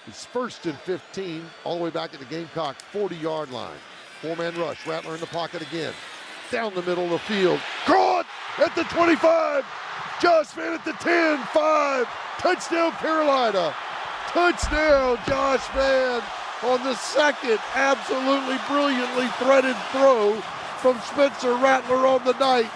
It's 0.07 0.25
first 0.25 0.65
and 0.65 0.79
15, 0.79 1.45
all 1.65 1.77
the 1.77 1.85
way 1.85 1.91
back 1.91 2.15
at 2.15 2.21
the 2.21 2.27
Gamecock 2.27 2.77
40 2.93 3.17
yard 3.17 3.51
line. 3.51 3.77
Four 4.23 4.37
man 4.37 4.59
rush. 4.59 4.87
Rattler 4.87 5.15
in 5.15 5.21
the 5.21 5.27
pocket 5.27 5.61
again. 5.61 5.93
Down 6.51 6.73
the 6.75 6.83
middle 6.83 7.05
of 7.05 7.11
the 7.11 7.19
field. 7.19 7.61
Caught 7.85 8.25
at 8.59 8.75
the 8.75 8.85
25. 8.85 9.65
Josh 10.21 10.47
Vann 10.49 10.73
at 10.73 10.85
the 10.85 10.93
10, 10.95 11.39
5. 11.53 12.09
Touchdown, 12.39 12.93
Carolina. 12.93 13.75
Touchdown, 14.29 15.19
Josh 15.27 15.67
Vann 15.69 16.23
on 16.65 16.83
the 16.85 16.95
second 16.95 17.59
absolutely 17.75 18.57
brilliantly 18.67 19.29
threaded 19.39 19.77
throw 19.93 20.41
from 20.81 20.99
Spencer 21.01 21.55
Rattler 21.57 22.07
on 22.07 22.25
the 22.25 22.33
night. 22.39 22.71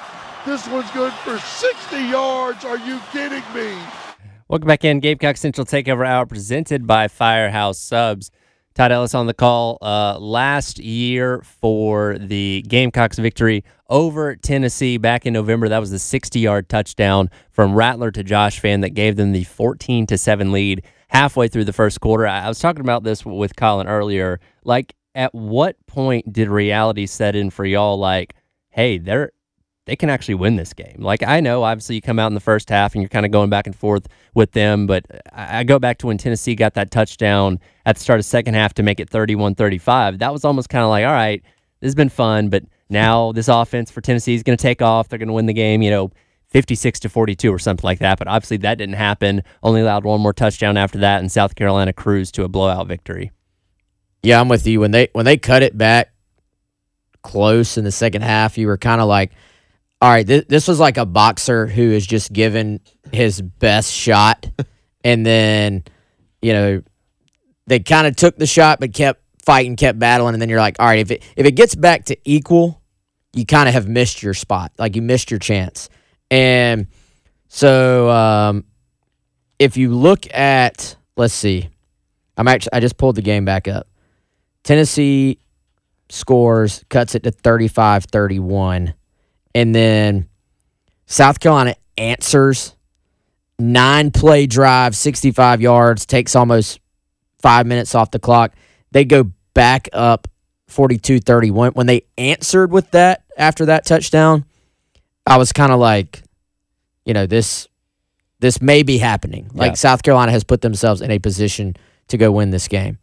This 0.45 0.69
one's 0.69 0.91
good 0.91 1.13
for 1.15 1.39
60 1.39 1.97
yards. 1.97 2.65
Are 2.67 2.79
you 2.79 3.01
kidding 3.11 3.45
me? 3.55 3.79
Welcome 4.49 4.69
back 4.69 4.85
in. 4.85 5.01
Gamecock 5.01 5.39
Central 5.39 5.65
Takeover 5.65 6.07
Hour 6.07 6.27
presented 6.27 6.87
by 6.87 7.09
Firehouse 7.09 7.79
Subs. 7.79 8.31
Todd 8.81 8.93
Ellis 8.93 9.15
on 9.15 9.27
the 9.27 9.35
call 9.35 9.77
uh, 9.83 10.19
last 10.19 10.79
year 10.79 11.43
for 11.43 12.17
the 12.17 12.65
Gamecocks 12.67 13.19
victory 13.19 13.63
over 13.91 14.37
Tennessee 14.37 14.97
back 14.97 15.27
in 15.27 15.35
November. 15.35 15.69
That 15.69 15.81
was 15.81 15.91
the 15.91 15.99
60 15.99 16.41
yard 16.41 16.71
touchdown 16.71 17.29
from 17.51 17.75
Rattler 17.75 18.11
to 18.11 18.25
Josh 18.25 18.59
Vann 18.59 18.81
that 18.81 18.95
gave 18.95 19.17
them 19.17 19.33
the 19.33 19.45
14 19.45 20.07
to 20.07 20.17
7 20.17 20.51
lead 20.51 20.83
halfway 21.09 21.47
through 21.47 21.67
the 21.67 21.75
first 21.75 22.01
quarter. 22.01 22.27
I 22.27 22.49
was 22.49 22.59
talking 22.59 22.81
about 22.81 23.03
this 23.03 23.23
with 23.27 23.55
Colin 23.55 23.87
earlier. 23.87 24.41
Like, 24.65 24.95
at 25.15 25.35
what 25.35 25.77
point 25.87 26.33
did 26.33 26.49
reality 26.49 27.05
set 27.05 27.37
in 27.37 27.51
for 27.51 27.67
y'all? 27.67 27.99
Like, 27.99 28.35
hey, 28.71 28.97
they're 28.97 29.33
they 29.87 29.97
can 29.97 30.11
actually 30.11 30.35
win 30.35 30.57
this 30.57 30.73
game. 30.73 30.97
Like 30.99 31.23
I 31.23 31.41
know, 31.41 31.63
obviously, 31.63 31.97
you 31.97 32.03
come 32.03 32.19
out 32.19 32.29
in 32.29 32.35
the 32.35 32.41
first 32.41 32.69
half 32.69 32.95
and 32.95 33.03
you're 33.03 33.09
kind 33.09 33.27
of 33.27 33.33
going 33.33 33.51
back 33.51 33.67
and 33.67 33.75
forth 33.75 34.07
with 34.35 34.53
them, 34.53 34.87
but 34.87 35.05
I 35.33 35.65
go 35.65 35.79
back 35.79 35.99
to 35.99 36.07
when 36.07 36.19
Tennessee 36.19 36.55
got 36.55 36.75
that 36.75 36.91
touchdown 36.91 37.59
at 37.87 37.97
the 37.97 38.03
start 38.03 38.21
of 38.21 38.25
second 38.25 38.55
half 38.55 38.75
to 38.75 38.83
make 38.83 39.01
it 39.01 39.11
31-35. 39.11 40.19
That 40.19 40.33
was 40.33 40.45
almost 40.45 40.69
kind 40.69 40.85
of 40.85 40.91
like, 40.91 41.05
all 41.05 41.13
right, 41.13 41.43
this 41.81 41.89
has 41.89 41.95
been 41.95 42.09
fun, 42.09 42.51
but 42.51 42.65
now 42.89 43.33
this 43.33 43.49
offense 43.49 43.91
for 43.91 44.01
Tennessee 44.01 44.35
is 44.35 44.43
going 44.43 44.57
to 44.57 44.63
take 44.63 44.83
off. 44.83 45.09
They're 45.09 45.19
going 45.19 45.29
to 45.29 45.35
win 45.35 45.47
the 45.47 45.53
game. 45.53 45.83
You 45.83 45.91
know, 45.91 46.11
56 46.51 47.01
to 47.01 47.09
42 47.09 47.53
or 47.53 47.59
something 47.59 47.87
like 47.87 48.01
that. 48.01 48.19
But 48.19 48.29
obviously 48.29 48.59
that 48.59 48.77
didn't 48.79 48.97
happen. 48.97 49.43
Only 49.63 49.81
allowed 49.81 50.05
one 50.05 50.21
more 50.21 50.33
touchdown 50.33 50.77
after 50.77 50.99
that, 50.99 51.21
and 51.21 51.31
South 51.31 51.55
Carolina 51.55 51.93
cruised 51.93 52.35
to 52.35 52.45
a 52.45 52.49
blowout 52.49 52.87
victory. 52.87 53.31
Yeah, 54.23 54.41
I'm 54.41 54.49
with 54.49 54.67
you. 54.67 54.81
When 54.81 54.91
they 54.91 55.09
when 55.13 55.25
they 55.25 55.39
cut 55.39 55.63
it 55.63 55.79
back 55.79 56.13
close 57.23 57.79
in 57.79 57.85
the 57.85 57.93
second 57.93 58.23
half, 58.23 58.59
you 58.59 58.67
were 58.67 58.79
kind 58.79 59.01
of 59.01 59.09
like, 59.09 59.33
all 60.01 60.11
right, 60.11 60.27
th- 60.27 60.49
this 60.49 60.67
was 60.67 60.81
like 60.81 60.97
a 60.97 61.05
boxer 61.05 61.67
who 61.67 61.83
is 61.83 62.07
just 62.07 62.33
given 62.33 62.81
his 63.13 63.43
best 63.43 63.93
shot, 63.93 64.49
and 65.05 65.25
then 65.27 65.85
you 66.41 66.53
know 66.53 66.83
they 67.67 67.81
kind 67.81 68.07
of 68.07 68.17
took 68.17 68.37
the 68.37 68.47
shot 68.47 68.81
but 68.81 68.93
kept 68.95 69.23
fighting, 69.45 69.77
kept 69.77 69.99
battling, 69.99 70.35
and 70.35 70.41
then 70.41 70.49
you're 70.49 70.61
like, 70.61 70.77
all 70.79 70.87
right, 70.87 71.01
if 71.01 71.11
it 71.11 71.23
if 71.37 71.47
it 71.47 71.53
gets 71.53 71.75
back 71.75 72.07
to 72.07 72.17
equal, 72.25 72.81
you 73.35 73.45
kind 73.45 73.69
of 73.69 73.75
have 73.75 73.89
missed 73.89 74.23
your 74.23 74.35
spot, 74.35 74.73
like 74.79 74.97
you 74.97 75.03
missed 75.03 75.31
your 75.31 75.41
chance, 75.41 75.91
and 76.31 76.87
so 77.49 78.09
um, 78.09 78.65
if 79.59 79.77
you 79.77 79.93
look 79.95 80.33
at, 80.33 80.97
let's 81.17 81.35
see, 81.35 81.69
I'm 82.37 82.49
actually 82.49 82.73
I 82.73 82.81
just 82.81 82.97
pulled 82.97 83.17
the 83.17 83.23
game 83.23 83.45
back 83.45 83.69
up. 83.69 83.87
Tennessee 84.65 85.41
scores, 86.09 86.85
cuts 86.89 87.15
it 87.15 87.23
to 87.25 87.31
35 87.31 88.05
31. 88.05 88.95
And 89.55 89.75
then 89.75 90.29
South 91.07 91.41
Carolina 91.41 91.75
answers 91.99 92.77
nine 93.59 94.11
play 94.11 94.47
drive, 94.47 94.97
65 94.97 95.61
yards, 95.61 96.07
takes 96.07 96.35
almost 96.35 96.81
five 97.41 97.67
minutes 97.67 97.95
off 97.95 98.11
the 98.11 98.19
clock. 98.19 98.55
They 98.93 99.05
go 99.05 99.31
back 99.55 99.89
up 99.93 100.29
42 100.69 101.21
31. 101.21 101.73
When 101.73 101.87
they 101.87 102.03
answered 102.17 102.71
with 102.71 102.91
that 102.93 103.25
after 103.37 103.67
that 103.67 103.85
touchdown, 103.85 104.45
I 105.27 105.37
was 105.37 105.53
kind 105.53 105.73
of 105.73 105.79
like, 105.81 106.23
you 107.05 107.15
know, 107.15 107.27
this 107.27 107.69
this 108.41 108.63
may 108.63 108.83
be 108.83 108.99
happening. 108.99 109.51
Like 109.53 109.73
Yeah. 109.73 109.75
South 109.75 110.03
Carolina 110.03 110.33
has 110.33 110.45
put 110.45 110.63
themselves 110.63 111.03
in 111.03 111.11
a 111.11 111.19
position 111.19 111.77
to 112.09 112.17
go 112.17 112.33
win 112.33 112.51
this 112.51 112.69
game. 112.69 112.99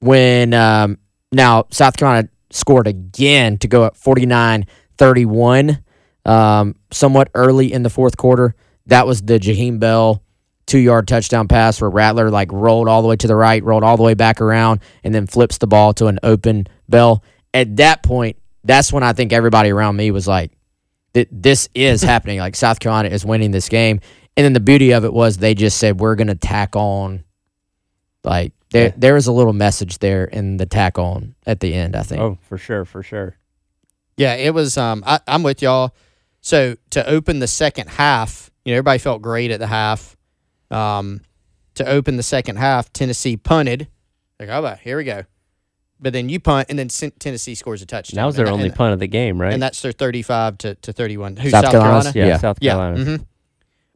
When 0.00 0.54
um, 0.54 0.98
now 1.32 1.64
South 1.70 1.96
Carolina 1.96 2.28
scored 2.50 2.86
again 2.86 3.58
to 3.58 3.68
go 3.68 3.82
up 3.82 3.96
49 3.96 4.66
31, 4.98 5.82
um, 6.24 6.74
somewhat 6.90 7.30
early 7.34 7.72
in 7.72 7.82
the 7.82 7.90
fourth 7.90 8.16
quarter. 8.16 8.54
That 8.86 9.06
was 9.06 9.22
the 9.22 9.38
Jaheim 9.38 9.78
Bell 9.78 10.22
two 10.66 10.78
yard 10.78 11.08
touchdown 11.08 11.48
pass 11.48 11.80
where 11.80 11.88
Rattler 11.88 12.30
like 12.30 12.52
rolled 12.52 12.88
all 12.88 13.00
the 13.00 13.08
way 13.08 13.16
to 13.16 13.26
the 13.26 13.34
right, 13.36 13.62
rolled 13.64 13.82
all 13.84 13.96
the 13.96 14.02
way 14.02 14.12
back 14.14 14.40
around, 14.40 14.80
and 15.02 15.14
then 15.14 15.26
flips 15.26 15.56
the 15.58 15.66
ball 15.66 15.94
to 15.94 16.06
an 16.08 16.18
open 16.22 16.66
Bell. 16.88 17.22
At 17.54 17.76
that 17.76 18.02
point, 18.02 18.36
that's 18.64 18.92
when 18.92 19.02
I 19.02 19.14
think 19.14 19.32
everybody 19.32 19.70
around 19.70 19.96
me 19.96 20.10
was 20.10 20.28
like, 20.28 20.52
this 21.14 21.68
is 21.74 22.02
happening. 22.12 22.38
Like 22.38 22.54
South 22.54 22.80
Carolina 22.80 23.08
is 23.08 23.24
winning 23.24 23.50
this 23.50 23.68
game. 23.70 24.00
And 24.36 24.44
then 24.44 24.52
the 24.52 24.60
beauty 24.60 24.92
of 24.92 25.04
it 25.04 25.12
was 25.12 25.38
they 25.38 25.54
just 25.54 25.78
said, 25.78 25.98
we're 25.98 26.14
going 26.14 26.28
to 26.28 26.34
tack 26.34 26.76
on. 26.76 27.24
Like 28.24 28.52
there, 28.70 28.88
Yeah. 28.88 28.92
there 28.96 29.14
was 29.14 29.26
a 29.26 29.32
little 29.32 29.52
message 29.54 29.98
there 29.98 30.24
in 30.24 30.58
the 30.58 30.66
tack 30.66 30.98
on 30.98 31.34
at 31.46 31.60
the 31.60 31.72
end, 31.74 31.96
I 31.96 32.02
think. 32.02 32.20
Oh, 32.20 32.38
for 32.42 32.58
sure, 32.58 32.84
for 32.84 33.02
sure. 33.02 33.36
Yeah, 34.18 34.34
it 34.34 34.52
was. 34.52 34.76
Um, 34.76 35.02
I, 35.06 35.20
I'm 35.26 35.42
with 35.42 35.62
y'all. 35.62 35.94
So 36.40 36.76
to 36.90 37.08
open 37.08 37.38
the 37.38 37.46
second 37.46 37.88
half, 37.88 38.50
you 38.64 38.72
know, 38.72 38.76
everybody 38.78 38.98
felt 38.98 39.22
great 39.22 39.50
at 39.50 39.60
the 39.60 39.66
half. 39.66 40.16
Um, 40.70 41.22
to 41.74 41.86
open 41.88 42.16
the 42.16 42.22
second 42.22 42.56
half, 42.56 42.92
Tennessee 42.92 43.36
punted. 43.36 43.88
Like, 44.38 44.48
oh, 44.50 44.76
here 44.82 44.96
we 44.96 45.04
go. 45.04 45.24
But 46.00 46.12
then 46.12 46.28
you 46.28 46.38
punt, 46.38 46.68
and 46.68 46.78
then 46.78 46.88
Tennessee 46.88 47.54
scores 47.54 47.82
a 47.82 47.86
touchdown. 47.86 48.16
That 48.16 48.26
was 48.26 48.36
their 48.36 48.46
and, 48.46 48.54
only 48.54 48.66
and, 48.66 48.74
punt 48.74 48.92
of 48.92 49.00
the 49.00 49.08
game, 49.08 49.40
right? 49.40 49.52
and 49.52 49.62
that's 49.62 49.82
their 49.82 49.92
35 49.92 50.58
to, 50.58 50.74
to 50.76 50.92
31. 50.92 51.36
Who's 51.36 51.50
South 51.50 51.64
South? 51.64 51.72
Carolina? 51.72 52.12
yeah, 52.14 52.26
yeah. 52.26 52.36
South 52.38 52.58
Yeah. 52.60 52.72
Carolina. 52.72 53.04
mhm. 53.04 53.26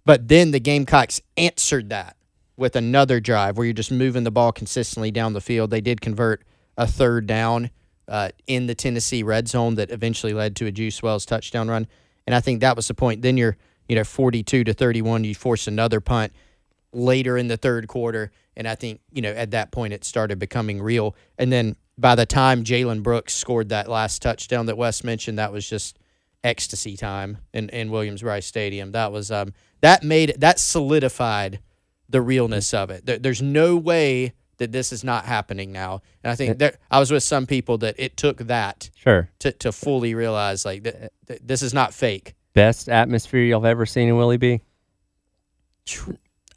But 0.05 0.27
then 0.27 0.51
the 0.51 0.59
Gamecocks 0.59 1.21
answered 1.37 1.91
that 1.91 2.17
with 2.57 2.75
another 2.75 3.21
drive 3.21 3.57
where 3.57 3.65
you're 3.65 3.73
just 3.73 3.93
moving 3.93 4.25
the 4.25 4.33
ball 4.33 4.51
consistently 4.51 5.13
down 5.13 5.33
the 5.33 5.41
field. 5.41 5.71
They 5.71 5.81
did 5.81 6.01
convert 6.01 6.43
a 6.77 6.87
third 6.89 7.27
down 7.29 7.71
uh, 8.09 8.31
in 8.47 8.67
the 8.67 8.75
Tennessee 8.75 9.23
red 9.23 9.49
zone 9.49 9.75
that 9.77 9.91
eventually 9.91 10.33
led 10.33 10.57
to 10.57 10.67
a 10.67 10.73
Juice 10.73 11.03
Wells 11.03 11.25
touchdown 11.25 11.69
run. 11.69 11.87
And 12.27 12.35
I 12.35 12.41
think 12.41 12.61
that 12.61 12.77
was 12.77 12.89
the 12.89 12.95
point. 12.95 13.23
Then 13.23 13.37
you're, 13.37 13.57
you 13.89 13.97
know, 13.97 14.05
42 14.05 14.65
to 14.65 14.73
31. 14.73 15.25
You 15.25 15.35
force 15.35 15.67
another 15.67 16.01
punt 16.01 16.33
later 16.93 17.37
in 17.37 17.49
the 17.49 17.57
third 17.57 17.89
quarter. 17.89 18.31
And 18.57 18.69
I 18.69 18.75
think, 18.75 19.01
you 19.11 19.23
know, 19.23 19.33
at 19.33 19.53
that 19.53 19.73
point 19.73 19.93
it 19.93 20.05
started 20.05 20.39
becoming 20.39 20.81
real. 20.83 21.17
And 21.39 21.53
then 21.53 21.77
by 21.99 22.15
the 22.15 22.27
time 22.27 22.65
Jalen 22.65 23.03
Brooks 23.03 23.35
scored 23.35 23.71
that 23.71 23.89
last 23.89 24.23
touchdown 24.23 24.67
that 24.67 24.77
Wes 24.77 25.05
mentioned, 25.05 25.39
that 25.39 25.53
was 25.53 25.69
just 25.69 25.99
ecstasy 26.45 26.97
time 26.97 27.39
in, 27.53 27.69
in 27.71 27.91
Williams-Brice 27.91 28.47
Stadium. 28.47 28.93
That 28.93 29.13
was 29.13 29.31
um 29.31 29.53
that 29.81 30.03
made 30.03 30.35
that 30.39 30.59
solidified 30.59 31.61
the 32.09 32.21
realness 32.21 32.75
of 32.75 32.91
it. 32.91 33.07
There, 33.07 33.19
there's 33.19 33.43
no 33.43 33.77
way 33.77 34.33
that 34.63 34.73
this 34.73 34.93
is 34.93 35.05
not 35.05 35.25
happening 35.27 35.73
now. 35.73 36.01
And 36.25 36.31
I 36.31 36.35
think 36.37 36.59
there, 36.59 36.75
I 36.91 36.99
was 36.99 37.11
with 37.11 37.23
some 37.23 37.47
people 37.47 37.79
that 37.79 37.97
it 37.99 38.17
took 38.17 38.39
that 38.39 38.89
Sure. 38.95 39.29
to, 39.41 39.53
to 39.53 39.73
fully 39.73 40.15
realize 40.15 40.65
like 40.65 40.85
th- 40.85 40.97
th- 41.27 41.41
this 41.45 41.63
is 41.63 41.75
not 41.75 41.93
fake. 41.93 42.35
Best 42.55 42.89
atmosphere 42.89 43.43
y'all 43.43 43.61
have 43.61 43.71
ever 43.71 43.87
seen 43.87 44.09
in 44.09 44.17
Willie 44.17 44.37
B? 44.37 44.61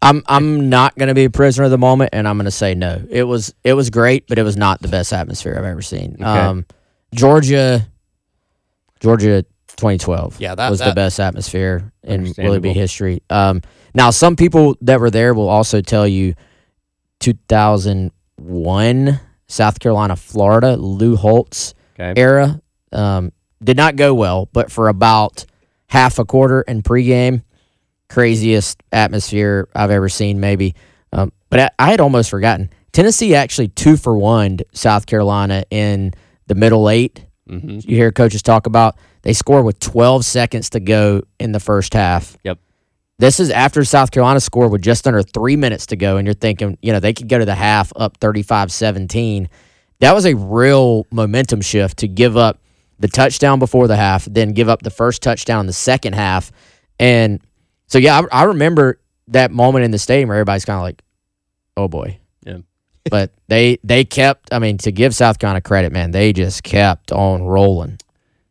I'm 0.02 0.24
I'm 0.28 0.70
not 0.70 0.96
going 0.98 1.08
to 1.08 1.16
be 1.16 1.24
a 1.26 1.30
prisoner 1.30 1.66
of 1.66 1.72
the 1.72 1.78
moment, 1.78 2.12
and 2.14 2.28
I'm 2.28 2.38
going 2.38 2.46
to 2.46 2.52
say 2.52 2.76
no. 2.76 3.02
It 3.10 3.24
was 3.24 3.54
it 3.64 3.74
was 3.74 3.90
great, 3.90 4.28
but 4.28 4.38
it 4.38 4.44
was 4.44 4.56
not 4.58 4.82
the 4.82 4.88
best 4.88 5.12
atmosphere 5.14 5.56
I've 5.58 5.66
ever 5.66 5.82
seen. 5.82 6.16
Okay. 6.16 6.24
Um, 6.24 6.66
Georgia, 7.14 7.88
Georgia, 9.00 9.44
2012. 9.78 10.40
Yeah, 10.40 10.54
that- 10.56 10.70
was 10.70 10.80
the 10.80 10.94
best 10.94 11.20
atmosphere 11.20 11.92
in 12.04 12.34
Willie 12.38 12.60
B 12.60 12.74
history. 12.74 13.24
Um, 13.30 13.62
now 13.94 14.10
some 14.12 14.36
people 14.36 14.78
that 14.82 15.00
were 15.00 15.10
there 15.10 15.34
will 15.34 15.50
also 15.50 15.82
tell 15.82 16.08
you, 16.08 16.36
2001 17.20 19.20
South 19.48 19.80
Carolina, 19.80 20.16
Florida, 20.16 20.76
Lou 20.76 21.16
Holtz 21.16 21.74
Okay. 22.00 22.20
era 22.20 22.60
um, 22.92 23.32
did 23.64 23.78
not 23.78 23.96
go 23.96 24.14
well, 24.14 24.50
but 24.52 24.70
for 24.72 24.90
about 24.90 25.46
half 25.88 26.20
a 26.20 26.26
quarter 26.26 26.62
in 26.62 26.82
pregame, 26.82 27.44
craziest 28.10 28.82
atmosphere 28.92 29.70
I've 29.76 29.92
ever 29.92 30.10
seen, 30.10 30.40
maybe. 30.42 30.76
Um, 31.14 31.32
but 31.50 31.60
I, 31.62 31.70
I 31.80 31.92
had 31.92 32.02
almost 32.02 32.30
forgotten. 32.30 32.70
Tennessee 32.92 33.34
actually 33.36 33.70
two 33.70 33.96
for 33.98 34.18
one 34.18 34.60
South 34.74 35.06
Carolina 35.06 35.64
in 35.70 36.14
the 36.48 36.56
middle 36.56 36.90
eight. 36.90 37.26
hmm 37.48 37.80
You 37.84 37.96
hear 37.96 38.12
coaches 38.12 38.42
talk 38.42 38.68
about 38.68 38.98
they 39.22 39.32
score 39.34 39.64
with 39.64 39.80
12 39.80 40.26
seconds 40.26 40.70
to 40.72 40.80
go 40.82 41.22
in 41.40 41.52
the 41.54 41.60
first 41.62 41.94
half. 41.94 42.36
Yep. 42.44 42.60
This 43.18 43.40
is 43.40 43.50
after 43.50 43.84
South 43.86 44.12
Carolina 44.12 44.42
scored 44.42 44.72
with 44.72 44.82
just 44.82 45.08
under 45.08 45.24
three 45.24 45.56
minutes 45.56 45.86
to 45.88 45.96
go, 45.96 46.18
and 46.18 46.28
you're 46.28 46.34
thinking, 46.34 46.78
you 46.82 46.92
know, 46.92 47.00
they 47.00 47.14
could 47.14 47.30
go 47.30 47.40
to 47.40 47.46
the 47.46 47.56
half 47.56 47.94
up 47.96 48.18
35 48.18 48.72
17. 48.72 49.50
That 50.00 50.14
was 50.14 50.26
a 50.26 50.36
real 50.36 51.08
momentum 51.12 51.62
shift 51.62 52.00
to 52.00 52.08
give 52.08 52.36
up 52.36 52.60
the 53.00 53.08
touchdown 53.08 53.60
before 53.60 53.88
the 53.88 53.96
half, 53.96 54.26
then 54.26 54.52
give 54.52 54.70
up 54.70 54.82
the 54.82 54.90
first 54.90 55.22
touchdown 55.22 55.62
in 55.62 55.68
the 55.68 55.74
second 55.74 56.14
half. 56.14 56.52
And 57.00 57.42
so, 57.88 57.98
yeah, 57.98 58.22
I, 58.32 58.42
I 58.42 58.44
remember 58.44 59.00
that 59.30 59.52
moment 59.52 59.86
in 59.86 59.92
the 59.92 60.00
stadium 60.00 60.30
where 60.30 60.38
everybody's 60.38 60.66
kind 60.66 60.78
of 60.78 60.84
like, 60.84 61.02
oh 61.78 61.88
boy. 61.88 62.20
Yeah. 62.46 62.60
but 63.10 63.32
they 63.48 63.80
they 63.84 64.04
kept, 64.04 64.54
I 64.54 64.60
mean, 64.60 64.78
to 64.80 64.92
give 64.92 65.16
South 65.16 65.40
Carolina 65.40 65.62
credit, 65.62 65.92
man, 65.92 66.12
they 66.12 66.34
just 66.34 66.64
kept 66.64 67.12
on 67.12 67.44
rolling. 67.44 67.98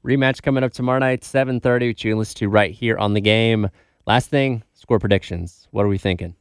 Rematch 0.04 0.42
coming 0.42 0.62
up 0.62 0.72
tomorrow 0.72 0.98
night, 0.98 1.22
7.30, 1.22 1.88
which 1.88 2.04
you 2.04 2.12
can 2.12 2.18
listen 2.18 2.36
to 2.36 2.48
right 2.48 2.72
here 2.72 2.98
on 2.98 3.14
the 3.14 3.22
game. 3.22 3.68
Last 4.06 4.28
thing, 4.28 4.62
score 4.74 4.98
predictions. 4.98 5.66
What 5.70 5.84
are 5.84 5.88
we 5.88 5.98
thinking? 5.98 6.34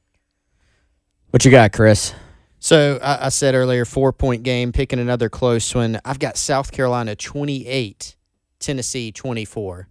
What 1.30 1.45
you 1.45 1.51
got, 1.51 1.72
Chris? 1.72 2.14
So 2.59 2.99
I, 3.01 3.26
I 3.26 3.30
said 3.30 3.55
earlier, 3.55 3.86
four 3.86 4.11
point 4.14 4.43
game, 4.43 4.72
picking 4.72 4.99
another 4.99 5.30
close 5.30 5.74
one. 5.74 5.99
I've 6.05 6.20
got 6.20 6.38
South 6.38 6.72
Carolina 6.72 7.16
28, 7.16 8.16
Tennessee 8.59 9.11
24. 9.11 9.88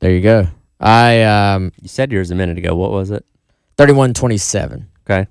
There 0.00 0.10
you 0.10 0.20
go. 0.20 0.46
I 0.78 1.22
um 1.22 1.72
You 1.80 1.88
said 1.88 2.12
yours 2.12 2.30
a 2.30 2.34
minute 2.34 2.58
ago. 2.58 2.76
What 2.76 2.90
was 2.90 3.10
it? 3.10 3.24
31-27. 3.78 4.86
Okay. 5.08 5.26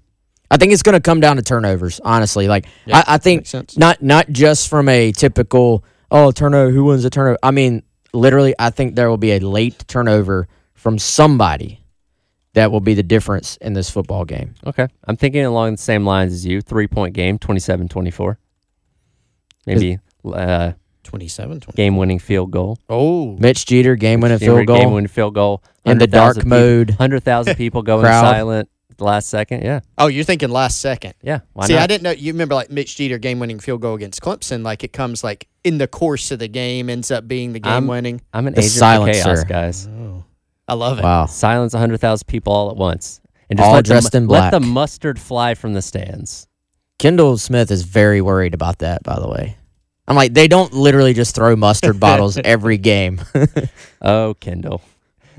I 0.51 0.57
think 0.57 0.73
it's 0.73 0.83
going 0.83 0.93
to 0.93 1.01
come 1.01 1.19
down 1.19 1.37
to 1.37 1.41
turnovers, 1.41 1.99
honestly. 2.03 2.47
Like 2.47 2.65
Yeah, 2.85 2.97
I, 3.07 3.15
I 3.15 3.17
think 3.17 3.47
not 3.77 4.01
not 4.01 4.29
just 4.29 4.69
from 4.69 4.89
a 4.89 5.11
typical 5.11 5.83
oh 6.09 6.31
turnover 6.31 6.71
who 6.71 6.85
wins 6.85 7.03
the 7.03 7.09
turnover. 7.09 7.37
I 7.43 7.51
mean, 7.51 7.83
literally, 8.13 8.55
I 8.57 8.71
think 8.71 8.95
there 8.95 9.09
will 9.09 9.17
be 9.17 9.33
a 9.33 9.39
late 9.39 9.87
turnover 9.87 10.47
from 10.85 10.99
somebody 10.99 11.81
that 12.53 12.71
will 12.71 12.79
be 12.79 12.93
the 12.93 13.01
difference 13.01 13.57
in 13.57 13.73
this 13.73 13.89
football 13.89 14.23
game. 14.23 14.53
Okay. 14.67 14.85
I'm 15.05 15.15
thinking 15.15 15.43
along 15.43 15.71
the 15.71 15.77
same 15.81 16.05
lines 16.05 16.31
as 16.31 16.45
you. 16.45 16.61
Three 16.61 16.85
point 16.85 17.15
game, 17.15 17.39
27 17.39 17.87
24. 17.87 18.37
Maybe 19.65 19.97
uh, 20.23 20.73
27, 21.03 21.59
20. 21.61 21.75
game 21.75 21.97
winning 21.97 22.19
field 22.19 22.51
goal. 22.51 22.77
Oh, 22.87 23.35
Mitch 23.39 23.65
Jeter 23.65 23.95
game 23.95 24.19
winning 24.21 24.37
field 24.37 24.67
goal 24.67 24.77
Game 24.77 24.91
winning 24.91 25.07
field 25.07 25.33
goal. 25.33 25.63
in 25.85 25.97
the 25.97 26.05
dark 26.05 26.35
peop- 26.37 26.45
mode. 26.45 26.89
100,000 26.91 27.55
people 27.57 27.81
going 27.81 28.05
silent 28.05 28.69
the 28.97 29.03
last 29.05 29.27
second. 29.27 29.63
Yeah. 29.63 29.79
oh, 29.97 30.05
you're 30.07 30.23
thinking 30.23 30.49
last 30.49 30.79
second. 30.79 31.15
Yeah. 31.23 31.39
Why 31.53 31.65
See, 31.65 31.73
not? 31.73 31.81
I 31.81 31.87
didn't 31.87 32.03
know. 32.03 32.11
You 32.11 32.31
remember 32.31 32.53
like 32.53 32.69
Mitch 32.69 32.95
Jeter 32.95 33.17
game 33.17 33.39
winning 33.39 33.59
field 33.59 33.81
goal 33.81 33.95
against 33.95 34.21
Clemson? 34.21 34.63
Like 34.63 34.83
it 34.83 34.93
comes 34.93 35.23
like 35.23 35.47
in 35.63 35.79
the 35.79 35.87
course 35.87 36.29
of 36.29 36.37
the 36.37 36.47
game, 36.47 36.89
ends 36.91 37.09
up 37.09 37.27
being 37.27 37.53
the 37.53 37.59
game 37.59 37.73
I'm- 37.73 37.87
winning. 37.87 38.21
I'm 38.33 38.45
an 38.45 38.53
The 38.53 38.59
agent 38.59 38.71
silencer. 38.73 39.21
for 39.23 39.29
chaos, 39.35 39.43
guys. 39.45 39.87
Oh, 39.87 40.14
I 40.67 40.73
love 40.73 40.99
it. 40.99 41.03
Wow. 41.03 41.25
Silence 41.27 41.73
100,000 41.73 42.25
people 42.27 42.53
all 42.53 42.69
at 42.71 42.77
once. 42.77 43.21
And 43.49 43.59
All 43.59 43.73
let 43.73 43.85
the, 43.85 43.89
dressed 43.89 44.15
in 44.15 44.27
Let 44.27 44.51
the 44.51 44.59
mustard 44.59 45.19
fly 45.19 45.53
from 45.53 45.73
the 45.73 45.81
stands. 45.81 46.47
Kendall 46.97 47.37
Smith 47.37 47.69
is 47.69 47.83
very 47.83 48.21
worried 48.21 48.53
about 48.55 48.79
that, 48.79 49.03
by 49.03 49.19
the 49.19 49.27
way. 49.27 49.57
I'm 50.07 50.15
like, 50.15 50.33
they 50.33 50.47
don't 50.47 50.73
literally 50.73 51.13
just 51.13 51.35
throw 51.35 51.55
mustard 51.55 51.99
bottles 51.99 52.37
every 52.43 52.77
game. 52.77 53.21
Oh, 54.01 54.35
Kendall. 54.39 54.81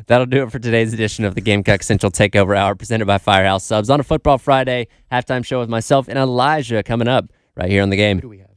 That'll 0.07 0.27
do 0.27 0.43
it 0.43 0.51
for 0.51 0.59
today's 0.59 0.93
edition 0.93 1.25
of 1.25 1.35
the 1.35 1.41
Gamecock 1.41 1.83
Central 1.83 2.11
Takeover 2.11 2.57
Hour 2.57 2.75
presented 2.75 3.07
by 3.07 3.19
Firehouse 3.19 3.65
Subs 3.65 3.91
on 3.91 4.01
a 4.01 4.03
Football 4.03 4.39
Friday 4.39 4.89
halftime 5.11 5.45
show 5.45 5.61
with 5.61 5.69
myself 5.69 6.09
and 6.09 6.19
Elijah 6.19 6.83
coming 6.83 7.07
up 7.09 7.33
right 7.57 7.71
here 7.71 7.83
on 7.83 7.91
the 7.91 7.97
game. 7.97 8.19
Who 8.19 8.23
do 8.23 8.29
we 8.29 8.39
have? 8.39 8.51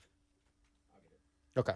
Okay. 1.58 1.74